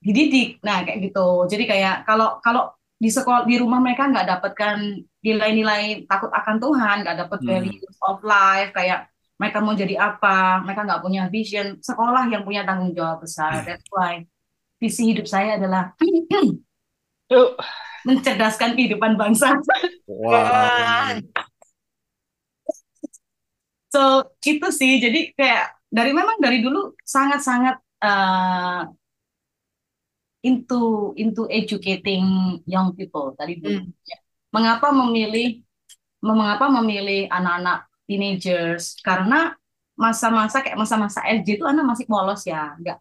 dididik. 0.00 0.60
Nah 0.64 0.84
kayak 0.84 1.08
gitu. 1.08 1.48
Jadi 1.48 1.64
kayak 1.68 2.08
kalau 2.08 2.40
kalau 2.40 2.72
di 3.00 3.08
sekolah 3.08 3.48
di 3.48 3.56
rumah 3.56 3.80
mereka 3.80 4.12
nggak 4.12 4.28
dapatkan 4.28 4.76
nilai-nilai 5.24 6.04
takut 6.04 6.28
akan 6.28 6.56
Tuhan, 6.60 6.96
nggak 7.00 7.16
dapat 7.26 7.38
Hmm. 7.40 7.48
values 7.48 7.96
of 8.04 8.20
life 8.20 8.70
kayak 8.76 9.08
mereka 9.40 9.58
mau 9.64 9.72
jadi 9.72 9.96
apa, 9.96 10.60
mereka 10.60 10.84
nggak 10.84 11.00
punya 11.00 11.22
vision. 11.32 11.80
Sekolah 11.80 12.28
yang 12.28 12.44
punya 12.44 12.60
tanggung 12.68 12.92
jawab 12.92 13.24
besar. 13.24 13.64
That's 13.64 13.88
why 13.88 14.28
visi 14.76 15.16
hidup 15.16 15.24
saya 15.24 15.56
adalah 15.56 15.96
mencerdaskan 18.08 18.76
kehidupan 18.76 19.16
bangsa. 19.16 19.56
Wah. 20.04 21.16
So 23.90 24.22
itu 24.46 24.70
sih. 24.70 25.02
Jadi 25.02 25.34
kayak 25.34 25.74
dari 25.90 26.14
memang 26.14 26.38
dari 26.38 26.62
dulu 26.62 26.94
sangat-sangat 27.02 27.74
uh, 27.98 28.86
into 30.40 31.12
into 31.20 31.44
educating 31.52 32.24
young 32.64 32.96
people 32.96 33.36
dari 33.36 33.60
dulu. 33.60 33.84
Ya. 34.08 34.18
Mengapa 34.50 34.90
memilih 34.90 35.60
mengapa 36.20 36.68
memilih 36.68 37.28
anak-anak 37.28 37.88
teenagers? 38.08 38.96
Karena 39.04 39.54
masa-masa 40.00 40.64
kayak 40.64 40.80
masa-masa 40.80 41.20
SD 41.28 41.60
itu 41.60 41.64
anak 41.68 41.84
masih 41.84 42.08
polos 42.08 42.40
ya, 42.48 42.72
nggak 42.80 42.98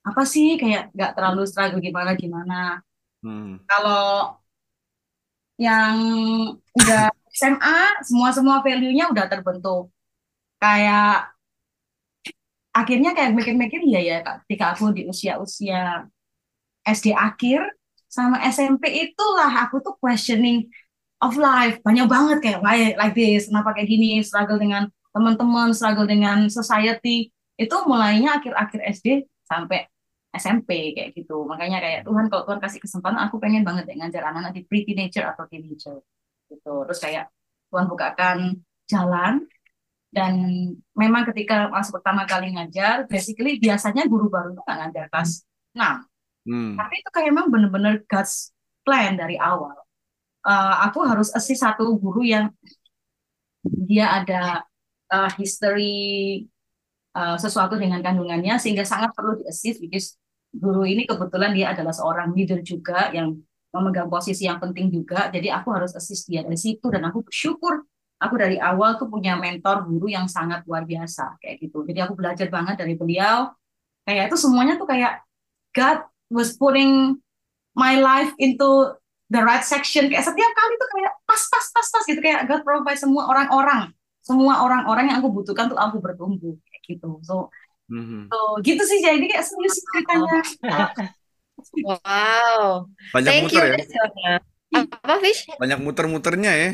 apa 0.00 0.22
sih 0.24 0.56
kayak 0.56 0.94
nggak 0.94 1.12
terlalu 1.18 1.42
struggle 1.44 1.82
gimana 1.82 2.14
gimana. 2.14 2.80
Hmm. 3.20 3.60
Kalau 3.66 4.38
yang 5.60 5.96
udah 6.72 7.12
SMA, 7.34 8.00
semua-semua 8.06 8.64
value-nya 8.64 9.12
udah 9.12 9.26
terbentuk. 9.28 9.92
Kayak 10.56 11.34
akhirnya 12.70 13.10
kayak 13.12 13.34
mikir-mikir 13.34 13.82
ya 13.90 14.00
ya 14.00 14.18
ketika 14.22 14.72
aku 14.72 14.94
di 14.94 15.04
usia-usia 15.10 16.06
SD 16.84 17.12
akhir 17.12 17.64
sama 18.10 18.42
SMP 18.50 18.90
itulah 19.06 19.48
aku 19.62 19.78
tuh 19.78 19.94
questioning 20.02 20.66
of 21.22 21.38
life. 21.38 21.78
Banyak 21.86 22.10
banget 22.10 22.38
kayak 22.42 22.60
why 22.64 22.96
like 22.98 23.14
this? 23.14 23.46
Kenapa 23.46 23.76
kayak 23.76 23.86
gini? 23.86 24.18
Struggle 24.24 24.58
dengan 24.58 24.90
teman-teman 25.14 25.70
struggle 25.70 26.08
dengan 26.08 26.50
society. 26.50 27.30
Itu 27.54 27.86
mulainya 27.86 28.40
akhir-akhir 28.40 28.80
SD 28.98 29.30
sampai 29.46 29.86
SMP 30.34 30.96
kayak 30.96 31.14
gitu. 31.14 31.46
Makanya 31.46 31.78
kayak 31.78 32.00
Tuhan 32.06 32.26
kalau 32.32 32.42
Tuhan 32.48 32.60
kasih 32.62 32.80
kesempatan 32.82 33.18
aku 33.20 33.36
pengen 33.38 33.62
banget 33.62 33.86
deh 33.86 33.96
ngajar 33.98 34.26
anak-anak 34.26 34.52
di 34.58 34.62
pre-teenager 34.66 35.24
atau 35.30 35.44
teenager 35.46 36.02
gitu. 36.50 36.72
Terus 36.88 37.00
kayak 37.02 37.24
Tuhan 37.70 37.86
bukakan 37.86 38.38
jalan. 38.90 39.46
Dan 40.10 40.34
memang 40.98 41.22
ketika 41.30 41.70
masuk 41.70 42.02
pertama 42.02 42.26
kali 42.26 42.50
ngajar 42.50 43.06
basically 43.06 43.62
biasanya 43.62 44.10
guru 44.10 44.26
baru 44.26 44.58
itu 44.58 44.62
nggak 44.66 44.78
ngajar 44.82 45.04
kelas 45.06 45.46
6 45.70 46.02
Hmm. 46.40 46.72
tapi 46.72 47.04
itu 47.04 47.10
kayak 47.12 47.36
memang 47.36 47.52
bener-bener 47.52 48.00
God's 48.08 48.56
plan 48.80 49.12
dari 49.14 49.36
awal. 49.36 49.76
Eh, 50.40 50.74
aku 50.88 51.04
harus 51.04 51.28
assist 51.36 51.60
satu 51.60 52.00
guru 52.00 52.24
yang 52.24 52.48
dia 53.60 54.24
ada 54.24 54.64
eh, 55.12 55.30
history 55.36 56.00
eh, 57.12 57.36
sesuatu 57.36 57.76
dengan 57.76 58.00
kandungannya 58.00 58.56
sehingga 58.56 58.88
sangat 58.88 59.12
perlu 59.12 59.36
di 59.36 59.44
assist 59.52 59.84
because 59.84 60.16
guru 60.50 60.88
ini 60.88 61.04
kebetulan 61.04 61.52
dia 61.52 61.76
adalah 61.76 61.92
seorang 61.92 62.32
leader 62.32 62.64
juga 62.64 63.12
yang 63.12 63.36
memegang 63.70 64.08
posisi 64.08 64.48
yang 64.48 64.58
penting 64.58 64.88
juga. 64.90 65.28
Jadi 65.28 65.52
aku 65.52 65.76
harus 65.76 65.92
assist 65.92 66.26
dia 66.26 66.40
dari 66.42 66.58
situ 66.58 66.88
dan 66.88 67.04
aku 67.06 67.22
bersyukur 67.22 67.84
aku 68.20 68.34
dari 68.36 68.60
awal 68.60 69.00
tuh 69.00 69.08
punya 69.08 69.34
mentor 69.40 69.88
guru 69.88 70.12
yang 70.12 70.28
sangat 70.28 70.62
luar 70.68 70.84
biasa 70.84 71.40
kayak 71.40 71.56
gitu. 71.64 71.82
Jadi 71.88 71.98
aku 72.04 72.14
belajar 72.14 72.46
banget 72.52 72.76
dari 72.76 72.94
beliau. 72.94 73.48
Kayak 74.04 74.32
itu 74.32 74.36
semuanya 74.36 74.76
tuh 74.76 74.88
kayak 74.88 75.24
God 75.72 75.98
was 76.30 76.54
putting 76.56 77.18
my 77.74 77.98
life 77.98 78.30
into 78.38 78.94
the 79.30 79.42
right 79.42 79.62
section 79.62 80.06
kayak 80.10 80.22
setiap 80.26 80.50
kali 80.54 80.74
tuh 80.74 80.88
kayak 80.94 81.12
pas 81.26 81.42
pas 81.50 81.66
pas 81.70 81.86
pas 81.86 82.02
gitu 82.06 82.20
kayak 82.22 82.46
God 82.50 82.62
provide 82.66 82.98
semua 82.98 83.26
orang-orang 83.30 83.90
semua 84.22 84.62
orang-orang 84.62 85.10
yang 85.10 85.18
aku 85.22 85.30
butuhkan 85.30 85.66
tuh 85.70 85.78
aku 85.78 85.98
bertumbuh 85.98 86.54
kayak 86.66 86.82
gitu 86.86 87.18
so, 87.22 87.50
Mhm. 87.90 88.30
so 88.30 88.38
gitu 88.62 88.82
sih 88.86 89.02
jadi 89.02 89.22
kayak 89.26 89.42
serius 89.42 89.74
sih 89.74 89.84
ceritanya 89.90 90.38
Wow. 91.84 92.88
Banyak 93.12 93.30
Thank 93.30 93.52
you, 93.52 93.60
muter 93.60 93.76
ya. 94.16 94.34
Apa, 94.80 95.14
Fish? 95.20 95.44
Banyak 95.60 95.78
muter-muternya 95.84 96.52
ya. 96.56 96.68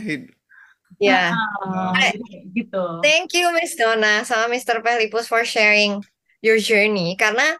Ya. 1.02 1.22
Ah, 1.34 1.90
Eh, 1.98 2.14
jadi 2.14 2.22
kayak 2.22 2.44
gitu 2.54 2.84
Thank 3.02 3.34
you, 3.34 3.50
Miss 3.50 3.74
Donna, 3.74 4.22
sama 4.22 4.46
Mr. 4.46 4.80
Pelipus 4.80 5.26
for 5.26 5.42
sharing 5.42 6.00
your 6.38 6.56
journey. 6.62 7.18
Karena, 7.18 7.58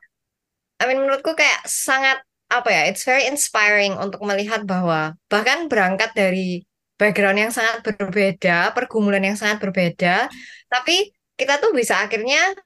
I 0.76 0.84
mean, 0.88 1.00
menurutku 1.00 1.32
kayak 1.32 1.64
sangat, 1.64 2.20
apa 2.52 2.68
ya, 2.68 2.82
it's 2.86 3.02
very 3.02 3.26
inspiring 3.26 3.96
untuk 3.96 4.22
melihat 4.22 4.62
bahwa 4.68 5.16
bahkan 5.26 5.66
berangkat 5.66 6.12
dari 6.12 6.62
background 6.96 7.36
yang 7.40 7.52
sangat 7.52 7.84
berbeda, 7.84 8.72
pergumulan 8.72 9.24
yang 9.24 9.36
sangat 9.36 9.60
berbeda, 9.60 10.28
tapi 10.68 11.12
kita 11.36 11.60
tuh 11.60 11.76
bisa 11.76 12.00
akhirnya 12.00 12.56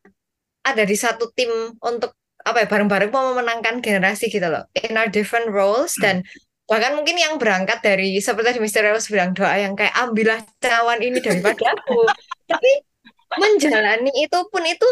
ada 0.62 0.82
di 0.86 0.94
satu 0.94 1.30
tim 1.34 1.50
untuk, 1.82 2.14
apa 2.42 2.62
ya, 2.62 2.66
bareng-bareng 2.70 3.10
mau 3.10 3.34
memenangkan 3.34 3.82
generasi 3.82 4.30
gitu 4.30 4.46
loh. 4.46 4.66
In 4.76 4.94
our 4.98 5.10
different 5.10 5.50
roles, 5.50 5.96
dan 5.98 6.22
bahkan 6.70 6.94
mungkin 6.94 7.18
yang 7.18 7.34
berangkat 7.40 7.82
dari, 7.82 8.18
seperti 8.22 8.62
Mr. 8.62 8.94
Rose 8.94 9.10
bilang, 9.10 9.34
doa 9.34 9.54
yang 9.58 9.74
kayak, 9.74 9.90
ambillah 9.98 10.38
cawan 10.62 11.02
ini 11.02 11.18
daripada 11.18 11.74
aku. 11.74 12.06
Tapi 12.50 12.70
menjalani 13.38 14.10
itu 14.26 14.38
pun 14.50 14.62
itu 14.66 14.88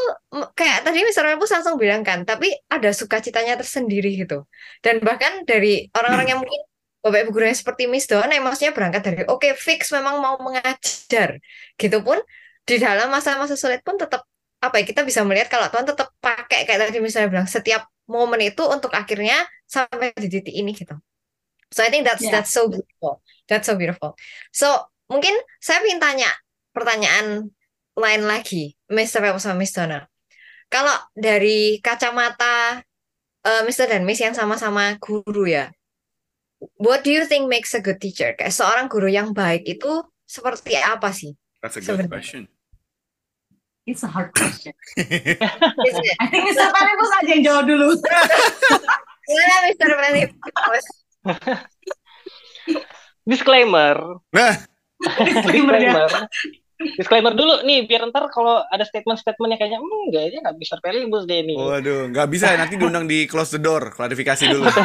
kayak 0.55 0.87
tadi 0.87 1.03
Mr. 1.03 1.27
Melpus 1.27 1.51
langsung 1.51 1.75
bilang 1.75 2.07
kan, 2.07 2.23
tapi 2.23 2.55
ada 2.71 2.95
sukacitanya 2.95 3.59
tersendiri 3.59 4.15
gitu. 4.15 4.47
Dan 4.79 5.03
bahkan 5.03 5.43
dari 5.43 5.91
orang-orang 5.91 6.37
yang 6.37 6.41
mungkin 6.43 6.63
Bapak 6.99 7.19
Ibu 7.25 7.31
gurunya 7.31 7.57
seperti 7.57 7.87
Miss 7.87 8.11
yang 8.11 8.45
maksudnya 8.45 8.75
berangkat 8.75 9.03
dari 9.07 9.23
oke 9.27 9.55
fix 9.59 9.91
memang 9.91 10.23
mau 10.23 10.37
mengajar. 10.39 11.39
Gitu 11.79 11.99
pun 12.03 12.19
di 12.63 12.77
dalam 12.77 13.09
masa-masa 13.09 13.57
sulit 13.57 13.81
pun 13.83 13.97
tetap 13.97 14.27
apa 14.59 14.83
ya 14.83 14.85
kita 14.91 15.07
bisa 15.07 15.23
melihat 15.23 15.47
kalau 15.49 15.71
Tuhan 15.71 15.87
tetap 15.87 16.11
pakai 16.19 16.67
kayak 16.67 16.91
tadi 16.91 16.99
misalnya 16.99 17.31
bilang 17.31 17.49
setiap 17.49 17.87
momen 18.11 18.43
itu 18.43 18.67
untuk 18.67 18.91
akhirnya 18.91 19.47
sampai 19.65 20.11
di 20.19 20.27
titik 20.27 20.55
ini 20.55 20.75
gitu. 20.75 20.99
So 21.71 21.87
I 21.87 21.91
think 21.93 22.05
that's 22.09 22.25
Yeah. 22.25 22.41
that's 22.43 22.51
so 22.51 22.67
beautiful. 22.67 23.23
That's 23.47 23.67
so 23.71 23.79
beautiful. 23.79 24.19
So 24.51 24.91
mungkin 25.07 25.33
saya 25.63 25.81
ingin 25.87 26.03
tanya 26.03 26.31
pertanyaan 26.75 27.55
lain 27.99 28.23
lagi, 28.25 28.79
Mr. 28.89 29.21
Pepper 29.21 29.43
sama 29.43 29.61
Miss 29.61 29.75
Donna. 29.75 30.07
Kalau 30.71 30.95
dari 31.17 31.83
kacamata 31.83 32.81
eh, 33.43 33.63
Mr. 33.67 33.91
dan 33.91 34.07
Miss 34.07 34.23
yang 34.23 34.37
sama-sama 34.37 34.95
guru 35.03 35.51
ya, 35.51 35.73
what 36.79 37.03
do 37.03 37.11
you 37.11 37.27
think 37.27 37.51
makes 37.51 37.75
a 37.75 37.83
good 37.83 37.99
teacher? 37.99 38.35
Kayak 38.39 38.55
seorang 38.55 38.87
guru 38.87 39.11
yang 39.11 39.35
baik 39.35 39.67
itu 39.67 40.03
seperti 40.29 40.79
apa 40.79 41.11
sih? 41.11 41.35
That's 41.59 41.77
a 41.77 41.83
good 41.83 42.07
Sebenarnya. 42.07 42.13
question. 42.13 42.43
It's 43.89 44.05
a 44.05 44.11
hard 44.13 44.37
question. 44.37 44.77
I 45.01 46.27
think 46.29 46.43
Mr. 46.45 46.69
Palipus 46.69 47.13
aja 47.25 47.31
yang 47.33 47.43
jawab 47.43 47.65
dulu. 47.65 47.97
Gimana 49.29 49.57
Mr. 49.73 49.89
Disclaimer. 53.29 53.97
Nah, 54.33 54.53
Disclaimer 55.25 55.77
ya. 55.81 56.05
Disclaimer. 56.05 56.11
Disclaimer 56.79 57.35
dulu 57.35 57.67
nih, 57.67 57.91
biar 57.91 58.07
ntar 58.15 58.31
kalau 58.31 58.63
ada 58.71 58.87
statement-statement 58.87 59.51
yang 59.51 59.59
kayaknya, 59.59 59.81
hmm, 59.83 60.07
kayaknya 60.15 60.39
nggak 60.47 60.59
bisa 60.63 60.75
pelibus 60.79 61.27
deh 61.27 61.43
nih. 61.43 61.59
waduh, 61.59 62.07
nggak 62.15 62.29
bisa 62.31 62.55
ya 62.55 62.57
nanti 62.63 62.79
diundang 62.79 63.11
di 63.11 63.27
close 63.27 63.51
the 63.51 63.59
door, 63.59 63.91
klarifikasi 63.91 64.47
dulu. 64.47 64.71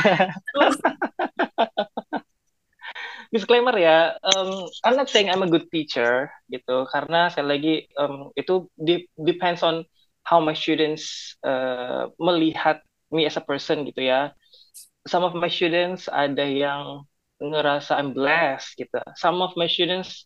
Disclaimer 3.34 3.74
ya, 3.78 4.18
um, 4.26 4.70
I'm 4.86 4.98
not 4.98 5.10
saying 5.10 5.30
I'm 5.30 5.46
a 5.46 5.50
good 5.50 5.70
teacher 5.70 6.34
gitu, 6.50 6.90
karena 6.90 7.30
saya 7.30 7.46
lagi 7.46 7.86
um, 7.98 8.34
itu 8.38 8.70
de- 8.78 9.10
depends 9.18 9.62
on 9.62 9.86
how 10.26 10.42
my 10.42 10.58
students 10.58 11.34
uh, 11.46 12.10
melihat 12.18 12.82
me 13.14 13.30
as 13.30 13.38
a 13.38 13.44
person 13.46 13.86
gitu 13.86 14.02
ya. 14.02 14.34
Some 15.06 15.22
of 15.22 15.38
my 15.38 15.50
students 15.50 16.10
ada 16.10 16.46
yang 16.46 17.06
ngerasa 17.38 18.02
I'm 18.02 18.18
blessed 18.18 18.82
gitu. 18.82 18.98
Some 19.20 19.46
of 19.46 19.54
my 19.54 19.70
students 19.70 20.26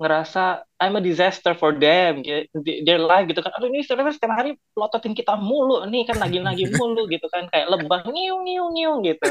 ngerasa 0.00 0.64
I'm 0.80 0.96
a 0.96 1.02
disaster 1.04 1.52
for 1.52 1.76
them, 1.76 2.24
gitu, 2.24 2.48
di- 2.64 2.80
their 2.88 3.00
life 3.00 3.28
gitu 3.28 3.40
kan. 3.44 3.52
Aduh 3.56 3.68
ini 3.68 3.84
sebenarnya 3.84 4.16
setiap 4.16 4.32
hari 4.34 4.56
pelototin 4.72 5.12
kita 5.12 5.36
mulu 5.36 5.84
nih 5.92 6.08
kan 6.08 6.16
lagi-lagi 6.16 6.64
mulu 6.76 7.04
gitu 7.12 7.26
kan 7.28 7.46
kayak 7.52 7.68
lebah 7.68 8.00
ngiung 8.08 8.42
ngiung 8.48 8.70
ngiung 8.76 8.98
gitu. 9.04 9.28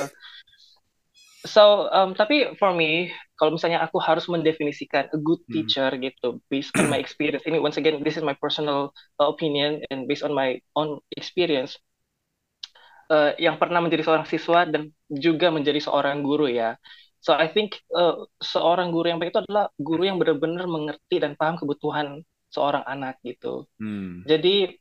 So, 1.47 1.88
um, 1.95 2.11
tapi 2.20 2.51
for 2.59 2.76
me, 2.76 3.11
kalau 3.39 3.55
misalnya 3.55 3.80
aku 3.88 3.95
harus 4.03 4.28
mendefinisikan 4.28 5.07
a 5.15 5.17
good 5.24 5.39
Hmm. 5.47 5.55
teacher 5.55 5.88
gitu, 5.95 6.43
based 6.51 6.76
on 6.76 6.86
my 6.91 6.99
experience, 7.03 7.43
ini 7.47 7.63
once 7.63 7.80
again, 7.80 8.03
this 8.03 8.20
is 8.20 8.24
my 8.28 8.36
personal 8.36 8.91
opinion 9.20 9.80
and 9.88 10.03
based 10.07 10.24
on 10.28 10.36
my 10.36 10.59
own 10.76 10.99
experience, 11.15 11.80
uh, 13.11 13.32
yang 13.41 13.55
pernah 13.61 13.80
menjadi 13.84 14.03
seorang 14.05 14.28
siswa 14.30 14.65
dan 14.67 14.91
juga 15.09 15.49
menjadi 15.53 15.80
seorang 15.84 16.22
guru 16.26 16.47
ya. 16.49 16.76
So 17.20 17.36
I 17.36 17.51
think 17.51 17.76
uh, 17.91 18.24
seorang 18.39 18.95
guru 18.95 19.11
yang 19.11 19.20
baik 19.20 19.36
itu 19.36 19.43
adalah 19.43 19.67
guru 19.76 20.07
yang 20.07 20.17
benar-benar 20.17 20.65
mengerti 20.65 21.20
dan 21.20 21.36
paham 21.36 21.59
kebutuhan 21.59 22.24
seorang 22.47 22.84
anak 22.88 23.20
gitu. 23.28 23.67
Hmm. 23.78 24.24
Jadi 24.24 24.80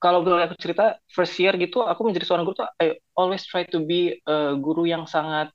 kalau 0.00 0.24
boleh 0.24 0.44
aku 0.48 0.56
cerita 0.60 1.00
first 1.08 1.36
year 1.40 1.56
gitu 1.56 1.80
aku 1.84 2.04
menjadi 2.04 2.28
seorang 2.28 2.44
guru 2.44 2.64
tuh 2.64 2.68
I 2.80 3.00
always 3.16 3.44
try 3.48 3.64
to 3.72 3.84
be 3.84 4.20
a 4.28 4.56
guru 4.56 4.84
yang 4.84 5.08
sangat 5.08 5.52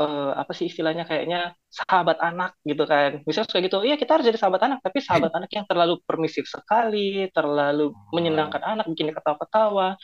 eh, 0.00 0.32
apa 0.36 0.52
sih 0.52 0.68
istilahnya 0.68 1.04
kayaknya 1.08 1.56
sahabat 1.72 2.20
anak 2.20 2.56
gitu 2.68 2.84
kan. 2.84 3.24
Misalnya 3.24 3.48
suka 3.48 3.60
gitu, 3.64 3.78
iya 3.84 3.96
kita 4.00 4.16
harus 4.16 4.26
jadi 4.28 4.38
sahabat 4.40 4.62
anak, 4.64 4.78
tapi 4.84 4.98
sahabat 5.00 5.32
anak 5.36 5.50
yang 5.56 5.64
terlalu 5.68 6.00
permisif 6.04 6.44
sekali, 6.48 7.28
terlalu 7.32 7.92
menyenangkan 8.12 8.60
anak, 8.60 8.84
bikin 8.92 9.08
dia 9.12 9.16
ketawa-ketawa. 9.16 9.96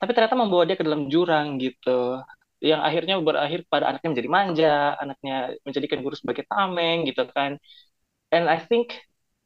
Tapi 0.00 0.10
ternyata 0.12 0.36
membawa 0.36 0.62
dia 0.68 0.76
ke 0.76 0.84
dalam 0.84 1.08
jurang 1.08 1.56
gitu. 1.56 2.20
Yang 2.70 2.80
akhirnya 2.88 3.14
berakhir 3.28 3.60
pada 3.72 3.84
anaknya 3.92 4.08
menjadi 4.12 4.30
manja, 4.36 4.72
anaknya 5.02 5.34
menjadikan 5.66 5.98
guru 6.04 6.16
sebagai 6.16 6.44
tameng 6.50 6.96
gitu 7.08 7.22
kan. 7.36 7.52
And 8.34 8.44
I 8.50 8.58
think 8.60 8.86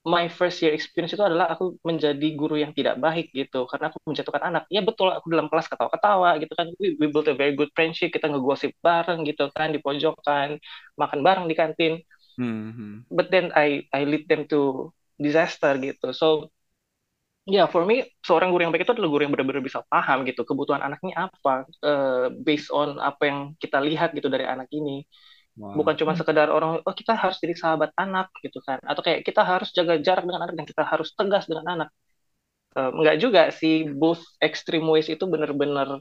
my 0.07 0.31
first 0.33 0.63
year 0.65 0.73
experience 0.73 1.13
itu 1.13 1.21
adalah 1.21 1.53
aku 1.53 1.77
menjadi 1.85 2.27
guru 2.41 2.57
yang 2.63 2.73
tidak 2.73 2.97
baik 3.05 3.29
gitu 3.37 3.69
karena 3.71 3.91
aku 3.93 3.99
menjatuhkan 4.09 4.43
anak. 4.49 4.63
Ya 4.73 4.81
betul 4.81 5.13
aku 5.13 5.27
dalam 5.35 5.47
kelas 5.51 5.67
ketawa-ketawa 5.71 6.31
gitu 6.43 6.53
kan. 6.59 6.67
We, 6.81 6.97
we 7.01 7.07
built 7.13 7.29
a 7.29 7.37
very 7.37 7.53
good 7.59 7.71
friendship, 7.77 8.09
kita 8.15 8.27
ngegosip 8.33 8.73
bareng 8.81 9.27
gitu 9.29 9.51
kan 9.53 9.69
di 9.75 9.79
pojokan, 9.85 10.57
makan 10.97 11.21
bareng 11.27 11.47
di 11.51 11.55
kantin. 11.59 11.93
Hmm, 12.39 12.71
hmm. 12.73 12.95
But 13.11 13.29
then 13.35 13.53
I 13.57 13.85
I 13.93 14.05
lead 14.09 14.29
them 14.31 14.49
to 14.53 14.93
disaster 15.21 15.75
gitu. 15.81 16.15
So 16.17 16.49
ya 17.49 17.65
for 17.73 17.89
me 17.89 18.05
seorang 18.21 18.53
guru 18.53 18.69
yang 18.69 18.73
baik 18.73 18.85
itu 18.85 18.93
adalah 18.93 19.09
guru 19.09 19.23
yang 19.25 19.33
benar-benar 19.33 19.65
bisa 19.65 19.81
paham 19.89 20.23
gitu 20.29 20.45
kebutuhan 20.45 20.85
anaknya 20.85 21.29
apa 21.33 21.65
eh, 21.81 22.27
based 22.45 22.69
on 22.69 23.01
apa 23.01 23.23
yang 23.25 23.39
kita 23.57 23.81
lihat 23.81 24.13
gitu 24.13 24.29
dari 24.29 24.45
anak 24.45 24.69
ini. 24.73 25.05
Wow. 25.59 25.75
bukan 25.83 25.99
cuma 25.99 26.15
sekedar 26.15 26.55
orang 26.55 26.79
oh 26.87 26.95
kita 26.95 27.19
harus 27.19 27.43
jadi 27.43 27.51
sahabat 27.59 27.91
anak 27.99 28.31
gitu 28.47 28.63
kan. 28.63 28.79
Atau 28.87 29.03
kayak 29.03 29.27
kita 29.27 29.43
harus 29.43 29.75
jaga 29.75 29.99
jarak 29.99 30.23
dengan 30.23 30.47
anak 30.47 30.55
dan 30.55 30.67
kita 30.71 30.87
harus 30.87 31.11
tegas 31.19 31.51
dengan 31.51 31.67
anak. 31.67 31.89
Enggak 32.79 33.17
juga 33.19 33.43
sih 33.51 33.91
both 33.91 34.23
extreme 34.39 34.87
ways 34.87 35.11
itu 35.11 35.25
benar-benar 35.27 35.99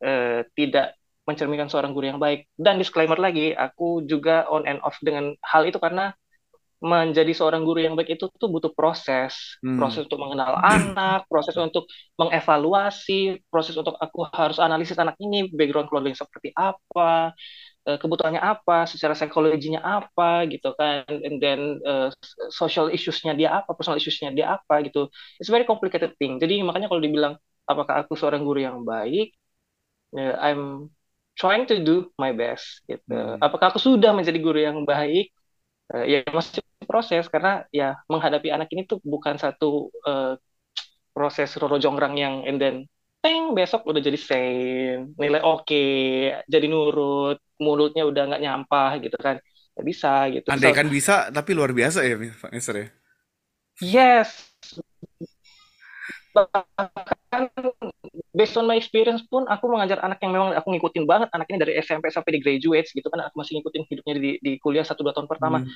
eh, 0.00 0.48
tidak 0.56 0.96
mencerminkan 1.28 1.68
seorang 1.68 1.92
guru 1.92 2.08
yang 2.08 2.20
baik. 2.22 2.48
Dan 2.56 2.80
disclaimer 2.80 3.20
lagi 3.20 3.52
aku 3.52 4.06
juga 4.08 4.48
on 4.48 4.64
and 4.64 4.80
off 4.80 4.96
dengan 5.04 5.36
hal 5.44 5.68
itu 5.68 5.76
karena 5.76 6.16
menjadi 6.82 7.32
seorang 7.32 7.64
guru 7.64 7.80
yang 7.84 7.94
baik 7.96 8.16
itu 8.20 8.28
tuh 8.36 8.48
butuh 8.52 8.72
proses 8.76 9.58
Hmm. 9.62 9.76
proses 9.76 10.08
untuk 10.08 10.16
mengenal 10.20 10.56
anak 10.64 11.28
proses 11.28 11.52
untuk 11.60 11.84
mengevaluasi 12.16 13.44
proses 13.52 13.76
untuk 13.76 13.96
aku 14.00 14.24
harus 14.32 14.56
analisis 14.56 14.96
anak 14.96 15.16
ini 15.20 15.48
background 15.52 15.88
keluarganya 15.92 16.16
seperti 16.16 16.48
apa 16.56 17.32
eh, 17.88 17.98
kebutuhannya 18.00 18.42
apa, 18.42 18.84
secara 18.90 19.14
psikologinya 19.16 19.80
apa 19.82 20.44
gitu 20.52 20.72
kan, 20.78 21.04
and 21.08 21.38
then 21.42 21.80
eh, 21.86 22.08
social 22.52 22.92
issues-nya 22.92 23.32
dia 23.38 23.50
apa, 23.58 23.70
personal 23.76 23.98
issues-nya 24.00 24.30
dia 24.36 24.46
apa 24.56 24.82
gitu. 24.86 25.08
It's 25.40 25.50
very 25.52 25.64
complicated 25.68 26.14
thing. 26.20 26.38
Jadi 26.42 26.60
makanya 26.66 26.88
kalau 26.92 27.02
dibilang 27.02 27.34
apakah 27.68 28.04
aku 28.06 28.14
seorang 28.18 28.42
guru 28.46 28.60
yang 28.64 28.82
baik, 28.86 29.32
eh, 30.18 30.34
I'm 30.38 30.90
trying 31.38 31.66
to 31.70 31.76
do 31.84 32.10
my 32.18 32.32
best 32.32 32.82
gitu. 32.90 33.04
Hmm. 33.08 33.40
Apakah 33.42 33.72
aku 33.74 33.80
sudah 33.82 34.12
menjadi 34.16 34.38
guru 34.40 34.58
yang 34.62 34.78
baik? 34.88 35.32
Eh, 35.94 36.04
ya 36.12 36.18
masih 36.38 36.62
proses 36.90 37.24
karena 37.32 37.62
ya 37.78 37.84
menghadapi 38.10 38.48
anak 38.54 38.68
ini 38.74 38.82
tuh 38.90 38.98
bukan 39.12 39.36
satu 39.44 39.66
eh, 40.08 40.34
proses 41.16 41.48
roro 41.60 41.76
jonggrang 41.84 42.14
yang 42.22 42.34
and 42.48 42.58
then 42.62 42.76
teng 43.22 43.54
besok 43.58 43.82
udah 43.90 44.02
jadi 44.08 44.18
sane 44.28 45.14
nilai 45.22 45.40
oke 45.42 45.76
jadi 46.52 46.66
nurut 46.72 47.36
mulutnya 47.64 48.02
udah 48.10 48.22
nggak 48.28 48.42
nyampah 48.44 48.90
gitu 49.04 49.16
kan. 49.26 49.36
Nggak 49.74 49.86
bisa 49.90 50.08
gitu. 50.34 50.50
Andai 50.52 50.62
So, 50.62 50.70
kan 50.78 50.86
bisa, 50.86 51.14
tapi 51.34 51.50
luar 51.58 51.74
biasa 51.74 52.06
ya, 52.06 52.14
Mister 52.54 52.74
ya. 52.78 52.86
yes 53.80 54.50
bahkan 56.36 57.48
based 58.30 58.52
on 58.54 58.64
my 58.64 58.76
experience 58.76 59.24
pun 59.24 59.44
aku 59.46 59.64
mengajar 59.66 59.96
anak 59.98 60.20
yang 60.20 60.30
memang 60.30 60.52
aku 60.52 60.68
ngikutin 60.70 61.04
banget 61.04 61.28
anak 61.30 61.48
ini 61.48 61.58
dari 61.58 61.72
SMP 61.78 62.08
sampai 62.08 62.36
di 62.36 62.40
graduates 62.40 62.92
gitu 62.92 63.08
kan 63.08 63.24
aku 63.24 63.40
masih 63.40 63.56
ngikutin 63.56 63.82
hidupnya 63.86 64.14
di, 64.14 64.30
di 64.38 64.52
kuliah 64.58 64.84
satu 64.84 65.00
dua 65.00 65.12
tahun 65.12 65.24
pertama 65.26 65.58
Hmm. 65.58 65.72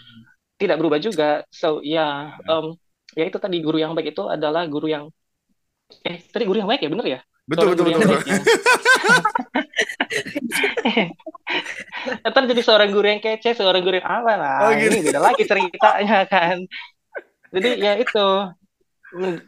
tidak 0.57 0.77
berubah 0.77 0.99
juga 0.99 1.31
so 1.49 1.81
ya 1.81 2.37
um, 2.45 2.77
ya 3.13 3.25
itu 3.25 3.41
tadi 3.41 3.59
guru 3.59 3.81
yang 3.81 3.93
baik 3.93 4.13
itu 4.13 4.23
adalah 4.25 4.69
guru 4.69 4.87
yang 4.87 5.09
eh 6.05 6.21
tadi 6.23 6.45
guru 6.45 6.61
yang 6.61 6.69
baik 6.69 6.85
ya 6.85 6.91
bener 6.93 7.09
ya 7.09 7.21
Betul, 7.49 7.75
Seorang 7.75 7.83
betul, 7.83 7.99
betul. 7.99 8.11
baik 8.15 8.27
yang- 8.31 8.45
Ntar 12.31 12.43
jadi 12.47 12.63
seorang 12.63 12.91
guru 12.95 13.07
yang 13.11 13.19
kece, 13.19 13.59
seorang 13.59 13.83
guru 13.83 13.99
yang 13.99 14.07
apa 14.07 14.33
lah. 14.39 14.59
Oh, 14.63 14.71
gitu. 14.71 14.87
Ini 14.87 14.99
beda 15.11 15.21
lagi 15.21 15.43
ceritanya 15.45 16.19
kan. 16.31 16.57
Jadi 17.51 17.71
ya 17.83 17.99
itu, 17.99 18.27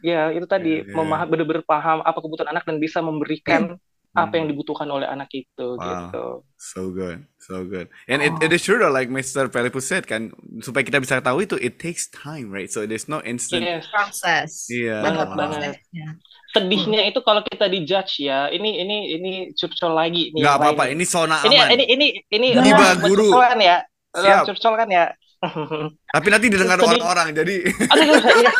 ya 0.02 0.30
itu 0.30 0.46
tadi 0.46 0.82
Iya, 0.82 0.88
iya, 0.88 0.94
memaham 0.94 1.26
benar-benar 1.28 1.62
paham 1.62 1.98
apa 2.02 2.18
kebutuhan 2.18 2.50
anak 2.50 2.66
dan 2.66 2.76
bisa 2.76 2.98
memberikan 2.98 3.78
apa 4.12 4.36
yang 4.36 4.44
Hmm. 4.44 4.52
dibutuhkan 4.52 4.84
oleh 4.86 5.08
anak 5.08 5.32
itu 5.32 5.66
Wow. 5.72 5.80
gitu. 5.80 6.24
So 6.60 6.92
good, 6.92 7.24
so 7.40 7.64
good. 7.64 7.88
And 8.04 8.20
it, 8.20 8.36
it 8.44 8.52
is 8.52 8.60
true 8.60 8.76
though, 8.76 8.92
like 8.92 9.08
Mr. 9.08 9.48
Pelipus 9.48 9.88
said 9.88 10.04
kan, 10.04 10.28
supaya 10.60 10.84
kita 10.84 11.00
bisa 11.00 11.16
tahu 11.18 11.40
itu, 11.40 11.56
it 11.56 11.80
takes 11.80 12.12
time, 12.12 12.52
right? 12.52 12.68
So 12.68 12.84
there's 12.84 13.08
no 13.08 13.24
instant. 13.24 13.64
Yes. 13.64 13.88
Proses. 13.88 14.68
Iya. 14.68 15.00
Banget, 15.00 15.28
wow. 15.32 15.38
banget. 15.40 15.60
prosesnya. 15.80 16.08
Sedihnya 16.52 17.00
itu 17.08 17.24
kalau 17.24 17.40
kita 17.40 17.72
dijudge 17.72 18.28
ya. 18.28 18.52
Ini 18.52 18.84
ini 18.84 18.96
ini 19.16 19.32
curcol 19.56 19.96
lagi 19.96 20.28
nih. 20.36 20.44
Nggak 20.44 20.56
apa-apa, 20.60 20.84
ini 20.92 21.04
zona 21.08 21.40
Ini 21.40 21.56
aman. 21.56 21.68
ini 21.72 21.84
ini 21.88 22.06
ini 22.28 22.46
Hibah 22.52 23.00
buat 23.00 23.08
guru. 23.08 23.32
kan 23.32 23.56
ya. 23.56 23.80
Siap. 24.12 24.44
Curcol 24.44 24.74
kan 24.76 24.88
ya. 24.92 25.04
Tapi 26.14 26.26
nanti 26.28 26.46
didengar 26.52 26.76
orang-orang, 26.78 27.32
jadi 27.32 27.64
aduh, 27.88 28.14
iya. 28.44 28.52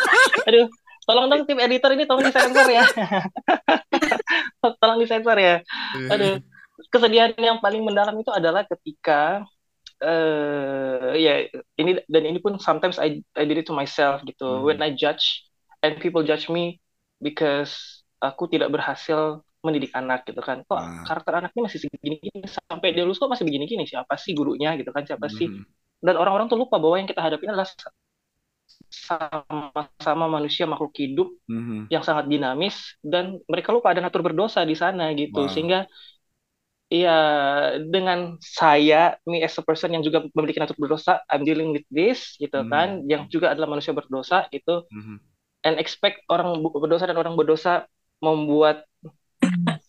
aduh, 0.49 0.65
tolong 1.03 1.27
dong 1.27 1.43
tim 1.43 1.59
editor 1.59 1.91
ini 1.91 2.03
tolong 2.03 2.23
disensor 2.23 2.67
ya, 2.67 2.83
tolong 4.81 4.99
disensor 4.99 5.37
ya. 5.37 5.55
Aduh, 6.09 6.39
kesedihan 6.89 7.31
yang 7.35 7.59
paling 7.59 7.83
mendalam 7.83 8.15
itu 8.17 8.31
adalah 8.31 8.63
ketika 8.65 9.43
eh 10.03 11.15
ya 11.15 11.33
ini 11.79 12.03
dan 12.11 12.23
ini 12.27 12.39
pun 12.43 12.59
sometimes 12.59 12.99
I 12.99 13.23
I 13.39 13.43
did 13.47 13.63
it 13.63 13.67
to 13.71 13.75
myself 13.75 14.19
gitu. 14.27 14.59
Hmm. 14.59 14.63
When 14.67 14.79
I 14.83 14.91
judge 14.91 15.47
and 15.79 15.95
people 15.99 16.23
judge 16.23 16.51
me 16.51 16.79
because 17.23 18.03
aku 18.19 18.51
tidak 18.51 18.71
berhasil 18.71 19.39
mendidik 19.63 19.95
anak 19.95 20.27
gitu 20.27 20.43
kan. 20.43 20.63
Kok 20.67 20.75
Ah. 20.75 21.03
karakter 21.07 21.39
anaknya 21.39 21.71
masih 21.71 21.79
segini-gini 21.87 22.43
sampai 22.67 22.91
dia 22.91 23.07
lulus 23.07 23.15
kok 23.15 23.31
masih 23.31 23.47
begini-gini? 23.47 23.87
Siapa 23.87 24.19
sih 24.19 24.35
gurunya 24.35 24.75
gitu 24.75 24.91
kan? 24.91 25.07
Siapa 25.07 25.31
sih 25.31 25.47
Mhm. 25.47 25.63
dan 26.03 26.19
orang-orang 26.19 26.51
tuh 26.51 26.59
lupa 26.59 26.75
bahwa 26.83 26.99
yang 26.99 27.07
kita 27.07 27.23
hadapi 27.23 27.47
adalah 27.47 27.63
sama-sama 28.93 30.25
manusia 30.29 30.69
makhluk 30.69 30.93
hidup 31.01 31.29
Mhm. 31.47 31.87
yang 31.93 32.01
sangat 32.05 32.25
dinamis 32.29 32.97
dan 33.03 33.37
mereka 33.49 33.69
lupa 33.73 33.93
ada 33.93 34.01
natur 34.01 34.21
berdosa 34.25 34.61
di 34.65 34.73
sana 34.77 35.13
gitu 35.17 35.45
Wow. 35.45 35.53
sehingga 35.53 35.85
ya 36.93 37.17
dengan 37.89 38.37
saya 38.37 39.17
me 39.25 39.41
as 39.41 39.57
a 39.57 39.63
person 39.65 39.89
yang 39.97 40.05
juga 40.05 40.29
memiliki 40.37 40.61
natur 40.61 40.77
berdosa 40.77 41.25
I'm 41.25 41.41
dealing 41.41 41.73
with 41.73 41.85
this 41.89 42.37
gitu 42.37 42.53
Hmm. 42.53 42.69
kan 42.69 43.01
yang 43.09 43.25
juga 43.33 43.49
adalah 43.49 43.65
manusia 43.73 43.97
berdosa 43.97 44.45
gitu 44.53 44.85
Mhm. 44.91 45.19
and 45.65 45.79
expect 45.81 46.21
orang 46.29 46.59
berdosa 46.63 47.05
dan 47.09 47.17
orang 47.19 47.35
berdosa 47.39 47.87
membuat 48.23 48.85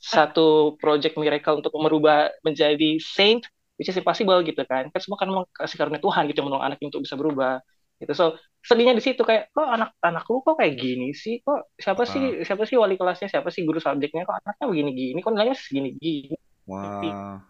satu 0.00 0.76
project 0.78 1.16
miracle 1.16 1.58
untuk 1.60 1.72
merubah 1.76 2.30
menjadi 2.44 3.00
saint 3.00 3.42
which 3.80 3.88
is 3.90 3.96
impossible 3.98 4.38
gitu 4.44 4.62
kan 4.68 4.88
kan 4.92 5.00
semua 5.02 5.18
kan 5.18 5.28
kasih 5.56 5.76
karunia 5.80 6.00
Tuhan 6.02 6.28
gitu 6.30 6.44
yang 6.44 6.48
menolong 6.52 6.66
anak 6.72 6.78
untuk 6.84 7.02
bisa 7.02 7.16
berubah 7.18 7.58
gitu 7.98 8.12
so 8.14 8.24
sedihnya 8.64 8.96
di 8.96 9.04
situ 9.04 9.20
kayak 9.20 9.52
kok 9.52 9.68
anak-anak 9.68 10.24
lu 10.32 10.40
kok 10.40 10.56
kayak 10.56 10.74
gini 10.80 11.12
sih? 11.12 11.44
Kok 11.44 11.76
siapa 11.76 12.08
sih 12.08 12.40
siapa 12.48 12.64
sih 12.64 12.80
wali 12.80 12.96
kelasnya? 12.96 13.28
Siapa 13.28 13.52
sih 13.52 13.68
guru 13.68 13.76
subjeknya? 13.76 14.24
Kok 14.24 14.36
anaknya 14.40 14.64
begini 14.72 14.90
gini 14.96 15.18
kok 15.20 15.32
nilainya 15.36 15.56
segini 15.56 15.90
gini 16.00 16.36
Wow. 16.64 17.44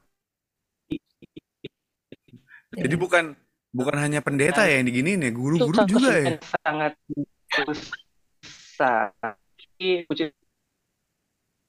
Jadi 2.74 2.94
bukan 2.98 3.38
bukan 3.70 3.96
hanya 3.98 4.18
pendeta 4.18 4.66
ya 4.66 4.82
yang 4.82 4.90
diginiin 4.90 5.22
ya, 5.22 5.30
itu 5.30 5.38
guru-guru 5.38 5.78
juga 5.86 6.10
ya. 6.18 6.34
sangat 6.42 6.92
besar. 7.54 9.14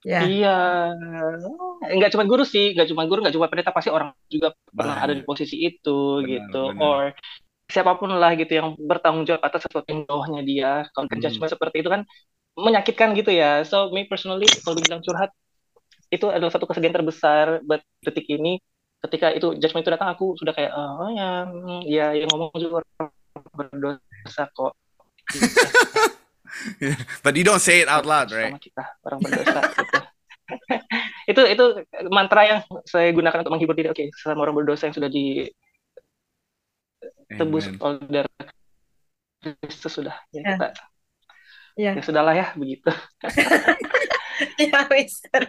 Ya. 0.06 0.22
Iya, 0.22 0.58
nggak 1.82 2.14
cuma 2.14 2.30
guru 2.30 2.46
sih, 2.46 2.78
nggak 2.78 2.94
cuma 2.94 3.10
guru, 3.10 3.26
nggak 3.26 3.34
cuma 3.34 3.50
pendeta, 3.50 3.74
pasti 3.74 3.90
orang 3.90 4.14
juga 4.30 4.54
pernah 4.70 5.02
ada 5.02 5.18
di 5.18 5.26
posisi 5.26 5.66
itu 5.66 6.22
Benar, 6.22 6.30
gitu, 6.30 6.62
benar. 6.78 6.86
or 6.86 7.04
siapa 7.66 7.98
pun 7.98 8.14
lah 8.14 8.32
gitu 8.38 8.52
yang 8.62 8.78
bertanggung 8.78 9.26
jawab 9.26 9.42
atas 9.42 9.66
sesuatu 9.66 9.88
yang 9.90 10.06
bawahnya 10.06 10.42
dia. 10.46 10.72
Kalau 10.94 11.10
Hmm. 11.10 11.22
judgement 11.22 11.50
seperti 11.50 11.82
itu 11.82 11.90
kan 11.90 12.02
menyakitkan 12.56 13.12
gitu 13.18 13.32
ya. 13.34 13.66
So 13.66 13.90
me 13.92 14.06
personally 14.08 14.48
kalau 14.64 14.78
dibilang 14.78 15.02
curhat 15.02 15.34
itu 16.14 16.30
adalah 16.30 16.54
satu 16.54 16.70
kesedihan 16.70 16.96
terbesar 16.96 17.66
buat 17.66 17.82
detik 18.06 18.30
ini. 18.30 18.62
Ketika 19.04 19.34
itu 19.34 19.54
judgement 19.58 19.86
itu 19.86 19.92
datang, 19.94 20.10
aku 20.10 20.34
sudah 20.38 20.54
kayak 20.56 20.72
oh 20.74 21.10
ya, 21.14 21.46
hmm, 21.46 21.82
ya 21.86 22.08
yang 22.18 22.30
ngomong 22.32 22.54
juga 22.58 22.82
berdosa 23.54 24.50
kok. 24.50 24.74
But 27.26 27.36
you 27.36 27.44
don't 27.46 27.62
say 27.62 27.84
it 27.84 27.90
out 27.92 28.08
loud, 28.08 28.32
right? 28.32 28.50
sama 28.50 28.62
kita 28.62 28.84
orang 29.06 29.20
berdosa 29.22 29.62
gitu. 29.62 29.98
itu 31.32 31.42
itu 31.42 31.66
mantra 32.14 32.42
yang 32.46 32.60
saya 32.86 33.10
gunakan 33.10 33.42
untuk 33.42 33.54
menghibur 33.58 33.74
diri 33.74 33.90
oke 33.90 34.14
sama 34.14 34.46
orang 34.46 34.62
berdosa 34.62 34.86
yang 34.86 34.96
sudah 34.96 35.10
ditebus 35.10 35.65
Amen. 37.28 37.76
oleh 37.80 38.06
darah 38.06 38.34
Kristus 39.60 39.94
sudah 39.94 40.16
ya 40.30 40.42
Ya. 40.42 40.50
kita 40.52 40.68
Ya. 41.76 41.92
ya 41.92 42.02
sudahlah 42.02 42.32
ya 42.32 42.48
begitu 42.54 42.88
Ya, 44.58 44.84
Mister. 44.90 45.48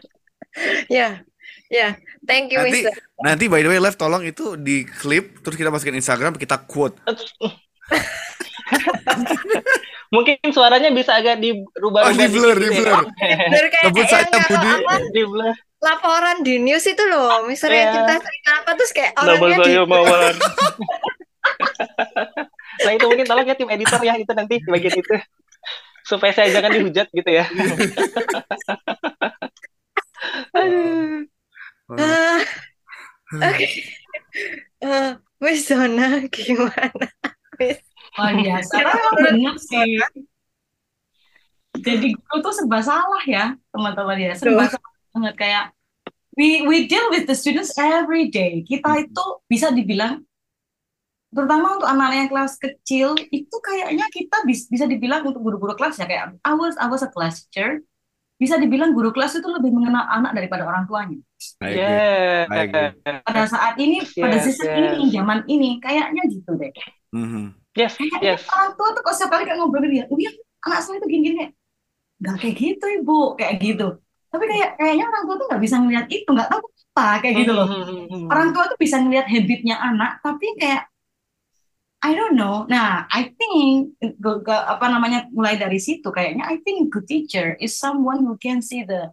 Ya. 0.87 1.23
Ya. 1.69 1.89
Thank 2.23 2.51
you, 2.51 2.59
Nanti 2.61 2.87
Mister. 2.87 2.95
nanti 3.19 3.45
by 3.47 3.61
the 3.61 3.69
way 3.69 3.79
Lev 3.79 3.95
tolong 3.95 4.23
itu 4.23 4.55
di 4.55 4.83
klip 4.83 5.43
terus 5.43 5.55
kita 5.55 5.69
masukin 5.69 5.95
Instagram 5.95 6.35
kita 6.35 6.63
quote. 6.63 6.95
mungkin 10.09 10.39
suaranya 10.49 10.91
bisa 10.91 11.15
agak 11.15 11.39
dirubah 11.39 12.07
Oh, 12.07 12.15
di 12.15 12.27
blur, 12.29 12.55
di 12.55 12.69
blur. 12.73 13.11
Sebut 13.83 14.07
saja 14.07 14.39
Budi. 14.41 14.73
di 15.13 15.23
blur 15.25 15.55
laporan 15.77 16.41
di 16.41 16.57
news 16.59 16.83
itu 16.83 17.05
loh, 17.05 17.31
yang 17.37 17.53
Iya. 17.53 17.59
cerita 17.59 18.15
cerita 18.17 18.51
apa 18.57 18.71
terus 18.75 18.91
kayak 18.91 19.13
orangnya 19.15 19.57
di 19.61 19.71
saya 19.71 19.83
mawar 19.85 20.35
nah 22.85 22.93
itu 22.93 23.05
mungkin 23.09 23.27
tolong 23.27 23.47
ya 23.47 23.57
tim 23.57 23.71
editor 23.71 24.01
ya 24.05 24.15
itu 24.21 24.33
nanti 24.37 24.61
di 24.61 24.69
bagian 24.69 24.97
itu 24.97 25.15
supaya 26.07 26.33
saya 26.33 26.49
jangan 26.55 26.71
dihujat 26.77 27.09
gitu 27.11 27.31
ya 27.31 27.45
Aduh. 30.57 31.29
Ah, 31.93 32.43
Oke. 33.53 33.69
Eh, 34.83 35.11
Miss 35.41 35.69
Zona 35.69 36.25
gimana? 36.29 37.07
Miss? 37.61 37.79
Luar 38.17 38.33
biasa. 38.33 38.73
Tapi 38.81 38.91
emang 38.97 39.17
bener 39.21 39.55
sih. 39.61 39.91
Jadi 41.77 42.17
guru 42.17 42.37
tuh 42.41 42.55
serba 42.57 42.81
salah 42.81 43.25
ya, 43.29 43.53
teman-teman 43.69 44.17
ya. 44.17 44.33
Serba 44.33 44.65
Betul. 44.65 44.81
salah 44.81 44.93
banget 45.13 45.35
kayak 45.37 45.65
we 46.37 46.65
we 46.65 46.89
deal 46.89 47.05
with 47.13 47.29
the 47.29 47.37
students 47.37 47.77
every 47.77 48.33
day. 48.33 48.65
Kita 48.65 49.05
itu 49.05 49.25
bisa 49.45 49.69
dibilang 49.69 50.25
terutama 51.37 51.77
untuk 51.77 51.85
anak-anak 51.85 52.17
yang 52.17 52.31
kelas 52.33 52.53
kecil 52.57 53.09
itu 53.29 53.57
kayaknya 53.61 54.09
kita 54.09 54.43
bis- 54.49 54.73
bisa 54.73 54.89
dibilang 54.89 55.21
untuk 55.29 55.45
guru-guru 55.45 55.77
kelas 55.77 56.01
ya 56.01 56.09
kayak 56.09 56.41
I 56.41 56.53
was 56.57 56.75
I 56.81 56.89
was 56.89 57.05
a 57.05 57.13
class 57.13 57.45
teacher 57.45 57.85
bisa 58.37 58.61
dibilang 58.61 58.93
guru 58.93 59.13
kelas 59.17 59.37
itu 59.41 59.49
lebih 59.49 59.73
mengenal 59.73 60.05
anak 60.13 60.37
daripada 60.37 60.69
orang 60.69 60.85
tuanya. 60.85 61.21
Yeah. 61.61 62.45
Pada 63.25 63.43
saat 63.49 63.81
ini 63.81 64.05
pada 64.13 64.37
Yes, 64.37 64.45
season 64.45 64.69
yes. 64.69 64.77
ini 64.97 65.05
zaman 65.13 65.39
ini 65.49 65.81
kayaknya 65.81 66.23
gitu 66.29 66.53
deh 66.57 66.73
Mhm. 67.17 67.57
Yes, 67.77 67.97
kayaknya 67.97 68.37
yes. 68.37 68.45
orang 68.53 68.77
tua 68.77 68.89
tuh 68.93 69.03
kalau 69.05 69.17
setiap 69.17 69.31
kali 69.37 69.43
kayak 69.49 69.57
ngobrol 69.61 69.89
dia, 69.89 70.05
oh 70.09 70.17
iya 70.21 70.33
anak 70.69 70.81
saya 70.85 70.97
tuh 71.01 71.09
gini-gini 71.09 71.53
nggak 72.17 72.37
kayak 72.41 72.57
gitu 72.57 72.85
ibu 73.01 73.37
kayak 73.37 73.55
gitu. 73.61 73.87
Tapi 74.33 74.45
kayak 74.49 74.71
kayaknya 74.81 75.05
orang 75.09 75.23
tua 75.29 75.37
tuh 75.41 75.47
nggak 75.53 75.63
bisa 75.65 75.77
ngeliat 75.81 76.07
itu, 76.09 76.29
nggak 76.29 76.49
tahu 76.49 76.61
apa 76.97 77.07
kayak 77.21 77.35
gitu 77.45 77.53
loh. 77.53 77.67
Hmm. 77.69 78.29
Orang 78.33 78.49
tua 78.57 78.65
tuh 78.73 78.79
bisa 78.81 78.97
ngeliat 79.01 79.29
habitnya 79.29 79.77
anak, 79.81 80.21
tapi 80.25 80.47
kayak 80.57 80.89
I 82.05 82.13
don't 82.13 82.37
know. 82.37 82.69
Nah, 82.69 83.09
I 83.09 83.33
think 83.35 83.97
ge- 83.99 84.41
ge- 84.45 84.67
apa 84.69 84.87
namanya 84.93 85.27
mulai 85.33 85.57
dari 85.57 85.81
situ 85.81 86.13
kayaknya 86.13 86.45
I 86.47 86.61
think 86.63 86.93
good 86.93 87.09
teacher 87.09 87.57
is 87.59 87.75
someone 87.75 88.23
who 88.23 88.37
can 88.37 88.61
see 88.61 88.85
the 88.85 89.11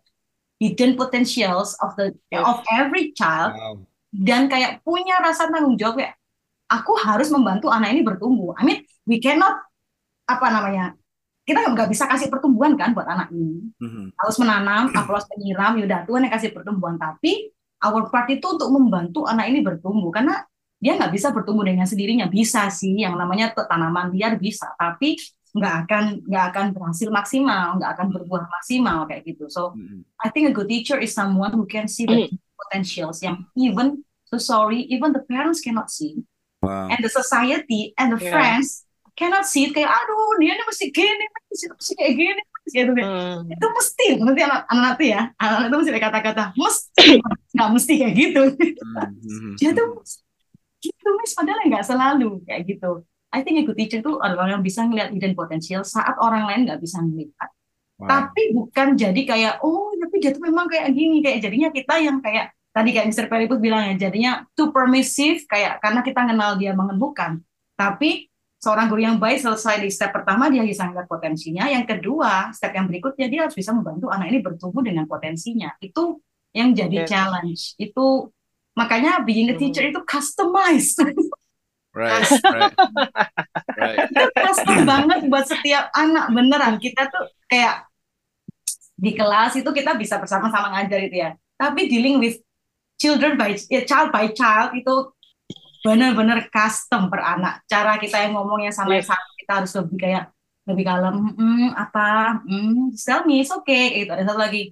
hidden 0.59 0.93
potentials 0.99 1.73
of 1.79 1.95
the 1.97 2.13
of 2.35 2.61
every 2.71 3.11
child 3.15 3.55
Wow. 3.55 3.75
dan 4.13 4.45
kayak 4.51 4.83
punya 4.85 5.17
rasa 5.19 5.49
tanggung 5.49 5.79
jawab 5.79 5.99
kayak 6.03 6.13
aku 6.69 6.93
harus 7.01 7.31
membantu 7.33 7.71
anak 7.71 7.95
ini 7.95 8.01
bertumbuh. 8.05 8.53
I 8.59 8.63
mean, 8.67 8.79
we 9.09 9.17
cannot 9.17 9.57
apa 10.29 10.47
namanya 10.53 10.93
kita 11.43 11.59
nggak 11.59 11.91
bisa 11.91 12.07
kasih 12.07 12.31
pertumbuhan 12.31 12.77
kan 12.79 12.95
buat 12.95 13.03
anak 13.09 13.31
ini. 13.33 13.73
Mhm. 13.79 14.15
Harus 14.15 14.35
menanam, 14.39 14.91
harus 14.95 15.25
penyiram, 15.27 15.75
yaudah 15.81 16.03
Tuhan 16.07 16.23
yang 16.29 16.33
kasih 16.35 16.51
pertumbuhan. 16.55 16.95
Tapi 16.95 17.51
our 17.83 18.07
part 18.07 18.27
itu 18.31 18.43
untuk 18.47 18.69
membantu 18.71 19.27
anak 19.27 19.49
ini 19.51 19.59
bertumbuh 19.59 20.07
karena 20.13 20.45
dia 20.83 20.99
nggak 20.99 21.15
bisa 21.15 21.31
bertumbuh 21.31 21.63
dengan 21.63 21.87
sendirinya. 21.87 22.27
Bisa 22.27 22.67
sih, 22.67 22.91
yang 22.99 23.15
namanya 23.15 23.55
tanaman 23.55 24.11
liar 24.11 24.35
bisa, 24.35 24.75
tapi 24.75 25.15
nggak 25.55 25.75
akan 25.87 26.03
nggak 26.27 26.45
akan 26.51 26.65
berhasil 26.75 27.07
maksimal, 27.07 27.79
nggak 27.79 27.91
akan 27.95 28.07
berbuah 28.11 28.43
maksimal 28.51 29.07
kayak 29.07 29.23
gitu. 29.23 29.47
So. 29.47 29.71
I 30.19 30.27
think 30.31 30.51
a 30.51 30.53
good 30.55 30.67
teacher 30.67 30.99
is 30.99 31.15
someone 31.15 31.55
who 31.55 31.63
can 31.63 31.87
see 31.87 32.03
the 32.03 32.27
potentials 32.59 33.23
yang 33.23 33.47
even 33.55 34.03
so 34.27 34.35
sorry, 34.39 34.83
even 34.91 35.11
the 35.15 35.23
parents 35.23 35.63
cannot 35.63 35.87
see, 35.87 36.19
Wow. 36.63 36.87
and 36.91 36.99
the 37.03 37.11
society 37.11 37.91
and 37.99 38.15
the 38.15 38.19
Yeah. 38.23 38.31
friends 38.31 38.87
cannot 39.19 39.43
see 39.45 39.67
it. 39.67 39.75
Kayak 39.75 39.91
aduh 39.93 40.39
dia 40.41 40.55
ini 40.55 40.63
mesti 40.63 40.85
gini, 40.89 41.25
mesti, 41.51 41.65
mesti 41.69 41.93
kayak 41.99 42.13
gini, 42.17 42.41
mesti 42.41 42.69
gitu. 42.73 42.91
Hmm. 42.97 43.51
Itu 43.51 43.65
mesti 43.67 44.05
nanti 44.23 44.41
anak 44.41 44.61
anak 44.71 44.91
tuh 44.95 45.07
ya, 45.11 45.21
anak 45.37 45.69
itu 45.69 45.75
mesti 45.75 45.91
ada 45.91 46.01
kata-kata 46.07 46.43
mesti, 46.57 47.07
nggak 47.53 47.69
mesti 47.77 47.93
kayak 47.99 48.13
gitu. 48.15 48.41
Mhm. 48.57 49.53
Dia 49.59 49.71
tuh 49.75 50.01
gitu 50.83 51.07
mis, 51.23 51.31
padahal 51.31 51.63
nggak 51.63 51.85
selalu 51.87 52.43
kayak 52.43 52.67
gitu. 52.67 53.07
I 53.31 53.41
think 53.41 53.57
a 53.57 53.63
good 53.63 53.79
teacher 53.79 54.03
itu 54.03 54.19
orang 54.19 54.59
yang 54.59 54.61
bisa 54.61 54.83
ngeliat 54.83 55.09
hidden 55.15 55.33
potential 55.33 55.81
saat 55.87 56.19
orang 56.19 56.43
lain 56.45 56.67
nggak 56.67 56.83
bisa 56.83 56.99
melihat. 56.99 57.49
Wow. 57.93 58.09
tapi 58.09 58.57
bukan 58.57 58.97
jadi 58.97 59.21
kayak 59.21 59.53
oh 59.61 59.93
tapi 59.93 60.17
dia 60.17 60.33
tuh 60.33 60.41
memang 60.41 60.65
kayak 60.65 60.89
gini 60.97 61.21
kayak 61.21 61.45
jadinya 61.45 61.69
kita 61.69 61.93
yang 62.01 62.17
kayak 62.25 62.49
tadi 62.73 62.89
kayak 62.89 63.13
Mr. 63.13 63.29
Perry 63.29 63.45
pun 63.45 63.61
bilang 63.61 63.85
ya 63.85 64.09
jadinya 64.09 64.49
too 64.57 64.73
permissive 64.73 65.45
kayak 65.45 65.77
karena 65.77 66.01
kita 66.01 66.25
kenal 66.25 66.57
dia 66.57 66.73
mengembukan 66.73 67.37
tapi 67.77 68.33
seorang 68.57 68.89
guru 68.89 69.05
yang 69.05 69.21
baik 69.21 69.45
selesai 69.45 69.77
di 69.77 69.93
step 69.93 70.09
pertama 70.09 70.49
dia 70.49 70.65
bisa 70.65 70.89
melihat 70.89 71.05
potensinya 71.05 71.69
yang 71.69 71.85
kedua 71.85 72.49
step 72.49 72.73
yang 72.73 72.89
berikutnya 72.89 73.29
dia 73.29 73.39
harus 73.45 73.53
bisa 73.53 73.69
membantu 73.77 74.09
anak 74.09 74.33
ini 74.33 74.41
bertumbuh 74.41 74.81
dengan 74.81 75.05
potensinya 75.05 75.69
itu 75.77 76.17
yang 76.49 76.73
jadi 76.73 77.05
Yes. 77.05 77.09
challenge 77.13 77.61
itu 77.77 78.32
makanya 78.73 79.21
being 79.21 79.53
a 79.53 79.55
teacher 79.57 79.85
itu 79.85 80.01
customized. 80.05 81.01
Right, 81.93 82.25
right, 82.41 82.73
right. 83.77 83.99
itu 84.09 84.25
custom 84.33 84.81
banget 84.81 85.29
buat 85.29 85.45
setiap 85.45 85.93
anak 85.93 86.33
beneran. 86.33 86.81
Kita 86.81 87.05
tuh 87.05 87.29
kayak 87.45 87.85
di 88.97 89.13
kelas 89.13 89.61
itu 89.61 89.69
kita 89.69 89.93
bisa 89.93 90.17
bersama-sama 90.17 90.73
ngajar 90.73 90.99
itu 91.05 91.21
ya. 91.21 91.37
Tapi 91.53 91.85
dealing 91.85 92.17
with 92.17 92.41
children 92.97 93.37
by 93.37 93.53
ya, 93.69 93.85
child 93.85 94.09
by 94.09 94.33
child 94.33 94.73
itu 94.73 95.13
bener-bener 95.85 96.49
custom 96.49 97.13
per 97.13 97.21
anak. 97.21 97.61
Cara 97.69 98.01
kita 98.01 98.25
yang 98.25 98.41
ngomongnya 98.41 98.73
sama 98.73 98.97
yang 98.97 99.05
kita 99.37 99.53
harus 99.53 99.71
lebih 99.77 99.97
kayak 99.99 100.25
lebih 100.63 100.85
kalem 100.87 101.15
"Mm, 101.35 101.69
apa? 101.75 102.39
Mm, 102.47 102.95
tell 102.95 103.21
me 103.27 103.43
it's 103.43 103.51
okay 103.51 104.01
gitu. 104.01 104.11
Ada 104.15 104.33
satu 104.33 104.39
lagi 104.39 104.71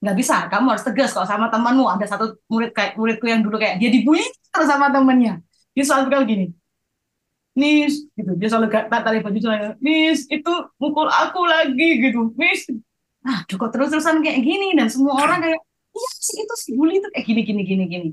nggak 0.00 0.16
bisa 0.16 0.48
kamu 0.48 0.66
harus 0.72 0.84
tegas 0.84 1.12
kalau 1.12 1.28
sama 1.28 1.46
temanmu. 1.52 1.84
Ada 1.86 2.16
satu 2.16 2.40
murid 2.48 2.72
kayak 2.72 2.96
muridku 2.96 3.28
yang 3.28 3.44
dulu 3.44 3.60
kayak 3.60 3.76
dia 3.76 3.92
dibully 3.92 4.24
terus 4.50 4.66
sama 4.66 4.90
temennya 4.90 5.44
dia 5.76 5.84
selalu 5.86 6.04
bilang 6.10 6.26
gini 6.26 6.46
Miss 7.58 8.06
gitu. 8.14 8.32
Dia 8.38 8.48
selalu 8.48 8.66
gak 8.70 8.88
tarik 8.88 9.26
baju 9.26 9.38
saya 9.42 9.74
Miss 9.82 10.24
itu 10.30 10.52
mukul 10.78 11.10
aku 11.10 11.42
lagi 11.44 11.98
gitu. 11.98 12.30
Miss. 12.38 12.70
Nah 13.26 13.42
kok 13.44 13.70
terus-terusan 13.74 14.22
kayak 14.22 14.40
gini? 14.40 14.72
Dan 14.78 14.86
semua 14.86 15.18
orang 15.18 15.42
kayak 15.42 15.60
iya 15.90 16.10
sih 16.22 16.38
itu 16.46 16.54
si 16.56 16.70
bully 16.78 17.02
itu. 17.02 17.08
Kayak 17.10 17.26
gini 17.26 17.40
gini 17.42 17.62
gini 17.66 17.84
gini. 17.90 18.10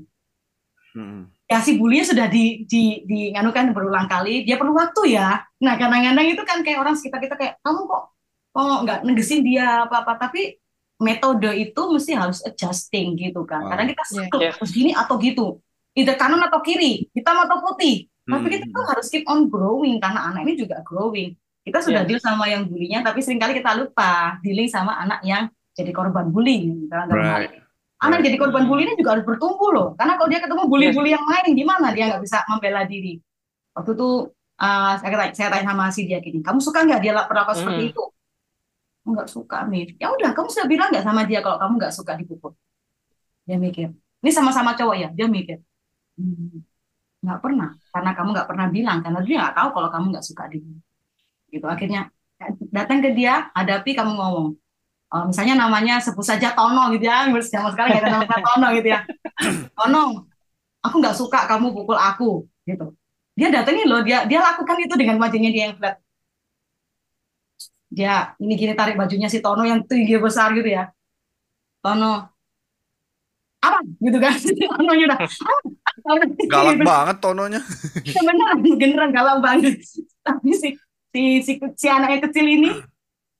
Hmm. 0.88 1.28
ya 1.44 1.60
si 1.62 1.76
bully 1.76 2.00
sudah 2.00 2.26
di 2.32 2.64
di 2.66 3.06
di 3.06 3.30
nganukan 3.32 3.70
berulang 3.70 4.10
kali. 4.10 4.42
Dia 4.42 4.58
perlu 4.58 4.74
waktu 4.74 5.14
ya. 5.14 5.38
Nah 5.62 5.74
kadang-kadang 5.78 6.26
itu 6.26 6.42
kan 6.42 6.58
kayak 6.66 6.82
orang 6.82 6.98
sekitar 6.98 7.22
kita 7.22 7.38
kayak 7.38 7.54
kamu 7.62 7.86
kok 7.86 8.04
kok 8.50 8.80
nggak 8.82 8.98
negesin 9.06 9.46
dia 9.46 9.86
apa 9.86 10.02
apa 10.02 10.18
tapi 10.18 10.58
metode 10.98 11.50
itu 11.54 11.82
mesti 11.88 12.12
harus 12.12 12.42
adjusting 12.42 13.14
gitu 13.14 13.42
kan 13.42 13.62
Wow. 13.64 13.70
kadang 13.72 13.86
kita 13.88 14.04
Iya. 14.04 14.12
sekut 14.14 14.40
Yes. 14.42 14.54
harus 14.58 14.70
gini 14.70 14.90
atau 14.92 15.14
gitu 15.16 15.46
either 15.94 16.14
kanan 16.14 16.42
atau 16.42 16.58
kiri 16.60 17.06
hitam 17.10 17.38
atau 17.38 17.62
putih 17.62 18.06
tapi 18.22 18.44
Hmm. 18.44 18.52
kita 18.52 18.66
tuh 18.68 18.84
harus 18.84 19.06
keep 19.08 19.24
on 19.24 19.46
growing 19.46 19.96
karena 19.98 20.28
anak 20.28 20.42
ini 20.44 20.58
juga 20.58 20.82
growing 20.82 21.32
kita 21.62 21.78
sudah 21.80 22.02
Yes. 22.02 22.08
deal 22.08 22.20
sama 22.20 22.44
yang 22.46 22.66
bulinya 22.66 23.00
tapi 23.00 23.22
sering 23.22 23.38
kali 23.38 23.56
kita 23.56 23.72
lupa 23.74 24.36
dealing 24.42 24.66
sama 24.66 24.98
anak 24.98 25.22
yang 25.22 25.46
jadi 25.72 25.94
korban 25.94 26.28
bullying 26.28 26.90
hal 26.90 27.06
Right. 27.08 27.62
Anak 27.98 28.22
Right. 28.22 28.26
jadi 28.30 28.36
korban 28.36 28.66
bully 28.66 28.82
ini 28.84 28.94
juga 28.94 29.18
harus 29.18 29.26
bertumbuh 29.26 29.70
loh. 29.74 29.88
Karena 29.98 30.14
kalau 30.14 30.30
dia 30.30 30.38
ketemu 30.38 30.70
bully-bully 30.70 31.10
yang 31.10 31.26
lain, 31.26 31.50
gimana 31.50 31.90
dia 31.90 32.06
nggak 32.06 32.22
bisa 32.22 32.46
membela 32.46 32.86
diri. 32.86 33.18
Waktu 33.74 33.90
itu 33.94 34.08
uh, 34.54 34.94
saya, 34.98 35.10
tanya, 35.10 35.34
saya 35.34 35.48
tanya 35.50 35.66
sama 35.70 35.90
si 35.90 36.06
dia 36.06 36.18
gini, 36.18 36.38
kamu 36.38 36.62
suka 36.62 36.86
nggak 36.86 36.98
dia 37.02 37.14
perlakuan 37.26 37.58
seperti 37.58 37.82
Hmm. 37.82 37.90
itu? 37.90 38.02
Nggak 39.08 39.28
suka, 39.32 39.56
Mir. 39.70 39.88
Ya 40.02 40.12
udah, 40.12 40.30
kamu 40.36 40.48
sudah 40.52 40.68
bilang 40.68 40.88
nggak 40.92 41.04
sama 41.06 41.22
dia 41.24 41.40
kalau 41.44 41.58
kamu 41.62 41.72
nggak 41.80 41.94
suka 41.96 42.12
dipukul? 42.20 42.52
Dia 43.48 43.56
mikir. 43.56 43.88
Ini 44.20 44.30
sama-sama 44.34 44.76
cowok 44.76 44.96
ya? 44.98 45.08
Dia 45.16 45.26
mikir. 45.30 45.58
"Hmm, 46.18 46.60
nggak 47.24 47.40
pernah. 47.44 47.70
Karena 47.94 48.10
kamu 48.16 48.28
nggak 48.36 48.48
pernah 48.50 48.66
bilang. 48.68 48.98
Karena 49.04 49.20
dia 49.24 49.36
nggak 49.40 49.54
tahu 49.58 49.68
kalau 49.76 49.88
kamu 49.94 50.06
nggak 50.14 50.26
suka 50.26 50.44
dia. 50.52 50.62
Gitu. 51.48 51.66
Akhirnya 51.66 52.00
datang 52.70 52.98
ke 53.04 53.10
dia, 53.16 53.50
hadapi 53.56 53.96
kamu 53.98 54.12
ngomong. 54.14 54.48
Oh, 55.08 55.24
misalnya 55.24 55.56
namanya 55.56 56.04
sebut 56.04 56.20
saja 56.20 56.52
Tono 56.52 56.92
gitu 56.92 57.08
ya, 57.08 57.24
zaman 57.32 57.72
sekarang 57.72 57.88
nggak 57.96 58.02
ada 58.04 58.10
namanya 58.20 58.40
Tono 58.44 58.66
gitu 58.76 58.88
ya. 58.92 59.00
Tono, 59.78 60.28
aku 60.84 60.94
nggak 61.00 61.16
suka 61.16 61.48
kamu 61.48 61.72
pukul 61.72 61.96
aku 61.96 62.44
gitu. 62.68 62.92
Dia 63.38 63.48
datengin 63.54 63.86
loh, 63.88 64.02
dia 64.04 64.28
dia 64.28 64.40
lakukan 64.44 64.76
itu 64.84 64.94
dengan 65.00 65.16
wajahnya 65.22 65.50
dia 65.54 65.62
yang 65.72 65.76
flat. 65.80 65.96
Dia 67.88 68.36
ini 68.40 68.52
gini 68.54 68.72
tarik 68.76 69.00
bajunya 69.00 69.28
si 69.32 69.40
Tono 69.40 69.64
yang 69.64 69.84
tinggi 69.88 70.20
besar 70.20 70.52
gitu 70.52 70.68
ya. 70.68 70.92
Tono, 71.80 72.28
apa 73.58 73.78
gitu 74.00 74.18
kan? 74.20 74.34
Tono 74.78 74.92
udah 74.94 75.18
Galak 76.48 76.74
Gitu. 76.78 76.86
banget 76.86 77.16
tononya. 77.20 77.60
beneran 78.28 78.58
beneran 78.64 79.10
galak 79.12 79.38
banget. 79.44 79.76
Tapi 80.24 80.50
si 80.56 80.68
si 81.12 81.22
si, 81.44 81.52
si 81.76 81.86
anaknya 81.90 82.28
kecil 82.28 82.46
ini 82.48 82.70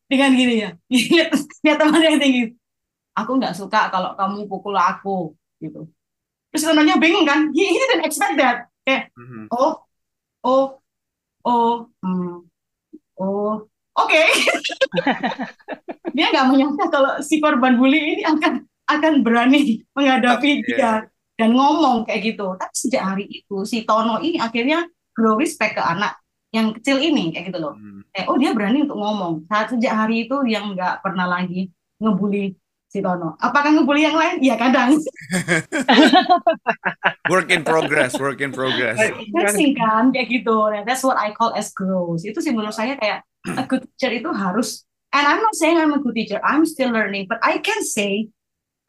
dengan 0.08 0.32
gini 0.36 0.54
ya, 0.64 0.70
lihat 0.92 1.32
lihat 1.64 1.76
temannya 1.80 2.08
yang 2.16 2.20
tinggi. 2.20 2.42
Aku 3.16 3.30
nggak 3.40 3.56
suka 3.56 3.88
kalau 3.90 4.14
kamu 4.18 4.46
pukul 4.50 4.76
aku 4.76 5.32
gitu. 5.64 5.88
Terus 6.52 6.64
temannya 6.68 6.96
bingung 7.00 7.24
kan? 7.24 7.48
He, 7.56 7.62
he 7.64 7.76
didn't 7.78 8.04
expect 8.04 8.36
that. 8.40 8.68
Kayak 8.84 9.12
Mhm. 9.16 9.48
oh 9.52 9.72
oh 10.44 10.64
oh 11.44 11.88
hmm, 12.04 12.44
oh 13.20 13.68
oke. 13.98 14.22
Dia 16.14 16.26
nggak 16.32 16.46
menyangka 16.50 16.84
kalau 16.90 17.12
si 17.22 17.38
korban 17.38 17.78
bully 17.78 18.18
ini 18.18 18.22
akan 18.24 18.64
akan 18.88 19.12
berani 19.20 19.84
menghadapi 19.92 20.64
Iya. 20.64 20.66
dia 20.66 20.92
dan 21.38 21.50
ngomong 21.54 22.08
kayak 22.08 22.34
gitu. 22.34 22.56
Tapi 22.56 22.74
sejak 22.74 23.02
hari 23.04 23.24
itu 23.28 23.62
si 23.62 23.84
Tono 23.84 24.18
ini 24.18 24.40
akhirnya 24.40 24.88
grow 25.14 25.38
respect 25.38 25.76
ke 25.78 25.82
anak 25.82 26.18
yang 26.50 26.72
kecil 26.72 26.96
ini 26.98 27.30
kayak 27.30 27.52
gitu 27.52 27.58
loh. 27.60 27.74
Hmm. 27.76 28.02
Eh, 28.16 28.24
oh 28.26 28.40
dia 28.40 28.56
berani 28.56 28.88
untuk 28.88 28.96
ngomong. 28.98 29.44
Saat 29.46 29.76
sejak 29.76 29.92
hari 29.92 30.26
itu 30.26 30.36
yang 30.48 30.72
nggak 30.72 31.04
pernah 31.04 31.28
lagi 31.28 31.68
ngebully 32.00 32.56
si 32.88 33.04
Tono. 33.04 33.36
Apakah 33.36 33.76
ngebully 33.76 34.08
yang 34.08 34.16
lain? 34.16 34.40
Ya 34.40 34.56
kadang. 34.56 34.96
Work 37.28 37.52
in 37.52 37.60
progress, 37.60 38.16
work 38.16 38.40
in 38.40 38.48
progress. 38.48 38.96
Dressing 39.28 39.76
kan 39.76 40.08
kayak 40.08 40.32
gitu. 40.32 40.72
That's 40.88 41.04
what 41.04 41.20
I 41.20 41.36
call 41.36 41.52
as 41.52 41.68
growth. 41.76 42.24
Itu 42.24 42.40
sih 42.40 42.56
menurut 42.56 42.72
saya 42.72 42.96
kayak 42.96 43.27
a 43.56 43.64
good 43.64 43.86
teacher 43.94 44.12
itu 44.12 44.30
harus. 44.34 44.84
And 45.14 45.24
I'm 45.24 45.40
not 45.40 45.56
saying 45.56 45.80
I'm 45.80 45.96
a 45.96 46.02
good 46.02 46.12
teacher. 46.12 46.40
I'm 46.44 46.68
still 46.68 46.92
learning. 46.92 47.32
But 47.32 47.40
I 47.40 47.64
can 47.64 47.80
say 47.80 48.28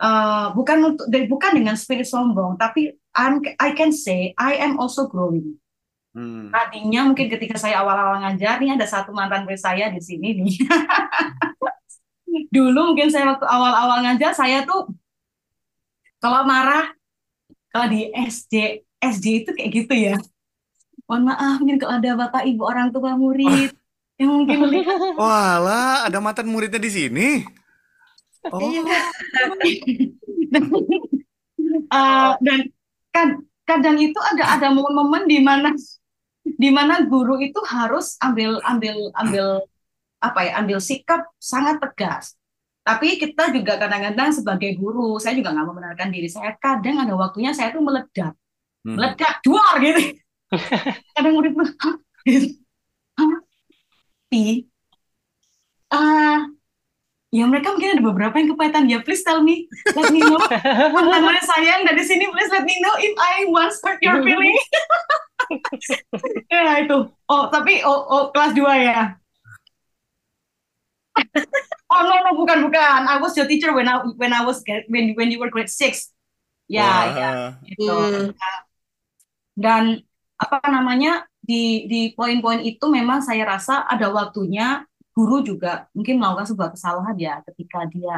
uh, 0.03 0.51
bukan 0.51 0.95
untuk 0.95 1.07
bukan 1.07 1.51
dengan 1.55 1.79
spirit 1.79 2.07
sombong, 2.07 2.59
tapi 2.59 2.95
I'm 3.15 3.39
I 3.59 3.71
can 3.75 3.95
say 3.95 4.35
I 4.35 4.59
am 4.59 4.79
also 4.79 5.07
growing. 5.07 5.59
Hmm. 6.11 6.49
Tadinya 6.49 7.05
mungkin 7.05 7.29
ketika 7.29 7.55
saya 7.55 7.79
awal-awal 7.85 8.19
ngajar, 8.25 8.57
nih 8.59 8.75
ada 8.75 8.87
satu 8.89 9.13
mantan 9.13 9.45
murid 9.45 9.61
saya 9.61 9.93
di 9.93 10.01
sini 10.01 10.35
nih. 10.41 10.53
Dulu 12.55 12.93
mungkin 12.93 13.13
saya 13.13 13.29
waktu 13.31 13.45
awal-awal 13.45 14.03
ngajar, 14.03 14.33
saya 14.33 14.65
tuh 14.65 14.89
kalau 16.19 16.43
marah, 16.43 16.91
kalau 17.71 17.87
di 17.87 18.11
SD, 18.11 18.83
SD 18.99 19.25
itu 19.45 19.49
kayak 19.55 19.71
gitu 19.71 19.93
ya. 19.95 20.15
Mohon 21.07 21.23
maaf, 21.33 21.55
mungkin 21.63 21.77
kalau 21.79 21.93
ada 21.97 22.11
bapak 22.27 22.43
ibu 22.45 22.61
orang 22.67 22.91
tua 22.91 23.15
murid 23.15 23.78
yang 24.19 24.31
mungkin 24.35 24.57
melihat 24.67 24.97
Walah, 25.19 26.07
ada 26.07 26.17
mantan 26.19 26.47
muridnya 26.51 26.79
di 26.79 26.91
sini. 26.91 27.27
Oh, 28.51 28.59
Iya. 28.59 28.83
dan, 30.53 30.63
uh, 31.91 32.33
dan 32.41 32.59
kan 33.13 33.27
kadang 33.65 33.97
itu 34.01 34.17
ada 34.17 34.57
ada 34.57 34.67
momen-momen 34.73 35.29
di 35.29 35.39
mana 35.43 35.73
di 36.43 36.69
mana 36.73 37.05
guru 37.05 37.37
itu 37.39 37.59
harus 37.69 38.17
ambil 38.23 38.57
ambil 38.65 39.13
ambil 39.13 39.45
apa 40.19 40.39
ya 40.49 40.51
ambil 40.59 40.79
sikap 40.81 41.29
sangat 41.37 41.77
tegas 41.79 42.33
tapi 42.81 43.21
kita 43.21 43.53
juga 43.53 43.77
kadang-kadang 43.77 44.33
sebagai 44.33 44.73
guru 44.81 45.21
saya 45.21 45.37
juga 45.37 45.53
nggak 45.53 45.67
membenarkan 45.69 46.09
diri 46.09 46.25
saya 46.31 46.57
kadang 46.57 46.97
ada 47.05 47.13
waktunya 47.13 47.53
saya 47.53 47.71
tuh 47.75 47.83
meledak 47.85 48.33
Hmm. 48.79 48.95
meledak 48.95 49.43
duar 49.43 49.75
gitu 49.83 50.15
kadang 51.19 51.35
murid 51.35 51.51
tuh 51.51 51.67
"Hah?" 51.83 51.95
gitu. 52.23 52.47
"Hah? 54.29 54.33
Pi 54.33 54.69
ah 55.89 56.45
ya 57.29 57.45
mereka 57.45 57.73
mungkin 57.73 57.97
ada 57.97 58.03
beberapa 58.05 58.37
yang 58.37 58.53
kepahitan 58.53 58.85
ya 58.89 59.01
please 59.01 59.21
tell 59.25 59.41
me. 59.41 59.69
Let 59.93 60.09
me 60.13 60.21
know. 60.21 60.37
Mantan 60.93 61.21
murid 61.21 61.45
saya 61.45 61.77
yang 61.77 61.83
dari 61.85 62.01
sini 62.05 62.25
please 62.29 62.49
let 62.53 62.65
me 62.65 62.77
know 62.81 62.93
if 62.97 63.13
I 63.17 63.45
once 63.49 63.77
hurt 63.81 64.01
your 64.01 64.21
feeling. 64.21 64.57
Ya 66.49 66.85
itu. 66.85 67.09
Oh 67.25 67.43
tapi 67.49 67.81
oh, 67.81 68.05
oh 68.05 68.23
kelas 68.29 68.53
2 68.53 68.65
ya? 68.85 69.17
Oh 71.89 72.05
no 72.05 72.21
no 72.21 72.37
bukan 72.37 72.69
bukan. 72.69 73.09
I 73.09 73.17
was 73.17 73.33
your 73.33 73.49
teacher 73.49 73.73
when 73.73 73.89
I 73.89 74.05
when 74.13 74.29
I 74.29 74.45
was 74.45 74.61
when 74.93 75.17
when 75.17 75.33
you 75.33 75.41
were 75.41 75.49
grade 75.49 75.73
6 75.73 76.13
ya 76.69 76.89
ya. 77.17 77.29
Gitu. 77.65 77.89
Hmm. 77.89 78.29
dan 79.57 80.05
apa 80.37 80.61
namanya 80.69 81.28
di 81.49 81.89
di 81.89 82.01
poin-poin 82.13 82.61
itu 82.61 82.85
memang 82.85 83.25
saya 83.25 83.41
rasa 83.57 83.89
ada 83.89 84.13
waktunya 84.13 84.85
guru 85.17 85.41
juga 85.41 85.89
mungkin 85.97 86.21
melakukan 86.21 86.47
sebuah 86.53 86.69
kesalahan 86.77 87.17
ya 87.17 87.35
ketika 87.49 87.89
dia 87.89 88.15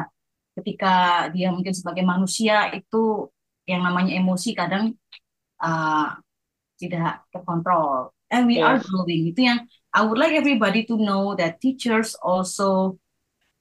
ketika 0.52 0.94
dia 1.32 1.48
mungkin 1.48 1.72
sebagai 1.72 2.04
manusia 2.04 2.68
itu 2.76 3.32
yang 3.64 3.80
namanya 3.80 4.12
emosi 4.20 4.52
kadang 4.52 4.92
uh, 5.64 6.12
tidak 6.76 7.24
terkontrol. 7.32 8.12
And 8.28 8.44
we 8.48 8.60
are 8.60 8.76
Yes. 8.76 8.84
growing. 8.84 9.32
Itu 9.32 9.40
yang 9.48 9.64
I 9.92 10.04
would 10.04 10.20
like 10.20 10.36
everybody 10.36 10.84
to 10.88 10.96
know 11.00 11.32
that 11.36 11.60
teachers 11.60 12.12
also 12.20 13.00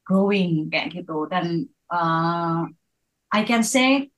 growing 0.03 0.67
kayak 0.71 0.95
gitu. 0.99 1.27
Dan 1.31 1.71
uh, 1.91 2.67
I 3.31 3.41
can 3.47 3.63
say 3.63 4.10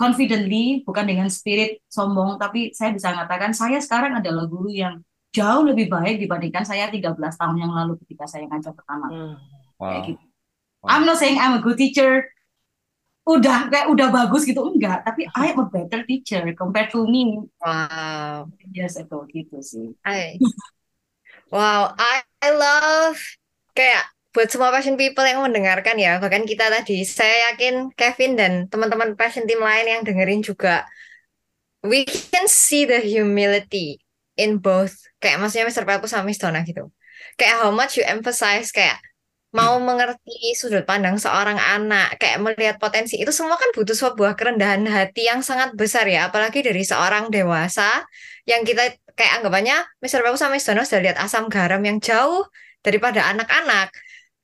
confidently 0.00 0.80
bukan 0.80 1.04
dengan 1.04 1.28
spirit 1.28 1.84
sombong 1.92 2.40
tapi 2.40 2.72
saya 2.72 2.96
bisa 2.96 3.12
mengatakan 3.12 3.52
saya 3.52 3.76
sekarang 3.76 4.16
adalah 4.16 4.48
guru 4.48 4.72
yang 4.72 5.04
jauh 5.30 5.62
lebih 5.62 5.92
baik 5.92 6.16
dibandingkan 6.16 6.64
saya 6.64 6.88
13 6.88 7.12
tahun 7.36 7.56
yang 7.60 7.70
lalu 7.70 8.00
ketika 8.02 8.24
saya 8.24 8.48
ngajar 8.48 8.72
pertama 8.72 9.06
Hmm. 9.12 9.36
kayak 9.76 10.00
Wow. 10.00 10.08
gitu. 10.08 10.24
I'm 10.88 11.04
not 11.04 11.20
saying 11.20 11.36
I'm 11.36 11.60
a 11.60 11.62
good 11.62 11.76
teacher 11.76 12.32
udah 13.22 13.68
kayak 13.68 13.92
udah 13.92 14.08
bagus 14.08 14.42
gitu 14.42 14.64
enggak 14.64 15.04
tapi 15.04 15.28
I 15.36 15.52
am 15.52 15.60
a 15.62 15.68
better 15.68 16.02
teacher 16.02 16.40
compared 16.56 16.88
to 16.90 17.04
me 17.04 17.44
Wow. 17.60 18.48
yes 18.72 18.96
itu 18.96 19.18
gitu 19.30 19.60
sih 19.60 19.92
I, 20.02 20.40
wow, 21.52 21.92
I, 21.94 22.24
I 22.42 22.50
love 22.56 23.20
kayak 23.70 24.08
buat 24.30 24.46
semua 24.46 24.70
passion 24.70 24.94
people 24.94 25.26
yang 25.26 25.42
mendengarkan 25.42 25.98
ya, 25.98 26.22
bahkan 26.22 26.46
kita 26.46 26.70
tadi, 26.70 27.02
saya 27.02 27.50
yakin 27.50 27.90
Kevin 27.98 28.38
dan 28.38 28.52
teman-teman 28.70 29.18
passion 29.18 29.42
team 29.46 29.58
lain 29.58 29.86
yang 29.90 30.02
dengerin 30.06 30.40
juga, 30.46 30.86
we 31.82 32.06
can 32.06 32.46
see 32.46 32.86
the 32.86 33.02
humility 33.02 33.98
in 34.38 34.62
both, 34.62 34.94
kayak 35.18 35.42
maksudnya 35.42 35.66
Mr. 35.66 35.82
Pelku 35.82 36.06
sama 36.06 36.30
Miss 36.30 36.38
Donna 36.38 36.62
gitu. 36.62 36.94
Kayak 37.34 37.66
how 37.66 37.74
much 37.74 37.98
you 37.98 38.06
emphasize 38.06 38.70
kayak 38.70 39.02
mau 39.50 39.82
mengerti 39.82 40.54
sudut 40.54 40.86
pandang 40.86 41.18
seorang 41.18 41.58
anak, 41.58 42.14
kayak 42.22 42.38
melihat 42.38 42.78
potensi 42.78 43.18
itu 43.18 43.34
semua 43.34 43.58
kan 43.58 43.74
butuh 43.74 43.98
sebuah 43.98 44.38
kerendahan 44.38 44.86
hati 44.86 45.26
yang 45.26 45.42
sangat 45.42 45.74
besar 45.74 46.06
ya, 46.06 46.30
apalagi 46.30 46.62
dari 46.62 46.86
seorang 46.86 47.34
dewasa 47.34 48.06
yang 48.46 48.62
kita 48.62 48.94
kayak 49.18 49.42
anggapannya 49.42 49.82
Mr. 49.98 50.22
Pepu 50.22 50.38
sama 50.38 50.54
Miss 50.54 50.70
Donna 50.70 50.86
sudah 50.86 51.02
lihat 51.02 51.18
asam 51.18 51.50
garam 51.50 51.82
yang 51.82 51.98
jauh 51.98 52.46
daripada 52.86 53.26
anak-anak. 53.26 53.90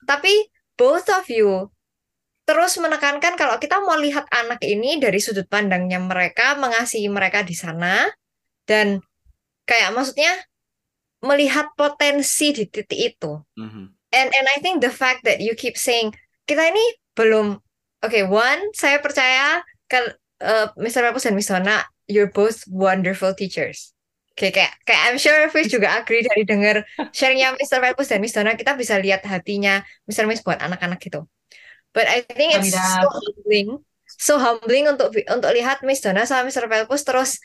Tapi 0.06 0.32
both 0.78 1.10
of 1.10 1.26
you 1.28 1.68
terus 2.46 2.78
menekankan 2.78 3.34
kalau 3.34 3.58
kita 3.58 3.82
mau 3.82 3.98
lihat 3.98 4.30
anak 4.30 4.62
ini 4.62 5.02
dari 5.02 5.18
sudut 5.18 5.50
pandangnya 5.50 5.98
mereka, 5.98 6.54
mengasihi 6.54 7.10
mereka 7.10 7.42
di 7.42 7.58
sana, 7.58 8.06
dan 8.70 9.02
kayak 9.66 9.90
maksudnya 9.90 10.30
melihat 11.26 11.74
potensi 11.74 12.54
di 12.54 12.70
titik 12.70 13.18
itu. 13.18 13.42
Mhm. 13.58 13.84
And 14.14 14.28
and 14.30 14.46
I 14.46 14.62
think 14.62 14.78
the 14.78 14.94
fact 14.94 15.26
that 15.26 15.42
you 15.42 15.58
keep 15.58 15.74
saying 15.74 16.14
kita 16.46 16.70
ini 16.70 16.84
belum 17.18 17.58
Oke, 18.04 18.28
one, 18.28 18.60
saya 18.76 19.00
percaya 19.00 19.64
kalau 19.88 20.12
uh, 20.44 20.68
Mr. 20.76 21.00
Rapus 21.00 21.24
dan 21.24 21.32
Miss 21.32 21.48
Donna, 21.48 21.80
you're 22.04 22.28
both 22.28 22.62
wonderful 22.68 23.32
teachers. 23.32 23.95
Oke, 24.36 24.52
kayak 24.52 24.68
kayak 24.84 25.00
I'm 25.08 25.16
sure 25.16 25.48
Fish 25.48 25.72
juga 25.72 25.96
agree 25.96 26.20
dari 26.20 26.44
dengar 26.44 26.84
sharingnya 27.08 27.56
Mr. 27.56 27.80
Rapus 27.80 28.12
dan 28.12 28.20
Miss 28.20 28.36
Donna, 28.36 28.52
kita 28.52 28.76
bisa 28.76 29.00
lihat 29.00 29.24
hatinya 29.24 29.80
Mr. 30.04 30.28
Miss 30.28 30.44
buat 30.44 30.60
anak-anak 30.60 31.00
gitu. 31.00 31.24
But 31.96 32.04
I 32.04 32.20
think 32.20 32.52
it's 32.52 32.76
so 32.76 33.08
humbling, 33.08 33.68
so 34.04 34.36
humbling 34.36 34.92
untuk 34.92 35.16
untuk 35.16 35.50
lihat 35.56 35.80
Miss 35.88 36.04
Donna 36.04 36.28
sama 36.28 36.52
Mr. 36.52 36.68
Pelpus 36.68 37.08
terus 37.08 37.40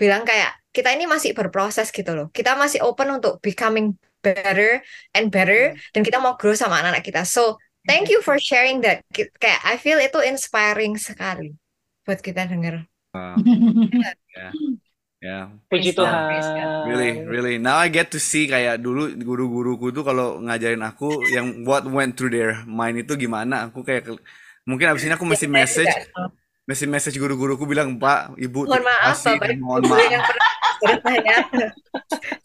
bilang 0.00 0.24
kayak 0.24 0.56
kita 0.72 0.96
ini 0.96 1.04
masih 1.04 1.36
berproses 1.36 1.92
gitu 1.92 2.16
loh. 2.16 2.32
Kita 2.32 2.56
masih 2.56 2.80
open 2.80 3.20
untuk 3.20 3.36
becoming 3.44 4.00
better 4.24 4.80
and 5.12 5.28
better 5.28 5.76
dan 5.92 6.00
kita 6.00 6.16
mau 6.16 6.40
grow 6.40 6.56
sama 6.56 6.80
anak-anak 6.80 7.04
kita. 7.04 7.28
So 7.28 7.60
thank 7.84 8.08
you 8.08 8.24
for 8.24 8.40
sharing 8.40 8.80
that. 8.88 9.04
Kayak 9.12 9.60
I 9.68 9.76
feel 9.76 10.00
itu 10.00 10.24
inspiring 10.24 10.96
sekali 10.96 11.52
buat 12.08 12.24
kita 12.24 12.48
denger. 12.48 12.88
Wow. 13.12 13.36
Yeah. 14.36 14.52
Puji 15.66 15.90
Praise 15.92 15.92
God, 15.92 16.06
Tuhan. 16.06 16.86
Really, 16.86 17.12
really. 17.26 17.54
Now 17.58 17.82
I 17.82 17.90
get 17.90 18.14
to 18.14 18.20
see 18.22 18.46
kayak 18.46 18.78
dulu 18.80 19.10
guru-guruku 19.18 19.90
tuh 19.90 20.06
kalau 20.06 20.38
ngajarin 20.38 20.82
aku 20.86 21.26
yang 21.30 21.66
what 21.66 21.82
went 21.88 22.14
through 22.14 22.30
their 22.30 22.62
mind 22.64 23.02
itu 23.02 23.18
gimana. 23.18 23.68
Aku 23.68 23.82
kayak 23.82 24.06
mungkin 24.62 24.94
abis 24.94 25.06
ini 25.06 25.14
aku 25.18 25.26
mesti 25.26 25.46
Saya 25.50 25.56
message, 25.58 25.94
juga, 25.94 26.30
mesti 26.66 26.86
message 26.86 27.16
guru-guruku 27.18 27.64
bilang, 27.66 27.98
Pak, 27.98 28.38
Ibu, 28.38 28.70
mohon 28.70 28.82
maaf 28.82 29.18
kasih 29.18 29.34
Bapak 29.38 29.58
mohon 29.58 29.82
maaf. 29.86 29.98
mengajar 29.98 30.22
saya. 31.02 31.38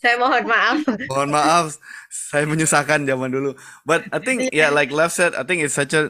Saya 0.01 0.15
mohon 0.17 0.43
maaf. 0.47 0.77
Mohon 1.11 1.29
maaf, 1.35 1.65
saya 2.09 2.45
menyusahkan 2.47 3.03
zaman 3.05 3.29
dulu. 3.29 3.57
But 3.83 4.07
I 4.09 4.19
think, 4.23 4.49
yeah, 4.55 4.71
like 4.71 4.89
Lev 4.89 5.11
said, 5.11 5.35
I 5.35 5.43
think 5.43 5.61
it's 5.61 5.75
such 5.75 5.93
a 5.93 6.09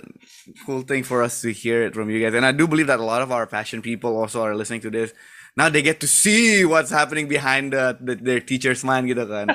cool 0.65 0.85
thing 0.85 1.03
for 1.03 1.23
us 1.25 1.41
to 1.41 1.51
hear 1.51 1.83
it 1.83 1.97
from 1.97 2.09
you 2.09 2.21
guys. 2.21 2.37
And 2.37 2.45
I 2.45 2.53
do 2.53 2.67
believe 2.67 2.87
that 2.87 3.01
a 3.01 3.07
lot 3.07 3.21
of 3.21 3.31
our 3.31 3.47
passion 3.47 3.81
people 3.81 4.15
also 4.15 4.43
are 4.43 4.55
listening 4.55 4.81
to 4.87 4.91
this. 4.93 5.11
Now 5.59 5.67
they 5.67 5.83
get 5.83 5.99
to 5.99 6.07
see 6.07 6.63
what's 6.63 6.91
happening 6.91 7.27
behind 7.27 7.75
the, 7.75 7.99
the 7.99 8.15
their 8.15 8.39
teacher's 8.39 8.87
mind 8.87 9.11
gitu 9.11 9.27
kan. 9.27 9.51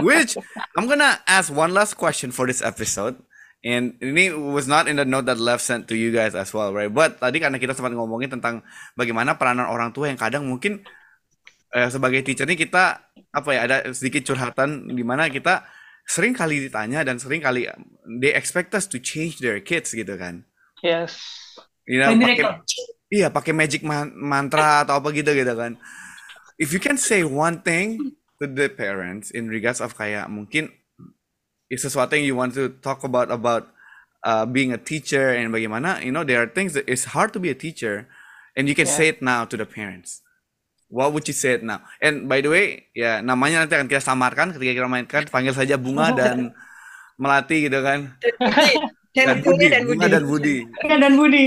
Which 0.00 0.40
I'm 0.72 0.88
gonna 0.88 1.20
ask 1.28 1.52
one 1.52 1.76
last 1.76 2.00
question 2.00 2.32
for 2.32 2.48
this 2.48 2.64
episode. 2.64 3.20
And 3.66 3.98
ini 4.00 4.32
was 4.32 4.70
not 4.70 4.86
in 4.86 4.96
the 4.96 5.04
note 5.04 5.26
that 5.26 5.42
Lev 5.42 5.60
sent 5.60 5.90
to 5.90 5.96
you 5.98 6.14
guys 6.14 6.38
as 6.38 6.54
well, 6.54 6.72
right? 6.72 6.88
But 6.88 7.20
tadi 7.20 7.42
karena 7.42 7.60
kita 7.60 7.76
sempat 7.76 7.92
ngomongin 7.92 8.32
tentang 8.32 8.64
bagaimana 8.96 9.36
peranan 9.36 9.68
orang 9.68 9.92
tua 9.92 10.08
yang 10.08 10.16
kadang 10.16 10.46
mungkin 10.46 10.86
eh, 11.74 11.88
sebagai 11.90 12.24
teacher 12.24 12.46
nih 12.48 12.56
kita 12.68 13.04
apa 13.34 13.50
ya 13.52 13.60
ada 13.68 13.76
sedikit 13.92 14.24
curhatan 14.24 14.88
di 14.88 15.04
mana 15.04 15.28
kita 15.28 15.66
sering 16.06 16.32
kali 16.32 16.70
ditanya 16.70 17.02
dan 17.02 17.18
sering 17.18 17.42
kali 17.42 17.66
they 18.22 18.30
expect 18.32 18.70
us 18.72 18.86
to 18.86 19.02
change 19.02 19.42
their 19.42 19.60
kids 19.60 19.92
gitu 19.92 20.14
kan. 20.16 20.46
Yes. 20.80 21.18
You 21.84 22.00
know, 22.00 22.14
pakai. 22.14 22.62
Iya 23.12 23.30
pakai 23.30 23.52
magic 23.54 23.82
man- 23.86 24.14
mantra 24.14 24.82
atau 24.82 24.98
apa 24.98 25.08
gitu 25.14 25.30
gitu 25.32 25.54
kan. 25.54 25.78
If 26.56 26.72
you 26.72 26.80
can 26.80 26.96
say 26.96 27.20
one 27.22 27.60
thing 27.60 28.16
to 28.40 28.48
the 28.48 28.68
parents 28.68 29.28
in 29.30 29.48
regards 29.48 29.80
of 29.80 29.92
kayak 29.92 30.28
mungkin 30.28 30.72
is 31.68 31.82
sesuatu 31.84 32.14
yang 32.16 32.26
you 32.26 32.36
want 32.36 32.54
to 32.54 32.72
talk 32.80 33.02
about 33.04 33.28
about 33.28 33.68
uh, 34.24 34.46
being 34.46 34.70
a 34.72 34.80
teacher 34.80 35.34
and 35.34 35.50
bagaimana 35.52 35.98
you 36.00 36.10
know 36.14 36.22
there 36.24 36.40
are 36.40 36.48
things 36.48 36.72
that 36.78 36.86
it's 36.88 37.10
hard 37.12 37.34
to 37.34 37.38
be 37.42 37.50
a 37.50 37.58
teacher 37.58 38.06
and 38.56 38.70
you 38.70 38.74
can 38.74 38.88
Yeah. 38.88 38.96
say 38.96 39.06
it 39.12 39.20
now 39.20 39.44
to 39.44 39.56
the 39.58 39.66
parents. 39.68 40.24
What 40.86 41.10
would 41.12 41.26
you 41.26 41.34
say 41.34 41.58
it 41.58 41.66
now? 41.66 41.82
And 41.98 42.30
by 42.30 42.38
the 42.40 42.48
way, 42.48 42.86
ya 42.94 43.18
namanya 43.18 43.66
nanti 43.66 43.74
akan 43.74 43.90
kita 43.90 44.00
samarkan 44.00 44.54
ketika 44.54 44.72
kita 44.80 44.86
mainkan 44.86 45.26
panggil 45.26 45.50
saja 45.50 45.74
Bunga 45.74 46.14
dan 46.14 46.54
Melati 47.18 47.66
gitu 47.66 47.82
kan. 47.82 48.14
Dan 49.16 49.26
Dan 49.32 49.38
Budi 49.40 49.66
dan 49.72 49.82
Bunga 49.88 50.06
Budi. 50.06 50.12
dan 50.12 50.24
Budi. 50.28 50.56
Dan 50.84 51.14
Budi. 51.16 51.46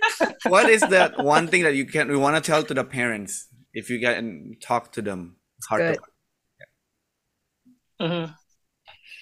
What 0.52 0.70
is 0.70 0.80
that 0.94 1.18
one 1.18 1.50
thing 1.50 1.66
that 1.66 1.74
you 1.74 1.82
can 1.84 2.06
we 2.06 2.14
want 2.14 2.38
to 2.38 2.44
tell 2.44 2.62
to 2.62 2.70
the 2.70 2.86
parents 2.86 3.50
if 3.74 3.90
you 3.90 3.98
can 3.98 4.54
talk 4.62 4.94
to 4.94 5.02
them 5.02 5.34
heart 5.66 5.82
to 5.82 5.86
Good. 5.90 5.98
heart? 5.98 6.14
Mhm. 8.00 8.24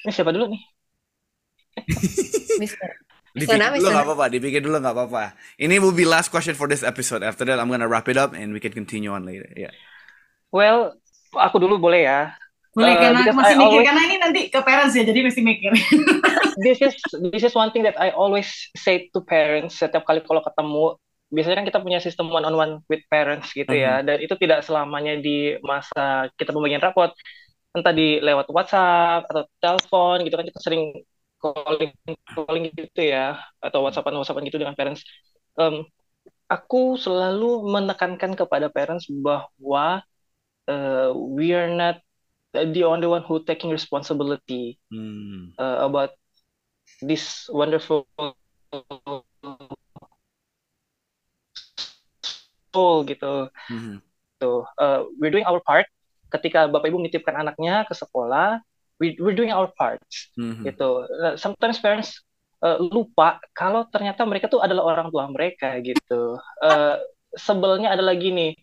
Ini 0.05 0.13
siapa 0.13 0.31
dulu 0.31 0.53
nih? 0.53 0.63
Mister. 2.63 2.89
Dipikir 3.39 3.55
Sana, 3.61 3.71
dulu 3.77 3.89
nggak 3.93 4.07
apa-apa, 4.09 4.27
dipikir 4.33 4.61
dulu 4.65 4.77
nggak 4.83 4.95
apa-apa. 4.99 5.25
Ini 5.63 5.79
will 5.79 5.95
be 5.95 6.03
last 6.09 6.29
question 6.33 6.59
for 6.59 6.67
this 6.67 6.83
episode. 6.83 7.23
After 7.23 7.47
that, 7.47 7.61
I'm 7.63 7.71
gonna 7.71 7.87
wrap 7.87 8.11
it 8.11 8.19
up 8.19 8.35
and 8.35 8.51
we 8.51 8.59
can 8.59 8.75
continue 8.75 9.15
on 9.15 9.23
later. 9.23 9.47
Yeah. 9.55 9.71
Well, 10.51 10.99
aku 11.31 11.61
dulu 11.63 11.79
boleh 11.79 12.09
ya. 12.09 12.35
Boleh 12.79 12.95
Uh, 12.95 13.01
karena 13.03 13.35
masih 13.35 13.55
I 13.55 13.59
mikir 13.59 13.67
always- 13.75 13.87
karena 13.91 14.03
ini 14.07 14.17
nanti 14.23 14.41
ke 14.55 14.61
parents 14.63 14.95
ya 14.95 15.03
jadi 15.03 15.19
mesti 15.27 15.43
mikir. 15.43 15.73
This 16.63 16.79
is 16.79 16.95
this 17.35 17.43
is 17.43 17.55
one 17.55 17.75
thing 17.75 17.83
that 17.83 17.99
I 17.99 18.15
always 18.15 18.47
say 18.79 19.11
to 19.11 19.19
parents 19.23 19.79
setiap 19.83 20.07
kali 20.07 20.23
kalau 20.23 20.43
ketemu. 20.47 20.95
Biasanya 21.29 21.61
kan 21.61 21.67
kita 21.69 21.79
punya 21.85 21.99
sistem 22.01 22.33
one 22.33 22.47
on 22.47 22.55
one 22.57 22.73
with 22.89 23.03
parents 23.13 23.53
gitu 23.53 23.69
ya, 23.69 24.01
dan 24.01 24.17
itu 24.17 24.33
tidak 24.41 24.65
selamanya 24.65 25.21
di 25.21 25.61
masa 25.61 26.33
kita 26.41 26.57
pembagian 26.57 26.81
rapot, 26.81 27.13
entah 27.77 27.93
di 27.93 28.17
lewat 28.25 28.49
WhatsApp 28.49 29.29
atau 29.29 29.45
telepon 29.61 30.25
gitu 30.25 30.41
kan 30.41 30.47
kita 30.49 30.61
sering 30.65 31.05
calling 31.37 31.93
calling 32.33 32.73
gitu 32.73 33.03
ya, 33.05 33.37
atau 33.61 33.85
WhatsAppan 33.85 34.17
WhatsAppan 34.17 34.49
gitu 34.49 34.57
dengan 34.57 34.73
parents. 34.73 35.05
Em, 35.61 35.85
aku 36.49 36.97
selalu 36.97 37.61
menekankan 37.77 38.33
kepada 38.33 38.73
parents 38.73 39.05
bahwa 39.13 40.01
uh, 40.65 41.13
we 41.13 41.53
are 41.53 41.69
not 41.69 42.01
the 42.53 42.85
only 42.85 43.07
one 43.07 43.25
who 43.25 43.45
taking 43.45 43.71
responsibility 43.71 44.81
Hmm. 44.89 45.53
uh, 45.61 45.85
about 45.85 46.17
this 47.05 47.47
wonderful 47.53 48.09
soul 52.73 53.05
gitu. 53.05 53.49
Mhm. 53.69 53.95
Tuh, 54.39 54.63
uh, 54.79 55.03
we're 55.19 55.35
doing 55.35 55.47
our 55.47 55.61
part. 55.63 55.89
Ketika 56.29 56.69
bapak 56.69 56.93
ibu 56.93 57.01
menitipkan 57.01 57.35
anaknya 57.35 57.89
ke 57.89 57.97
sekolah, 57.97 58.61
we, 59.01 59.17
we're 59.19 59.37
doing 59.37 59.51
our 59.53 59.69
parts 59.75 60.31
Mhm. 60.37 60.69
gitu. 60.69 61.09
Uh, 61.09 61.35
Sometimes 61.41 61.81
parents 61.81 62.21
uh, 62.63 62.79
lupa 62.79 63.41
kalau 63.57 63.89
ternyata 63.89 64.23
mereka 64.29 64.47
tuh 64.47 64.61
adalah 64.61 64.85
orang 64.95 65.09
tua 65.09 65.27
mereka 65.33 65.81
gitu. 65.81 66.37
Uh, 66.61 66.97
sebelnya 67.35 67.93
adalah 67.93 68.15
gini, 68.17 68.55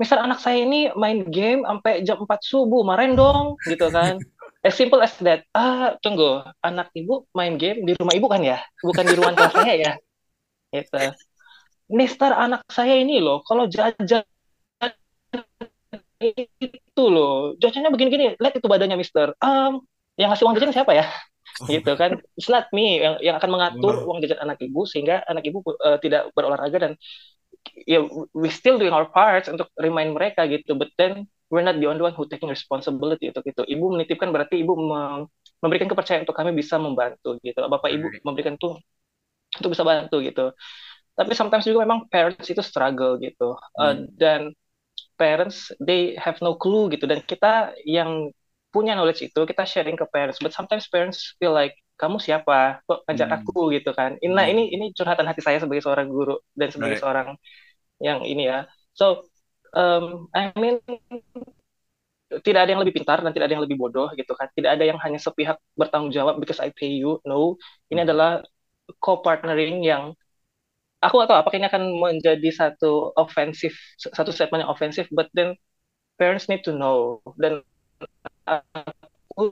misal 0.00 0.18
anak 0.22 0.42
saya 0.42 0.66
ini 0.66 0.90
main 0.98 1.26
game 1.30 1.62
sampai 1.62 2.02
jam 2.02 2.18
4 2.22 2.28
subuh, 2.42 2.82
marahin 2.82 3.14
dong 3.14 3.54
gitu 3.66 3.88
kan. 3.90 4.18
As 4.64 4.72
simple 4.80 5.04
as 5.04 5.12
that. 5.20 5.44
Ah, 5.52 5.92
tunggu, 6.00 6.40
anak 6.64 6.88
ibu 6.96 7.28
main 7.36 7.60
game 7.60 7.84
di 7.84 7.92
rumah 8.00 8.16
ibu 8.16 8.24
kan 8.32 8.40
ya, 8.40 8.64
bukan 8.80 9.04
di 9.04 9.12
ruangan 9.12 9.36
kelas 9.36 9.54
saya 9.60 9.74
ya. 9.76 9.92
Gitu. 10.72 10.96
Mister 11.92 12.32
anak 12.32 12.64
saya 12.72 12.96
ini 12.96 13.20
loh, 13.20 13.44
kalau 13.44 13.68
jajan 13.68 14.24
itu 16.24 17.04
loh, 17.04 17.52
jajannya 17.60 17.92
begini-gini, 17.92 18.40
lihat 18.40 18.56
itu 18.56 18.64
badannya 18.64 18.96
Mister. 18.96 19.36
Um, 19.44 19.84
yang 20.16 20.32
ngasih 20.32 20.48
uang 20.48 20.56
jajan 20.56 20.72
siapa 20.72 20.96
ya? 20.96 21.12
gitu 21.70 21.92
kan 21.94 22.18
it's 22.34 22.50
not 22.50 22.66
me 22.74 22.98
yang 22.98 23.14
yang 23.22 23.36
akan 23.38 23.50
mengatur 23.52 24.02
uang 24.02 24.18
jajan 24.24 24.42
anak 24.42 24.58
ibu 24.58 24.82
sehingga 24.88 25.22
anak 25.28 25.46
ibu 25.46 25.62
uh, 25.62 26.00
tidak 26.02 26.34
berolahraga 26.34 26.90
dan 26.90 26.92
ya 27.88 28.04
we 28.34 28.48
still 28.52 28.76
doing 28.80 28.92
our 28.94 29.08
parts 29.08 29.48
untuk 29.50 29.68
remind 29.80 30.12
mereka 30.16 30.44
gitu. 30.48 30.76
But 30.76 30.92
then 31.00 31.26
we're 31.52 31.64
not 31.64 31.78
the 31.80 31.86
only 31.88 32.02
one 32.04 32.14
who 32.16 32.26
taking 32.28 32.50
responsibility 32.50 33.30
untuk 33.32 33.44
itu. 33.48 33.62
Ibu 33.64 33.84
menitipkan 33.94 34.30
berarti 34.34 34.60
ibu 34.64 34.74
mem- 34.76 35.28
memberikan 35.64 35.88
kepercayaan 35.90 36.24
untuk 36.28 36.36
kami 36.36 36.52
bisa 36.56 36.76
membantu 36.80 37.38
gitu. 37.44 37.58
Bapak 37.66 37.90
ibu 37.92 38.06
memberikan 38.26 38.56
tuh 38.60 38.78
untuk 39.58 39.70
bisa 39.74 39.84
bantu 39.86 40.18
gitu. 40.24 40.52
Tapi 41.14 41.32
sometimes 41.38 41.64
juga 41.68 41.86
memang 41.86 42.10
parents 42.10 42.48
itu 42.50 42.62
struggle 42.64 43.18
gitu. 43.22 43.54
Uh, 43.78 44.02
Hmm. 44.02 44.10
dan 44.18 44.40
parents 45.18 45.70
they 45.82 46.14
have 46.18 46.38
no 46.42 46.56
clue 46.58 46.90
gitu. 46.92 47.06
Dan 47.06 47.22
kita 47.24 47.74
yang 47.86 48.30
punya 48.74 48.98
knowledge 48.98 49.22
itu 49.30 49.40
kita 49.46 49.62
sharing 49.66 49.94
ke 49.98 50.06
parents. 50.10 50.42
But 50.42 50.52
sometimes 50.56 50.90
parents 50.90 51.36
feel 51.38 51.54
like 51.54 51.74
kamu 52.00 52.16
siapa 52.26 52.54
kok 52.86 52.98
ngajak 53.06 53.28
Hmm. 53.28 53.36
aku 53.36 53.58
gitu 53.76 53.90
kan 53.98 54.10
nah 54.36 54.44
Hmm. 54.44 54.50
ini 54.50 54.62
ini 54.74 54.84
curhatan 54.96 55.26
hati 55.30 55.40
saya 55.46 55.58
sebagai 55.62 55.82
seorang 55.86 56.08
guru 56.14 56.32
dan 56.58 56.68
sebagai 56.74 56.96
Right. 56.96 57.02
seorang 57.02 57.28
yang 58.06 58.20
ini 58.26 58.42
ya 58.50 58.58
so 58.98 59.24
um, 59.76 60.28
I 60.36 60.52
mean 60.62 60.76
tidak 62.42 62.60
ada 62.66 62.70
yang 62.74 62.82
lebih 62.82 62.96
pintar 62.98 63.22
dan 63.22 63.30
tidak 63.30 63.46
ada 63.46 63.54
yang 63.60 63.64
lebih 63.66 63.78
bodoh 63.78 64.08
gitu 64.18 64.32
kan 64.34 64.48
tidak 64.56 64.74
ada 64.80 64.84
yang 64.90 64.98
hanya 65.04 65.20
sepihak 65.22 65.56
bertanggung 65.78 66.10
jawab 66.10 66.34
because 66.42 66.58
I 66.58 66.72
pay 66.74 66.90
you 66.98 67.20
no 67.28 67.60
ini 67.92 68.02
Hmm. 68.02 68.06
adalah 68.06 68.42
co-partnering 69.02 69.84
yang 69.84 70.12
aku 71.04 71.14
tahu 71.28 71.38
apakah 71.38 71.56
ini 71.60 71.68
akan 71.70 71.84
menjadi 72.00 72.48
satu 72.54 73.12
offensive 73.18 73.74
satu 74.00 74.30
statement 74.34 74.64
yang 74.66 74.72
offensive 74.72 75.08
but 75.12 75.28
then 75.36 75.54
parents 76.20 76.48
need 76.50 76.62
to 76.66 76.72
know 76.76 77.20
dan 77.40 77.62
aku 79.34 79.50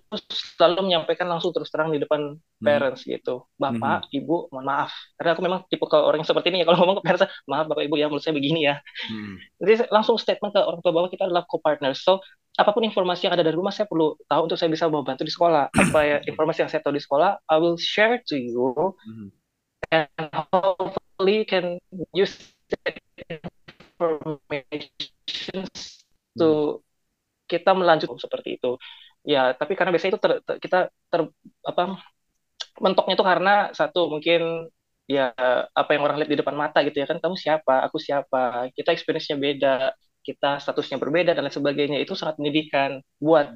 selalu 0.55 0.87
menyampaikan 0.87 1.27
langsung 1.27 1.51
terus 1.51 1.69
terang 1.75 1.91
di 1.91 1.99
depan 1.99 2.39
Hmm. 2.39 2.63
parents 2.63 3.03
gitu. 3.03 3.51
Bapak 3.59 4.07
ibu 4.15 4.47
mohon 4.55 4.63
maaf. 4.63 4.95
Karena 5.19 5.35
aku 5.35 5.43
memang 5.43 5.67
tipe 5.67 5.83
ke 5.83 5.99
orang 5.99 6.23
yang 6.23 6.31
seperti 6.31 6.55
ini 6.55 6.63
ya 6.63 6.67
kalau 6.71 6.79
ngomong 6.87 7.03
ke 7.03 7.05
parents 7.11 7.27
maaf 7.51 7.67
bapak 7.67 7.91
ibu 7.91 7.99
ya 7.99 8.07
menurut 8.07 8.23
saya 8.23 8.39
begini 8.39 8.71
ya. 8.71 8.79
Hmm. 9.11 9.43
jadi 9.59 9.91
langsung 9.91 10.15
statement 10.15 10.55
ke 10.55 10.63
orang 10.63 10.79
tua 10.79 10.95
bahwa 10.95 11.11
kita 11.11 11.27
adalah 11.27 11.43
co-partners. 11.51 12.07
So 12.07 12.23
apa 12.55 12.71
pun 12.71 12.87
informasi 12.87 13.27
yang 13.27 13.35
ada 13.35 13.43
dari 13.43 13.59
rumah 13.59 13.75
saya 13.75 13.91
perlu 13.91 14.15
tahu 14.31 14.47
untuk 14.47 14.55
saya 14.61 14.71
bisa 14.71 14.87
membantu 14.87 15.27
di 15.27 15.35
sekolah. 15.35 15.75
Apa 15.75 15.99
ya 16.07 16.17
informasi 16.23 16.63
yang 16.63 16.71
saya 16.71 16.81
tahu 16.87 16.95
di 16.95 17.03
sekolah 17.03 17.43
I 17.51 17.57
will 17.59 17.75
share 17.75 18.23
to 18.31 18.39
you. 18.39 18.95
Hmm. 19.03 19.35
and 19.93 20.09
hopefully 20.55 21.43
you 21.43 21.45
can 21.45 21.77
use 22.17 22.39
that 22.73 22.97
information 23.29 24.89
to 26.39 26.81
kita 27.45 27.77
melanjut 27.77 28.09
seperti 28.17 28.57
itu 28.57 28.81
ya 29.23 29.55
tapi 29.55 29.73
karena 29.79 29.91
biasanya 29.95 30.13
itu 30.19 30.23
ter, 30.25 30.33
ter- 30.47 30.61
kita 30.65 30.79
ter 31.11 31.21
apa 31.63 31.83
mentoknya 32.81 33.15
itu 33.19 33.25
karena 33.27 33.51
satu 33.77 34.09
mungkin 34.11 34.71
ya 35.07 35.35
apa 35.77 35.91
yang 35.95 36.03
orang 36.07 36.17
lihat 36.23 36.31
di 36.33 36.39
depan 36.41 36.57
mata 36.57 36.79
gitu 36.87 36.97
ya 37.03 37.07
kan 37.11 37.19
kamu 37.21 37.37
siapa 37.37 37.85
aku 37.87 37.99
siapa 38.01 38.71
kita 38.73 38.95
experience-nya 38.95 39.37
beda 39.39 39.75
kita 40.23 40.63
statusnya 40.63 40.97
berbeda 41.03 41.35
dan 41.35 41.43
lain 41.45 41.55
sebagainya 41.55 41.99
itu 41.99 42.15
sangat 42.15 42.39
mendidikan 42.39 43.03
buat 43.19 43.51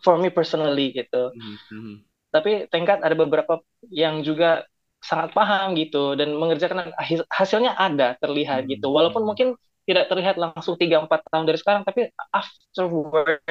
for 0.00 0.16
me 0.16 0.30
personally 0.32 0.94
gitu 0.94 1.34
Hmm. 1.34 1.56
Hmm. 1.70 1.96
tapi 2.34 2.66
tingkat 2.72 2.98
ada 3.04 3.14
beberapa 3.14 3.62
yang 3.90 4.22
juga 4.26 4.66
sangat 5.04 5.36
paham 5.36 5.76
gitu 5.76 6.16
dan 6.16 6.32
mengerjakan 6.34 6.90
hasil- 6.96 7.28
hasilnya 7.28 7.76
ada 7.76 8.16
terlihat 8.18 8.64
Hmm. 8.64 8.70
gitu 8.72 8.88
walaupun 8.90 9.22
mungkin 9.26 9.54
tidak 9.84 10.08
terlihat 10.08 10.40
langsung 10.40 10.80
3-4 10.80 11.20
tahun 11.28 11.44
dari 11.44 11.58
sekarang 11.60 11.82
tapi 11.84 12.08
afterwards 12.32 13.44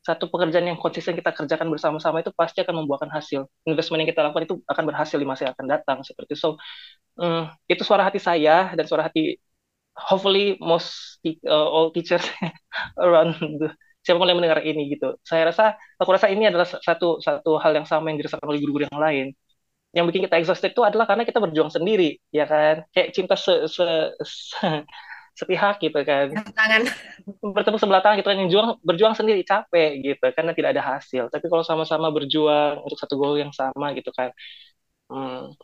satu 0.00 0.32
pekerjaan 0.32 0.64
yang 0.64 0.78
konsisten 0.80 1.12
kita 1.18 1.30
kerjakan 1.36 1.68
bersama-sama 1.68 2.24
itu 2.24 2.32
pasti 2.32 2.64
akan 2.64 2.84
membuahkan 2.84 3.10
hasil. 3.12 3.44
Investment 3.68 4.00
yang 4.04 4.10
kita 4.12 4.22
lakukan 4.24 4.44
itu 4.48 4.56
akan 4.64 4.84
berhasil 4.88 5.16
di 5.20 5.26
masa 5.28 5.40
yang 5.50 5.54
akan 5.56 5.68
datang 5.68 5.98
seperti 6.06 6.34
itu. 6.34 6.40
So 6.40 6.48
mm, 7.20 7.42
itu 7.72 7.82
suara 7.86 8.04
hati 8.08 8.20
saya 8.22 8.72
dan 8.76 8.84
suara 8.88 9.08
hati 9.08 9.38
hopefully 9.96 10.56
most 10.62 11.20
uh, 11.46 11.68
all 11.68 11.92
teachers 11.94 12.24
around 13.04 13.36
the- 13.60 13.74
siapa 14.06 14.22
yang 14.24 14.40
mendengar 14.40 14.64
ini 14.64 14.96
gitu. 14.96 15.16
Saya 15.26 15.52
rasa 15.52 15.76
aku 16.00 16.10
rasa 16.16 16.32
ini 16.32 16.48
adalah 16.48 16.64
satu 16.64 17.20
satu 17.20 17.60
hal 17.60 17.72
yang 17.76 17.84
sama 17.88 18.08
yang 18.12 18.18
dirasakan 18.22 18.46
oleh 18.48 18.60
guru-guru 18.64 18.88
yang 18.88 19.00
lain. 19.02 19.26
Yang 19.96 20.04
bikin 20.14 20.22
kita 20.30 20.36
exhausted 20.38 20.70
itu 20.76 20.82
adalah 20.86 21.06
karena 21.10 21.24
kita 21.26 21.38
berjuang 21.42 21.70
sendiri 21.74 22.16
ya 22.30 22.46
kan? 22.46 22.86
Kayak 22.94 23.08
cinta 23.16 23.34
se, 23.34 23.66
se, 23.66 23.84
se- 24.22 24.84
sepihak 25.40 25.74
gitu 25.84 25.98
kan. 26.04 26.28
Tangan. 26.58 26.82
Bertemu 27.56 27.76
sebelah 27.80 28.00
tangan 28.04 28.16
gitu 28.20 28.28
kan 28.28 28.36
yang 28.38 28.48
berjuang, 28.52 28.70
berjuang 28.84 29.14
sendiri 29.16 29.40
capek 29.50 29.90
gitu 30.04 30.24
karena 30.36 30.52
tidak 30.56 30.70
ada 30.76 30.82
hasil. 30.96 31.22
Tapi 31.32 31.46
kalau 31.48 31.64
sama-sama 31.64 32.08
berjuang 32.12 32.84
untuk 32.84 32.98
satu 33.00 33.14
goal 33.20 33.36
yang 33.40 33.52
sama 33.56 33.92
gitu 33.96 34.10
kan 34.12 34.30
hmm, 35.10 35.56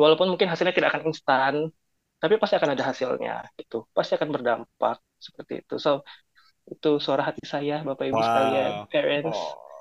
walaupun 0.00 0.28
mungkin 0.32 0.48
hasilnya 0.50 0.74
tidak 0.76 0.90
akan 0.94 1.04
instan 1.10 1.54
tapi 2.22 2.34
pasti 2.40 2.54
akan 2.58 2.70
ada 2.74 2.84
hasilnya 2.90 3.34
gitu. 3.58 3.84
Pasti 3.96 4.12
akan 4.18 4.30
berdampak 4.34 4.96
seperti 5.18 5.52
itu. 5.66 5.74
So 5.82 6.06
itu 6.70 6.88
suara 7.02 7.22
hati 7.28 7.44
saya 7.44 7.82
bapak 7.88 8.06
ibu 8.10 8.22
Wow. 8.22 8.28
sekalian 8.28 8.72
parents. 8.92 9.38
Oh. 9.38 9.71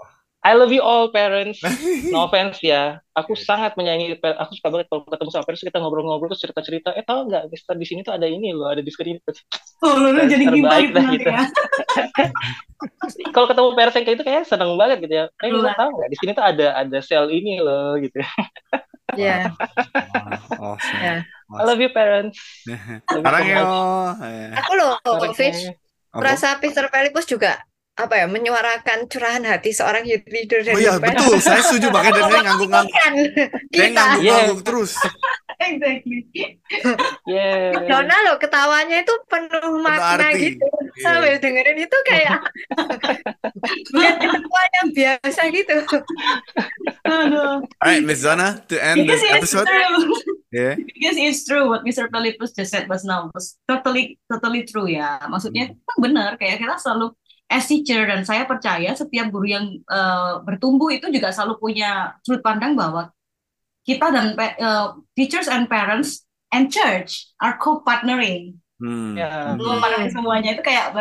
I 0.42 0.58
love 0.58 0.74
you 0.74 0.82
all 0.82 1.14
parents 1.14 1.62
no 2.14 2.26
offense 2.26 2.58
ya 2.66 2.98
aku 3.14 3.38
sangat 3.38 3.78
menyayangi 3.78 4.18
aku 4.18 4.52
suka 4.58 4.68
banget 4.74 4.88
kalau 4.90 5.06
ketemu 5.06 5.30
sama 5.30 5.44
parents 5.46 5.62
kita 5.62 5.78
ngobrol-ngobrol 5.78 6.34
terus 6.34 6.42
cerita-cerita 6.42 6.98
eh 6.98 7.06
tau 7.06 7.30
nggak 7.30 7.54
Mister 7.54 7.78
di 7.78 7.86
sini 7.86 8.02
tuh 8.02 8.18
ada 8.18 8.26
ini 8.26 8.50
loh 8.50 8.74
ada 8.74 8.82
diskon 8.82 9.06
ini 9.14 9.20
Oh, 9.82 9.98
lu 9.98 10.14
jadi 10.14 10.46
dah 10.46 10.78
gitu 10.82 11.00
gitu. 11.18 11.30
ya. 11.30 11.42
kalau 13.34 13.50
ketemu 13.50 13.68
parents 13.74 13.96
yang 13.98 14.06
kayak 14.06 14.18
itu 14.22 14.26
kayak 14.26 14.44
seneng 14.46 14.78
banget 14.78 14.98
gitu 15.10 15.14
ya. 15.14 15.26
Eh, 15.42 15.50
lu 15.50 15.62
Betulan. 15.62 15.74
tahu 15.78 15.90
nggak 15.98 16.10
di 16.14 16.18
sini 16.22 16.32
tuh 16.38 16.46
ada 16.46 16.68
ada 16.78 16.98
sel 17.02 17.26
ini 17.34 17.58
loh 17.62 17.98
gitu. 17.98 18.18
ya 19.18 19.50
Oh, 20.62 20.78
awesome. 20.78 21.02
Ya. 21.02 21.26
I 21.52 21.64
love 21.66 21.82
you 21.82 21.90
parents. 21.92 22.38
Love 23.10 23.42
you 23.44 23.58
so. 23.58 24.22
Eh, 24.22 24.54
aku 24.56 24.72
loh 24.78 25.02
apa? 25.02 26.22
merasa 26.22 26.48
Peter 26.62 26.86
Pelipus 26.94 27.26
juga 27.26 27.58
apa 28.02 28.16
ya 28.16 28.26
menyuarakan 28.26 29.06
curahan 29.06 29.44
hati 29.44 29.70
seorang 29.70 30.04
youth 30.04 30.26
leader 30.26 30.62
dan 30.62 30.74
Oh 30.74 30.80
iya 30.80 30.94
betul, 30.98 31.38
saya 31.38 31.62
setuju 31.62 31.88
makanya 31.96 32.14
dari 32.18 32.26
saya 32.28 32.42
ngangguk-ngangguk. 32.44 32.96
Kan, 32.96 33.14
Saya 33.70 33.88
ngangguk-ngangguk 33.92 34.62
terus. 34.62 34.92
Exactly. 35.62 36.26
Yeah. 37.30 37.86
Dona 37.86 38.18
loh 38.26 38.42
ketawanya 38.42 39.06
itu 39.06 39.14
penuh 39.30 39.78
makna 39.78 40.34
arti. 40.34 40.58
gitu 40.58 40.66
Iya. 40.92 41.08
sambil 41.08 41.40
dengerin 41.40 41.80
itu 41.80 41.98
kayak 42.04 42.42
bukan 43.94 44.16
ketawa 44.20 44.62
yang 44.76 44.88
biasa 44.92 45.42
gitu 45.50 45.76
Aduh. 47.04 47.64
Alright, 47.78 48.04
Miss 48.04 48.20
Zona, 48.20 48.60
to 48.66 48.76
end 48.76 49.00
Because 49.00 49.22
this 49.22 49.30
it's 49.30 49.56
episode. 49.56 49.68
true. 49.68 50.14
Yeah. 50.52 50.76
Because 50.76 51.16
it's 51.16 51.42
true 51.44 51.66
what 51.66 51.82
Mr. 51.84 52.08
Pelipus 52.08 52.52
just 52.52 52.72
said 52.72 52.86
was 52.86 53.04
now 53.04 53.32
was 53.32 53.56
totally 53.66 54.20
totally 54.28 54.64
true 54.64 54.86
ya. 54.86 55.22
Maksudnya 55.24 55.72
Hmm. 55.72 56.00
benar 56.02 56.36
kayak 56.36 56.60
kita 56.60 56.76
selalu 56.76 57.16
as 57.52 57.68
teacher 57.68 58.08
dan 58.08 58.24
saya 58.24 58.48
percaya 58.48 58.96
setiap 58.96 59.28
guru 59.28 59.52
yang 59.52 59.66
eh, 59.84 60.34
bertumbuh 60.48 60.88
itu 60.96 61.12
juga 61.12 61.36
selalu 61.36 61.60
punya 61.60 62.16
sudut 62.24 62.40
pandang 62.40 62.74
bahwa 62.80 63.12
kita 63.84 64.08
dan 64.16 64.34
eh, 64.40 64.88
teachers 65.20 65.52
and 65.52 65.68
parents 65.68 66.24
and 66.56 66.72
church 66.72 67.32
are 67.44 67.60
co-partnering. 67.60 68.56
Hmm. 68.82 69.14
Ya. 69.14 69.54
Semuanya 70.10 70.58
itu 70.58 70.66
kayak 70.66 70.98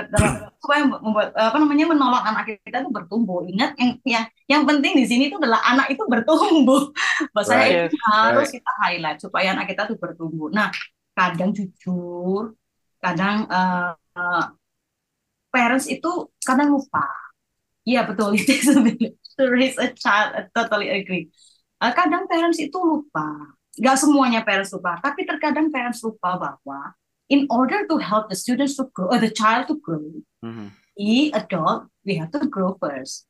supaya 0.61 0.85
membuat 0.85 1.33
apa 1.33 1.57
namanya 1.57 1.89
menolong 1.89 2.21
anak 2.29 2.61
kita 2.61 2.85
itu 2.85 2.93
bertumbuh. 2.93 3.41
Ingat 3.49 3.73
yang 3.81 3.91
yang 4.05 4.25
yang 4.45 4.63
penting 4.69 4.93
di 5.01 5.09
sini 5.09 5.33
itu 5.33 5.41
adalah 5.41 5.65
anak 5.65 5.89
itu 5.89 6.05
bertumbuh. 6.05 6.93
Bahwa 7.33 7.45
saya 7.49 7.65
Right. 7.65 7.89
itu 7.89 7.97
harus 8.13 8.49
kita 8.53 8.71
highlight 8.85 9.19
supaya 9.25 9.57
anak 9.57 9.73
kita 9.73 9.89
itu 9.89 9.97
bertumbuh. 9.97 10.53
Nah, 10.53 10.69
kadang 11.17 11.57
jujur, 11.57 12.53
kadang 13.01 13.49
eh, 13.49 13.91
eh, 13.97 14.45
parents 15.51 15.87
itu 15.87 16.31
kadang 16.43 16.75
lupa. 16.75 17.05
Iya 17.85 18.07
betul 18.07 18.35
itu 18.41 18.51
to 19.41 19.45
raise 19.49 19.77
a 19.81 19.91
child, 19.97 20.37
I 20.37 20.47
totally 20.53 20.93
agree. 20.93 21.33
Eh, 21.81 21.93
kadang 21.97 22.29
parents 22.29 22.61
itu 22.61 22.77
lupa. 22.77 23.57
Gak 23.81 23.97
semuanya 23.97 24.45
parents 24.45 24.75
lupa, 24.75 25.01
tapi 25.01 25.25
terkadang 25.25 25.73
parents 25.73 26.05
lupa 26.05 26.37
bahwa 26.37 26.93
in 27.31 27.47
order 27.49 27.87
to 27.89 27.97
help 27.97 28.29
the 28.29 28.37
students 28.37 28.77
to 28.77 28.91
grow, 28.93 29.09
or 29.09 29.19
the 29.23 29.31
child 29.33 29.71
to 29.71 29.79
grow, 29.81 30.03
Mhm. 30.45 30.75
the 30.99 31.31
adult, 31.33 31.89
we 32.05 32.19
have 32.21 32.29
to 32.35 32.45
grow 32.51 32.77
first. 32.77 33.25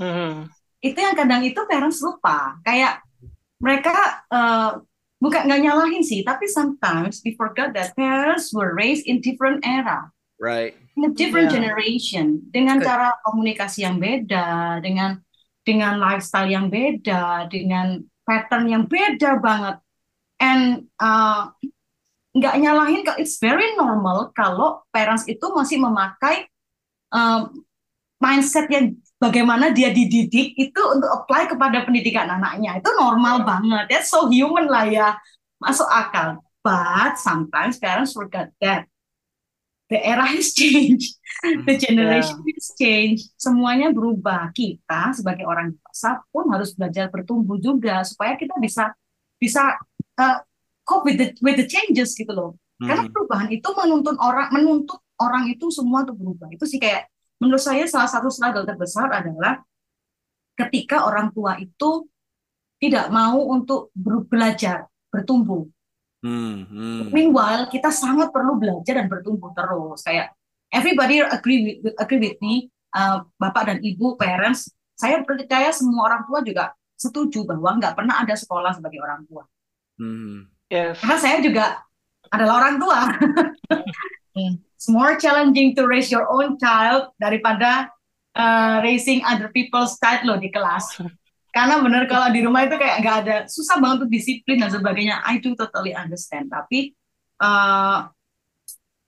Hmm. 0.00 0.48
Itu 0.80 0.96
yang 0.96 1.14
kadang 1.18 1.44
itu 1.44 1.58
parents 1.68 2.00
lupa. 2.00 2.56
Kayak 2.64 3.04
mereka 3.60 4.24
eh, 4.32 4.70
bukan 5.20 5.46
nggak 5.46 5.62
nyalahin 5.62 6.02
sih, 6.02 6.24
tapi 6.26 6.48
sometimes 6.50 7.20
we 7.22 7.36
forgot 7.38 7.70
that 7.76 7.92
parents 7.94 8.50
were 8.50 8.72
raised 8.74 9.06
in 9.06 9.22
different 9.22 9.62
era, 9.62 10.10
Right. 10.42 10.74
In 10.96 11.08
a 11.08 11.12
different 11.12 11.48
Yeah. 11.48 11.56
generation, 11.60 12.44
dengan 12.52 12.80
Good. 12.80 12.86
cara 12.86 13.16
komunikasi 13.24 13.86
yang 13.86 13.96
beda, 13.96 14.78
dengan 14.84 15.20
dengan 15.62 15.96
lifestyle 16.02 16.50
yang 16.50 16.66
beda, 16.68 17.46
dengan 17.48 18.02
pattern 18.26 18.66
yang 18.66 18.84
beda 18.90 19.38
banget. 19.38 19.78
And 20.42 20.90
uh, 20.98 21.54
nggak 22.34 22.58
nyalahin, 22.58 23.06
kok, 23.06 23.18
it's 23.22 23.38
very 23.38 23.72
normal 23.78 24.34
kalau 24.34 24.82
parents 24.90 25.24
itu 25.30 25.42
masih 25.54 25.78
memakai 25.78 26.50
um, 27.14 27.62
mindset 28.18 28.66
yang 28.70 28.98
bagaimana 29.22 29.70
dia 29.70 29.94
dididik 29.94 30.54
itu 30.58 30.82
untuk 30.82 31.10
apply 31.22 31.46
kepada 31.46 31.86
pendidikan 31.86 32.26
anaknya. 32.26 32.82
Itu 32.82 32.90
normal 32.98 33.46
banget, 33.46 33.86
ya 33.90 34.00
so 34.02 34.26
human 34.26 34.66
lah 34.66 34.86
ya, 34.90 35.08
masuk 35.62 35.86
akal. 35.86 36.42
But 36.62 37.18
sometimes 37.18 37.82
parents 37.82 38.14
forget 38.14 38.54
that 38.62 38.86
the 39.92 40.00
era 40.00 40.24
has 40.24 40.56
changed, 40.56 41.20
the 41.68 41.76
generation 41.76 42.40
has 42.40 42.72
changed, 42.80 43.28
semuanya 43.36 43.92
berubah. 43.92 44.48
Kita 44.56 45.12
sebagai 45.12 45.44
orang 45.44 45.76
dewasa 45.76 46.24
pun 46.32 46.48
harus 46.48 46.72
belajar 46.72 47.12
bertumbuh 47.12 47.60
juga 47.60 48.00
supaya 48.08 48.40
kita 48.40 48.56
bisa 48.56 48.96
bisa 49.36 49.76
uh, 50.16 50.38
cope 50.88 51.12
with 51.12 51.18
the 51.20 51.28
with 51.44 51.60
the 51.60 51.68
changes 51.68 52.16
gitu 52.16 52.32
loh. 52.32 52.56
Karena 52.80 53.06
Mhm. 53.06 53.12
perubahan 53.14 53.48
itu 53.52 53.68
menuntun 53.76 54.16
orang 54.18 54.48
menuntut 54.50 54.98
orang 55.20 55.46
itu 55.52 55.70
semua 55.70 56.02
untuk 56.02 56.18
berubah. 56.18 56.48
Itu 56.50 56.66
sih 56.66 56.82
kayak 56.82 57.06
menurut 57.38 57.62
saya 57.62 57.86
salah 57.86 58.10
satu 58.10 58.26
struggle 58.32 58.66
terbesar 58.66 59.06
adalah 59.12 59.62
ketika 60.58 61.06
orang 61.06 61.30
tua 61.30 61.58
itu 61.62 62.06
tidak 62.82 63.06
mau 63.14 63.38
untuk 63.54 63.94
belajar, 64.26 64.90
bertumbuh. 65.14 65.62
Hmm. 66.22 66.62
Hmm. 66.70 67.10
Meanwhile, 67.10 67.66
kita 67.66 67.90
sangat 67.90 68.30
perlu 68.30 68.54
belajar 68.56 69.02
dan 69.02 69.10
bertumbuh 69.10 69.50
terus. 69.52 70.06
Kayak 70.06 70.30
everybody 70.70 71.18
agree 71.18 71.82
with, 71.82 71.94
agree 71.98 72.22
with 72.22 72.38
me, 72.38 72.70
uh, 72.94 73.26
bapak 73.36 73.74
dan 73.74 73.78
ibu, 73.82 74.14
parents. 74.14 74.70
Saya 74.94 75.26
percaya 75.26 75.74
semua 75.74 76.06
orang 76.06 76.22
tua 76.30 76.40
juga 76.46 76.70
setuju 76.94 77.42
bahwa 77.42 77.74
nggak 77.82 77.98
pernah 77.98 78.22
ada 78.22 78.38
sekolah 78.38 78.70
sebagai 78.70 79.02
orang 79.02 79.26
tua. 79.26 79.42
Hmm. 79.98 80.46
Yes. 80.70 81.02
Karena 81.02 81.18
saya 81.18 81.38
juga 81.42 81.82
adalah 82.30 82.54
orang 82.64 82.76
tua. 82.78 82.98
it's 84.78 84.88
more 84.88 85.18
challenging 85.18 85.74
to 85.74 85.90
raise 85.90 86.08
your 86.08 86.30
own 86.30 86.54
child 86.56 87.10
daripada 87.18 87.90
uh, 88.38 88.80
raising 88.80 89.20
other 89.26 89.50
people's 89.50 89.98
child 89.98 90.22
loh 90.24 90.38
di 90.38 90.48
kelas. 90.48 91.02
Karena 91.52 91.84
bener 91.84 92.08
kalau 92.08 92.32
di 92.32 92.40
rumah 92.40 92.64
itu 92.64 92.80
kayak 92.80 92.96
nggak 93.04 93.16
ada 93.24 93.36
susah 93.44 93.76
banget 93.76 94.02
untuk 94.02 94.12
disiplin 94.16 94.56
dan 94.56 94.72
sebagainya. 94.72 95.20
I 95.20 95.36
do 95.36 95.52
totally 95.52 95.92
understand. 95.92 96.48
Tapi 96.48 96.96
uh, 97.44 98.08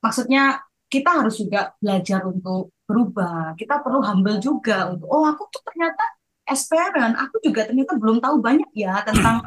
maksudnya 0.05 0.61
kita 0.93 1.25
harus 1.25 1.41
juga 1.41 1.73
belajar 1.81 2.21
untuk 2.29 2.77
berubah. 2.85 3.57
Kita 3.57 3.81
perlu 3.81 4.05
humble 4.05 4.39
juga 4.45 4.93
untuk 4.93 5.09
oh 5.09 5.25
aku 5.25 5.49
tuh 5.49 5.65
ternyata 5.65 6.05
as 6.45 6.69
parent 6.69 7.17
aku 7.17 7.41
juga 7.41 7.65
ternyata 7.65 7.97
belum 7.97 8.21
tahu 8.21 8.37
banyak 8.45 8.69
ya 8.77 9.01
tentang 9.01 9.41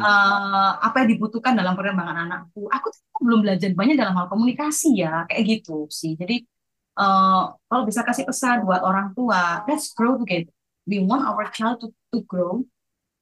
uh, 0.00 0.72
apa 0.88 1.04
yang 1.04 1.08
dibutuhkan 1.20 1.52
dalam 1.52 1.76
perkembangan 1.76 2.24
anakku. 2.24 2.64
Aku 2.72 2.88
ternyata 2.88 3.20
belum 3.20 3.40
belajar 3.44 3.70
banyak 3.76 3.96
dalam 4.00 4.14
hal 4.16 4.26
komunikasi 4.32 5.04
ya 5.04 5.28
kayak 5.28 5.44
gitu 5.44 5.84
sih. 5.92 6.16
Jadi 6.16 6.48
uh, 6.96 7.52
kalau 7.68 7.82
bisa 7.84 8.00
kasih 8.02 8.24
pesan 8.24 8.64
buat 8.64 8.80
orang 8.80 9.12
tua, 9.12 9.68
let's 9.68 9.92
grow 9.92 10.16
together. 10.16 10.57
We 10.88 11.04
want 11.04 11.28
our 11.28 11.44
child 11.52 11.84
to, 11.84 11.92
to 12.16 12.24
grow. 12.24 12.64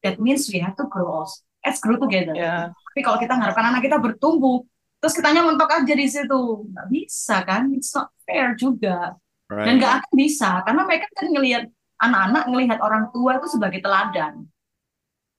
That 0.07 0.23
means 0.23 0.47
we 0.47 0.63
have 0.63 0.79
to 0.79 0.87
grow 0.87 1.11
also. 1.11 1.43
Let's 1.67 1.83
grow 1.83 1.99
together. 1.99 2.31
Ya, 2.39 2.71
Tapi 2.71 3.01
kalau 3.03 3.19
kita 3.19 3.35
mengharapkan 3.35 3.75
anak 3.75 3.83
kita 3.83 3.99
bertumbuh, 3.99 4.63
terus 5.03 5.19
kitanya 5.19 5.43
mentok 5.43 5.67
aja 5.75 5.95
di 5.99 6.07
situ, 6.07 6.71
nggak 6.71 6.87
bisa 6.95 7.43
kan? 7.43 7.75
It's 7.75 7.91
not 7.91 8.15
fair 8.23 8.55
juga. 8.55 9.19
Dan 9.51 9.59
Right. 9.75 9.79
nggak 9.79 9.93
akan 10.03 10.13
bisa, 10.15 10.63
karena 10.67 10.83
mereka 10.87 11.07
kan 11.15 11.27
ngelihat 11.31 11.65
anak-anak 12.03 12.45
ngelihat 12.51 12.79
orang 12.83 13.05
tua 13.15 13.39
itu 13.39 13.47
sebagai 13.51 13.79
teladan. 13.83 14.47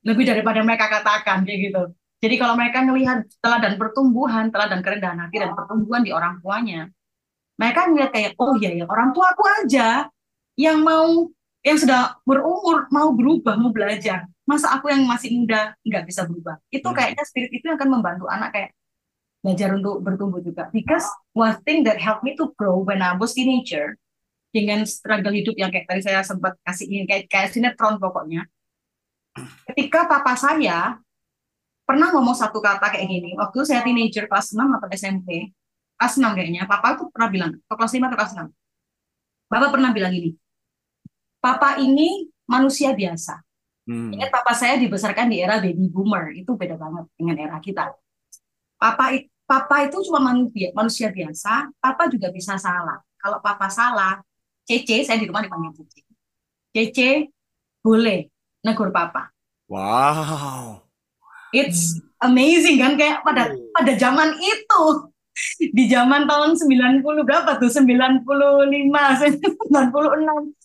Lebih 0.03 0.23
daripada 0.27 0.59
mereka 0.63 0.87
katakan 0.87 1.43
kayak 1.43 1.59
gitu. 1.71 1.83
Jadi 2.23 2.35
kalau 2.39 2.55
mereka 2.55 2.81
ngelihat 2.87 3.27
teladan 3.43 3.75
pertumbuhan, 3.75 4.49
teladan 4.49 4.79
kerendahan 4.81 5.19
hati 5.27 5.37
dan 5.43 5.51
pertumbuhan 5.53 6.01
di 6.01 6.11
orang 6.15 6.39
tuanya, 6.41 6.87
mereka 7.59 7.91
ngelihat 7.91 8.11
kayak, 8.15 8.31
oh 8.39 8.55
iya 8.57 8.83
ya, 8.83 8.85
orang 8.89 9.11
tua 9.11 9.31
aku 9.35 9.43
aja 9.63 10.07
yang 10.57 10.81
mau, 10.81 11.29
yang 11.67 11.75
sudah 11.75 12.15
berumur, 12.23 12.87
mau 12.87 13.11
berubah, 13.11 13.59
mau 13.59 13.75
belajar. 13.75 14.23
Masa 14.47 14.71
aku 14.71 14.87
yang 14.87 15.03
masih 15.03 15.35
muda 15.35 15.75
nggak 15.83 16.07
bisa 16.07 16.23
berubah? 16.23 16.55
Itu 16.71 16.87
Hmm. 16.87 16.95
kayaknya 16.95 17.23
spirit 17.27 17.51
itu 17.51 17.67
yang 17.67 17.75
akan 17.75 17.99
membantu 17.99 18.31
anak 18.31 18.55
kayak 18.55 18.71
belajar 19.43 19.75
untuk 19.75 19.99
bertumbuh 19.99 20.39
juga. 20.39 20.71
Because 20.71 21.03
one 21.35 21.59
thing 21.67 21.83
that 21.83 21.99
helped 21.99 22.23
me 22.23 22.39
to 22.39 22.55
grow 22.55 22.79
when 22.79 23.03
I 23.03 23.19
was 23.19 23.35
teenager, 23.35 23.99
dengan 24.55 24.87
struggle 24.87 25.35
hidup 25.35 25.59
yang 25.59 25.69
kayak 25.69 25.85
tadi 25.91 26.01
saya 26.01 26.23
sempat 26.23 26.55
kasih 26.63 26.87
ini 26.87 27.03
kayak, 27.03 27.27
kayak 27.27 27.51
sinetron 27.51 27.99
pokoknya. 27.99 28.47
Ketika 29.69 30.07
papa 30.09 30.33
saya 30.33 30.97
pernah 31.83 32.09
ngomong 32.15 32.33
satu 32.33 32.57
kata 32.63 32.89
kayak 32.89 33.05
gini, 33.05 33.35
waktu 33.37 33.59
saya 33.67 33.83
teenager 33.83 34.25
kelas 34.25 34.55
6 34.55 34.65
atau 34.65 34.87
SMP, 34.89 35.51
kelas 35.99 36.15
6 36.17 36.33
kayaknya, 36.33 36.63
papa 36.65 36.97
tuh 36.97 37.11
pernah 37.13 37.29
bilang, 37.29 37.51
atau 37.67 37.75
kelas 37.75 37.93
5 37.93 38.07
atau 38.09 38.17
kelas 38.17 38.33
6. 38.33 38.47
Bapak 39.47 39.69
pernah 39.71 39.91
bilang 39.93 40.11
gini, 40.11 40.35
papa 41.47 41.79
ini 41.79 42.27
manusia 42.43 42.91
biasa. 42.91 43.39
Hmm. 43.87 44.11
Ingat 44.11 44.27
papa 44.35 44.51
saya 44.51 44.75
dibesarkan 44.75 45.31
di 45.31 45.39
era 45.39 45.63
baby 45.63 45.87
boomer, 45.87 46.35
itu 46.35 46.51
beda 46.59 46.75
banget 46.75 47.07
dengan 47.15 47.39
era 47.39 47.57
kita. 47.63 47.95
Papa 48.75 49.15
it- 49.15 49.31
papa 49.47 49.87
itu 49.87 50.03
cuma 50.11 50.19
manusia, 50.19 50.75
manusia 50.75 51.07
biasa, 51.07 51.71
papa 51.79 52.11
juga 52.11 52.27
bisa 52.35 52.59
salah. 52.59 52.99
Kalau 53.15 53.39
papa 53.39 53.71
salah, 53.71 54.19
Cece, 54.67 55.07
saya 55.07 55.15
di 55.15 55.31
rumah 55.31 55.39
dipanggil 55.39 55.71
Cece. 55.71 56.03
Cece 56.75 57.09
boleh 57.79 58.27
negur 58.59 58.91
papa. 58.91 59.31
Wow. 59.71 60.83
It's 61.55 61.95
amazing 62.19 62.83
kan 62.83 62.99
kayak 62.99 63.23
pada 63.23 63.55
pada 63.71 63.91
zaman 63.95 64.35
itu 64.35 64.83
di 65.71 65.87
zaman 65.87 66.27
tahun 66.27 66.59
90 66.59 67.07
berapa 67.23 67.55
tuh 67.55 67.71
95 67.71 68.27
96 68.27 69.71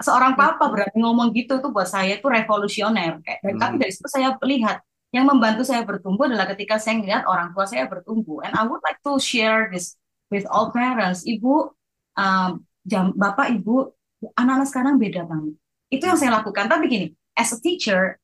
seorang 0.00 0.36
papa 0.36 0.68
berani 0.68 0.98
ngomong 1.00 1.32
gitu 1.32 1.56
tuh 1.60 1.72
buat 1.72 1.88
saya 1.88 2.20
itu 2.20 2.26
revolusioner. 2.28 3.20
Kayak 3.24 3.40
dan 3.44 3.54
tapi 3.56 3.74
Hmm. 3.76 3.82
dari 3.82 3.92
situ 3.92 4.08
saya 4.12 4.36
lihat 4.44 4.84
yang 5.14 5.24
membantu 5.24 5.64
saya 5.64 5.80
bertumbuh 5.86 6.28
adalah 6.28 6.44
ketika 6.52 6.76
saya 6.76 7.00
melihat 7.00 7.24
orang 7.24 7.52
tua 7.56 7.64
saya 7.64 7.88
bertumbuh. 7.88 8.44
And 8.44 8.52
I 8.52 8.68
would 8.68 8.84
like 8.84 9.00
to 9.06 9.16
share 9.16 9.72
this 9.72 9.96
with 10.28 10.44
all 10.52 10.68
parents. 10.74 11.24
Ibu 11.24 11.72
um, 12.18 12.50
jam 12.84 13.16
bapak 13.16 13.56
ibu 13.56 13.92
anak-anak 14.36 14.68
sekarang 14.68 14.94
beda 15.00 15.24
banget. 15.24 15.56
Itu 15.88 16.04
yang 16.04 16.18
saya 16.20 16.36
lakukan. 16.36 16.68
Tapi 16.68 16.84
gini 16.90 17.06
as 17.36 17.52
a 17.52 17.58
teacher 17.60 18.20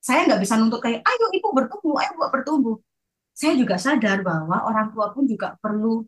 saya 0.00 0.24
nggak 0.24 0.40
bisa 0.40 0.56
nuntut 0.56 0.80
kayak 0.80 1.04
ayo 1.04 1.26
ibu 1.36 1.48
bertumbuh 1.52 2.00
ayo 2.00 2.10
ibu 2.16 2.24
bertumbuh. 2.32 2.76
Saya 3.36 3.56
juga 3.56 3.76
sadar 3.76 4.20
bahwa 4.24 4.64
orang 4.68 4.92
tua 4.92 5.12
pun 5.12 5.24
juga 5.28 5.56
perlu 5.60 6.04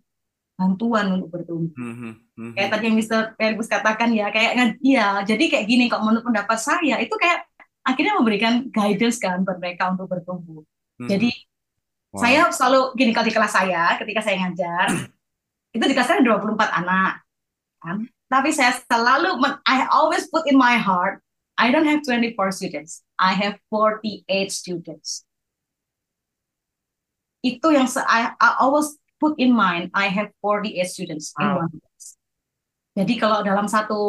bantuan 0.62 1.06
untuk 1.18 1.28
bertumbuh 1.34 1.74
Mhm. 1.74 2.10
Mhm. 2.38 2.52
kayak 2.54 2.70
tadi 2.70 2.84
yang 2.86 2.96
Mr. 3.02 3.34
Perbus 3.34 3.66
katakan 3.66 4.14
ya 4.14 4.30
kayak 4.30 4.78
ya 4.78 5.26
jadi 5.26 5.44
kayak 5.50 5.66
gini 5.66 5.90
kok 5.90 5.98
menurut 6.06 6.22
pendapat 6.22 6.58
saya 6.62 7.02
itu 7.02 7.10
kayak 7.18 7.42
akhirnya 7.82 8.14
memberikan 8.14 8.70
guidance 8.70 9.18
kan 9.18 9.42
buat 9.42 9.58
mereka 9.58 9.90
untuk 9.90 10.06
bertumbuh 10.06 10.62
Mhm. 11.02 11.10
jadi 11.10 11.30
Wow. 12.12 12.20
saya 12.22 12.40
selalu 12.54 12.80
gini 12.94 13.10
kalau 13.10 13.26
di 13.26 13.34
kelas 13.34 13.52
saya 13.56 13.82
ketika 13.98 14.20
saya 14.22 14.36
ngajar 14.46 14.86
itu 15.74 15.80
di 15.82 15.94
kelas 15.96 16.06
saya 16.06 16.22
ada 16.22 16.28
24 16.38 16.70
anak 16.70 17.12
kan 17.82 18.06
tapi 18.30 18.54
saya 18.54 18.70
selalu 18.86 19.42
I 19.66 19.88
always 19.90 20.30
put 20.30 20.46
in 20.46 20.54
my 20.54 20.78
heart 20.78 21.18
I 21.58 21.72
don't 21.74 21.88
have 21.88 22.04
24 22.06 22.36
students 22.54 23.02
I 23.18 23.34
have 23.34 23.58
48 23.72 24.52
students 24.52 25.24
itu 27.42 27.66
yang 27.74 27.90
I, 28.06 28.38
I 28.38 28.48
always 28.62 28.94
put 29.22 29.38
in 29.38 29.54
mind 29.54 29.94
I 29.94 30.10
have 30.10 30.34
48 30.42 30.82
students 30.90 31.30
in 31.38 31.46
Wow. 31.46 31.62
one 31.62 31.70
class 31.78 32.18
jadi 32.92 33.14
kalau 33.16 33.40
dalam 33.40 33.70
satu 33.70 34.00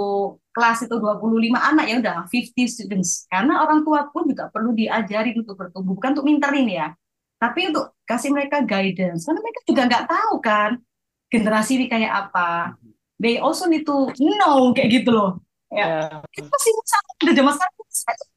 kelas 0.51 0.89
itu 0.89 0.95
25 0.97 1.53
anak 1.55 1.85
ya 1.87 1.95
udah 2.01 2.17
50 2.25 2.65
students 2.65 3.29
karena 3.29 3.61
orang 3.61 3.85
tua 3.85 4.09
pun 4.09 4.25
juga 4.25 4.49
perlu 4.49 4.73
diajari 4.73 5.37
untuk 5.37 5.53
bertumbuh 5.55 5.93
bukan 5.95 6.17
untuk 6.17 6.25
minterin 6.25 6.65
ya 6.67 6.87
tapi 7.37 7.69
untuk 7.69 7.93
kasih 8.09 8.33
mereka 8.33 8.65
guidance 8.65 9.23
karena 9.29 9.39
mereka 9.39 9.59
juga 9.69 9.81
nggak 9.87 10.05
tahu 10.09 10.33
kan 10.41 10.71
generasi 11.29 11.77
ini 11.77 11.85
kayak 11.87 12.11
apa 12.27 12.75
they 13.21 13.37
also 13.37 13.69
need 13.69 13.85
to 13.85 14.09
know 14.17 14.73
kayak 14.75 14.99
gitu 14.99 15.13
loh 15.15 15.39
ya. 15.71 16.19
itu 16.35 16.43
masih 16.49 16.71
sama 16.83 17.09
udah 17.23 17.33
zaman 17.37 17.53
sekarang 17.55 18.27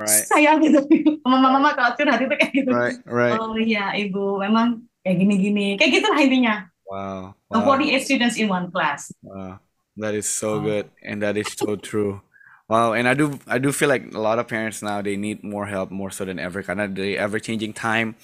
Right. 0.00 0.24
saya 0.24 0.56
gitu 0.64 0.80
mama-mama 1.28 1.76
kalau 1.76 1.92
curhat 1.92 2.24
itu 2.24 2.32
kayak 2.32 2.52
gitu 2.56 2.72
Right. 2.72 2.96
Right. 3.04 3.36
oh 3.36 3.52
iya 3.60 3.92
ibu 4.00 4.40
memang 4.40 4.80
kayak 5.04 5.16
gini-gini 5.18 5.78
kayak 5.80 5.90
gitu 6.00 6.06
lah 6.10 6.20
intinya 6.20 6.56
Wow. 6.90 7.38
So 7.54 7.62
Wow. 7.62 7.78
48 7.78 8.02
students 8.02 8.34
in 8.34 8.50
one 8.50 8.66
class 8.74 9.14
Wow, 9.22 9.62
that 10.02 10.14
is 10.18 10.26
so 10.26 10.58
Wow. 10.58 10.66
good, 10.66 10.86
and 11.06 11.22
that 11.22 11.38
is 11.38 11.46
so 11.54 11.78
true. 11.78 12.18
Wow, 12.66 12.94
and 12.98 13.06
I 13.06 13.14
do 13.14 13.38
I 13.46 13.58
do 13.62 13.70
feel 13.70 13.86
like 13.86 14.10
a 14.10 14.18
lot 14.18 14.38
of 14.42 14.46
parents 14.50 14.82
now 14.82 14.98
they 15.02 15.14
need 15.14 15.42
more 15.46 15.66
help 15.70 15.90
more 15.94 16.10
so 16.10 16.26
than 16.26 16.38
ever. 16.42 16.62
Kind 16.66 16.78
of 16.82 16.94
the 16.98 17.14
ever 17.18 17.38
changing 17.38 17.74
time 17.78 18.14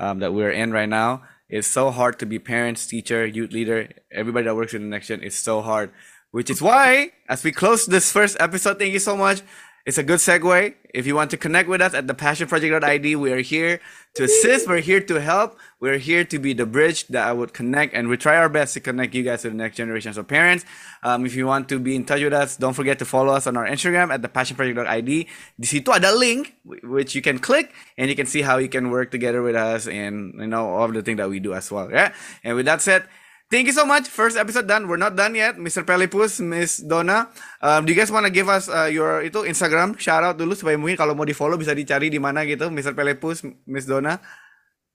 um, 0.00 0.20
that 0.24 0.32
we're 0.32 0.52
in 0.52 0.72
right 0.72 0.88
now. 0.88 1.24
It's 1.52 1.68
so 1.68 1.92
hard 1.92 2.16
to 2.20 2.26
be 2.28 2.40
parents, 2.40 2.88
teacher, 2.88 3.24
youth 3.28 3.52
leader, 3.52 3.92
everybody 4.12 4.48
that 4.48 4.56
works 4.56 4.72
in 4.72 4.80
the 4.84 4.92
next 4.92 5.08
gen. 5.12 5.20
It's 5.20 5.36
so 5.36 5.60
hard, 5.60 5.92
which 6.32 6.48
is 6.48 6.60
why 6.64 7.12
as 7.28 7.44
we 7.44 7.52
close 7.52 7.84
this 7.84 8.08
first 8.12 8.36
episode, 8.40 8.76
thank 8.80 8.92
you 8.96 9.00
so 9.04 9.16
much. 9.20 9.44
It's 9.84 9.98
a 9.98 10.02
good 10.02 10.16
segue. 10.16 10.72
If 10.94 11.06
you 11.06 11.14
want 11.14 11.30
to 11.32 11.36
connect 11.36 11.68
with 11.68 11.82
us 11.82 11.92
at 11.92 12.06
the 12.06 12.14
passionproject.id, 12.14 13.16
we 13.16 13.32
are 13.32 13.44
here 13.44 13.80
to 14.14 14.24
assist. 14.24 14.66
We're 14.66 14.80
here 14.80 15.00
to 15.00 15.20
help. 15.20 15.58
We're 15.78 15.98
here 15.98 16.24
to 16.24 16.38
be 16.38 16.54
the 16.54 16.64
bridge 16.64 17.06
that 17.08 17.28
I 17.28 17.34
would 17.34 17.52
connect, 17.52 17.92
and 17.92 18.08
we 18.08 18.16
try 18.16 18.38
our 18.38 18.48
best 18.48 18.72
to 18.74 18.80
connect 18.80 19.14
you 19.14 19.22
guys 19.22 19.42
to 19.42 19.50
the 19.50 19.54
next 19.54 19.76
generation. 19.76 20.16
of 20.16 20.26
parents, 20.26 20.64
um, 21.02 21.26
if 21.26 21.36
you 21.36 21.46
want 21.46 21.68
to 21.68 21.78
be 21.78 21.96
in 21.96 22.06
touch 22.06 22.22
with 22.22 22.32
us, 22.32 22.56
don't 22.56 22.72
forget 22.72 22.98
to 23.00 23.04
follow 23.04 23.34
us 23.34 23.46
on 23.46 23.58
our 23.58 23.66
Instagram 23.66 24.08
at 24.08 24.22
the 24.22 24.28
passionproject.id. 24.28 25.28
Di 25.60 25.66
situ 25.66 25.92
ada 25.92 26.16
link 26.16 26.56
which 26.64 27.14
you 27.14 27.20
can 27.20 27.38
click, 27.38 27.74
and 27.98 28.08
you 28.08 28.16
can 28.16 28.24
see 28.24 28.40
how 28.40 28.56
you 28.56 28.70
can 28.70 28.88
work 28.88 29.10
together 29.10 29.42
with 29.42 29.54
us, 29.54 29.86
and 29.86 30.32
you 30.40 30.46
know 30.48 30.64
all 30.64 30.88
of 30.88 30.94
the 30.94 31.02
things 31.02 31.18
that 31.18 31.28
we 31.28 31.40
do 31.40 31.52
as 31.52 31.68
well. 31.70 31.92
Yeah. 31.92 32.16
And 32.42 32.56
with 32.56 32.64
that 32.64 32.80
said. 32.80 33.04
Thank 33.52 33.68
you 33.70 33.76
so 33.76 33.86
much. 33.86 34.08
First 34.08 34.34
episode 34.34 34.66
done. 34.66 34.88
We're 34.88 34.98
not 34.98 35.14
done 35.14 35.36
yet. 35.36 35.54
Mr. 35.56 35.84
Pelipus, 35.84 36.40
Miss 36.40 36.80
Donna. 36.80 37.28
Um, 37.62 37.84
do 37.84 37.92
you 37.92 37.98
guys 37.98 38.10
want 38.10 38.26
to 38.26 38.32
give 38.32 38.48
us 38.48 38.66
uh, 38.66 38.88
your 38.90 39.22
itu 39.22 39.46
Instagram 39.46 39.94
shout 39.94 40.24
out 40.24 40.34
dulu 40.40 40.56
supaya 40.58 40.74
mungkin 40.74 40.96
kalau 40.98 41.14
mau 41.14 41.22
di 41.22 41.36
follow 41.36 41.54
bisa 41.54 41.70
dicari 41.70 42.10
di 42.10 42.18
mana 42.18 42.42
gitu, 42.42 42.66
Mr. 42.72 42.96
Pelipus, 42.96 43.44
Miss 43.68 43.86
Donna. 43.86 44.18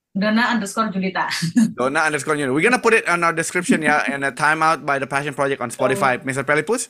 Dana 0.09 0.49
underscore 0.49 0.89
Julita 0.89 1.29
Donna 1.77 2.09
underscore 2.09 2.33
Nuno. 2.35 2.51
We're 2.51 2.65
gonna 2.65 2.81
put 2.81 2.97
it 2.97 3.05
on 3.05 3.21
our 3.21 3.31
description, 3.31 3.85
yeah, 3.85 4.01
and 4.09 4.25
a 4.25 4.33
timeout 4.33 4.81
by 4.83 4.97
the 4.97 5.05
Passion 5.05 5.37
Project 5.37 5.61
on 5.61 5.69
Spotify. 5.69 6.17
Mr. 6.25 6.41
Pelipus, 6.43 6.89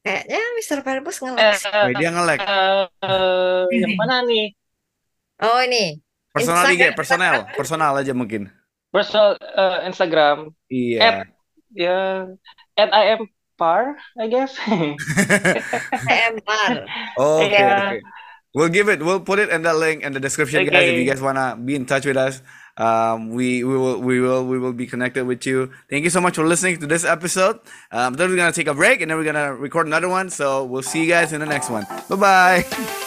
Kayaknya 0.00 0.40
Mr. 0.56 0.76
Perpus 0.80 1.20
Eh, 1.20 1.28
nge-lag. 1.28 1.60
oh, 1.60 1.88
dia 1.92 2.08
nge-lag. 2.08 2.40
eh, 2.40 2.84
eh, 3.04 3.62
yang 3.84 3.92
mana 4.00 4.24
nih? 4.24 4.56
Oh 5.44 5.60
ini. 5.60 6.00
Personal 6.32 6.64
IG, 6.72 6.96
personal, 6.96 7.44
personal 7.52 7.92
aja 8.00 8.16
mungkin. 8.16 8.48
Personal 8.92 9.38
eh, 9.38 9.86
Instagram. 9.86 10.54
Iya. 10.70 11.24
Ya, 11.70 12.26
at 12.74 12.90
I 12.90 13.14
am 13.14 13.30
par, 13.54 13.94
I 14.18 14.26
guess. 14.26 14.56
TMR. 16.06 16.74
Okay, 17.18 17.50
Yeah. 17.54 17.94
okay. 17.94 18.00
We'll 18.50 18.72
give 18.74 18.90
it. 18.90 18.98
We'll 18.98 19.22
put 19.22 19.38
it 19.38 19.46
in 19.54 19.62
the 19.62 19.70
link 19.70 20.02
in 20.02 20.10
the 20.12 20.18
description, 20.18 20.66
guys. 20.66 20.90
If 20.90 20.98
you 20.98 21.06
guys 21.06 21.22
wanna 21.22 21.54
be 21.54 21.78
in 21.78 21.86
touch 21.86 22.02
with 22.02 22.18
us, 22.18 22.42
um, 22.74 23.30
we 23.30 23.62
we 23.62 23.78
will 23.78 24.02
we 24.02 24.18
will 24.18 24.42
we 24.42 24.58
will 24.58 24.74
be 24.74 24.90
connected 24.90 25.22
with 25.22 25.46
you. 25.46 25.70
Thank 25.86 26.02
you 26.02 26.10
so 26.10 26.18
much 26.18 26.34
for 26.34 26.42
listening 26.42 26.82
to 26.82 26.86
this 26.90 27.06
episode. 27.06 27.62
Um, 27.94 28.18
then 28.18 28.26
we're 28.26 28.34
gonna 28.42 28.50
take 28.50 28.66
a 28.66 28.74
break 28.74 29.06
and 29.06 29.10
then 29.10 29.18
we're 29.22 29.28
gonna 29.30 29.54
record 29.54 29.86
another 29.86 30.10
one. 30.10 30.34
So 30.34 30.66
we'll 30.66 30.82
see 30.82 31.06
you 31.06 31.06
guys 31.06 31.30
in 31.30 31.38
the 31.38 31.46
next 31.46 31.70
one. 31.70 31.86
Bye 32.10 32.18
bye. 32.18 33.06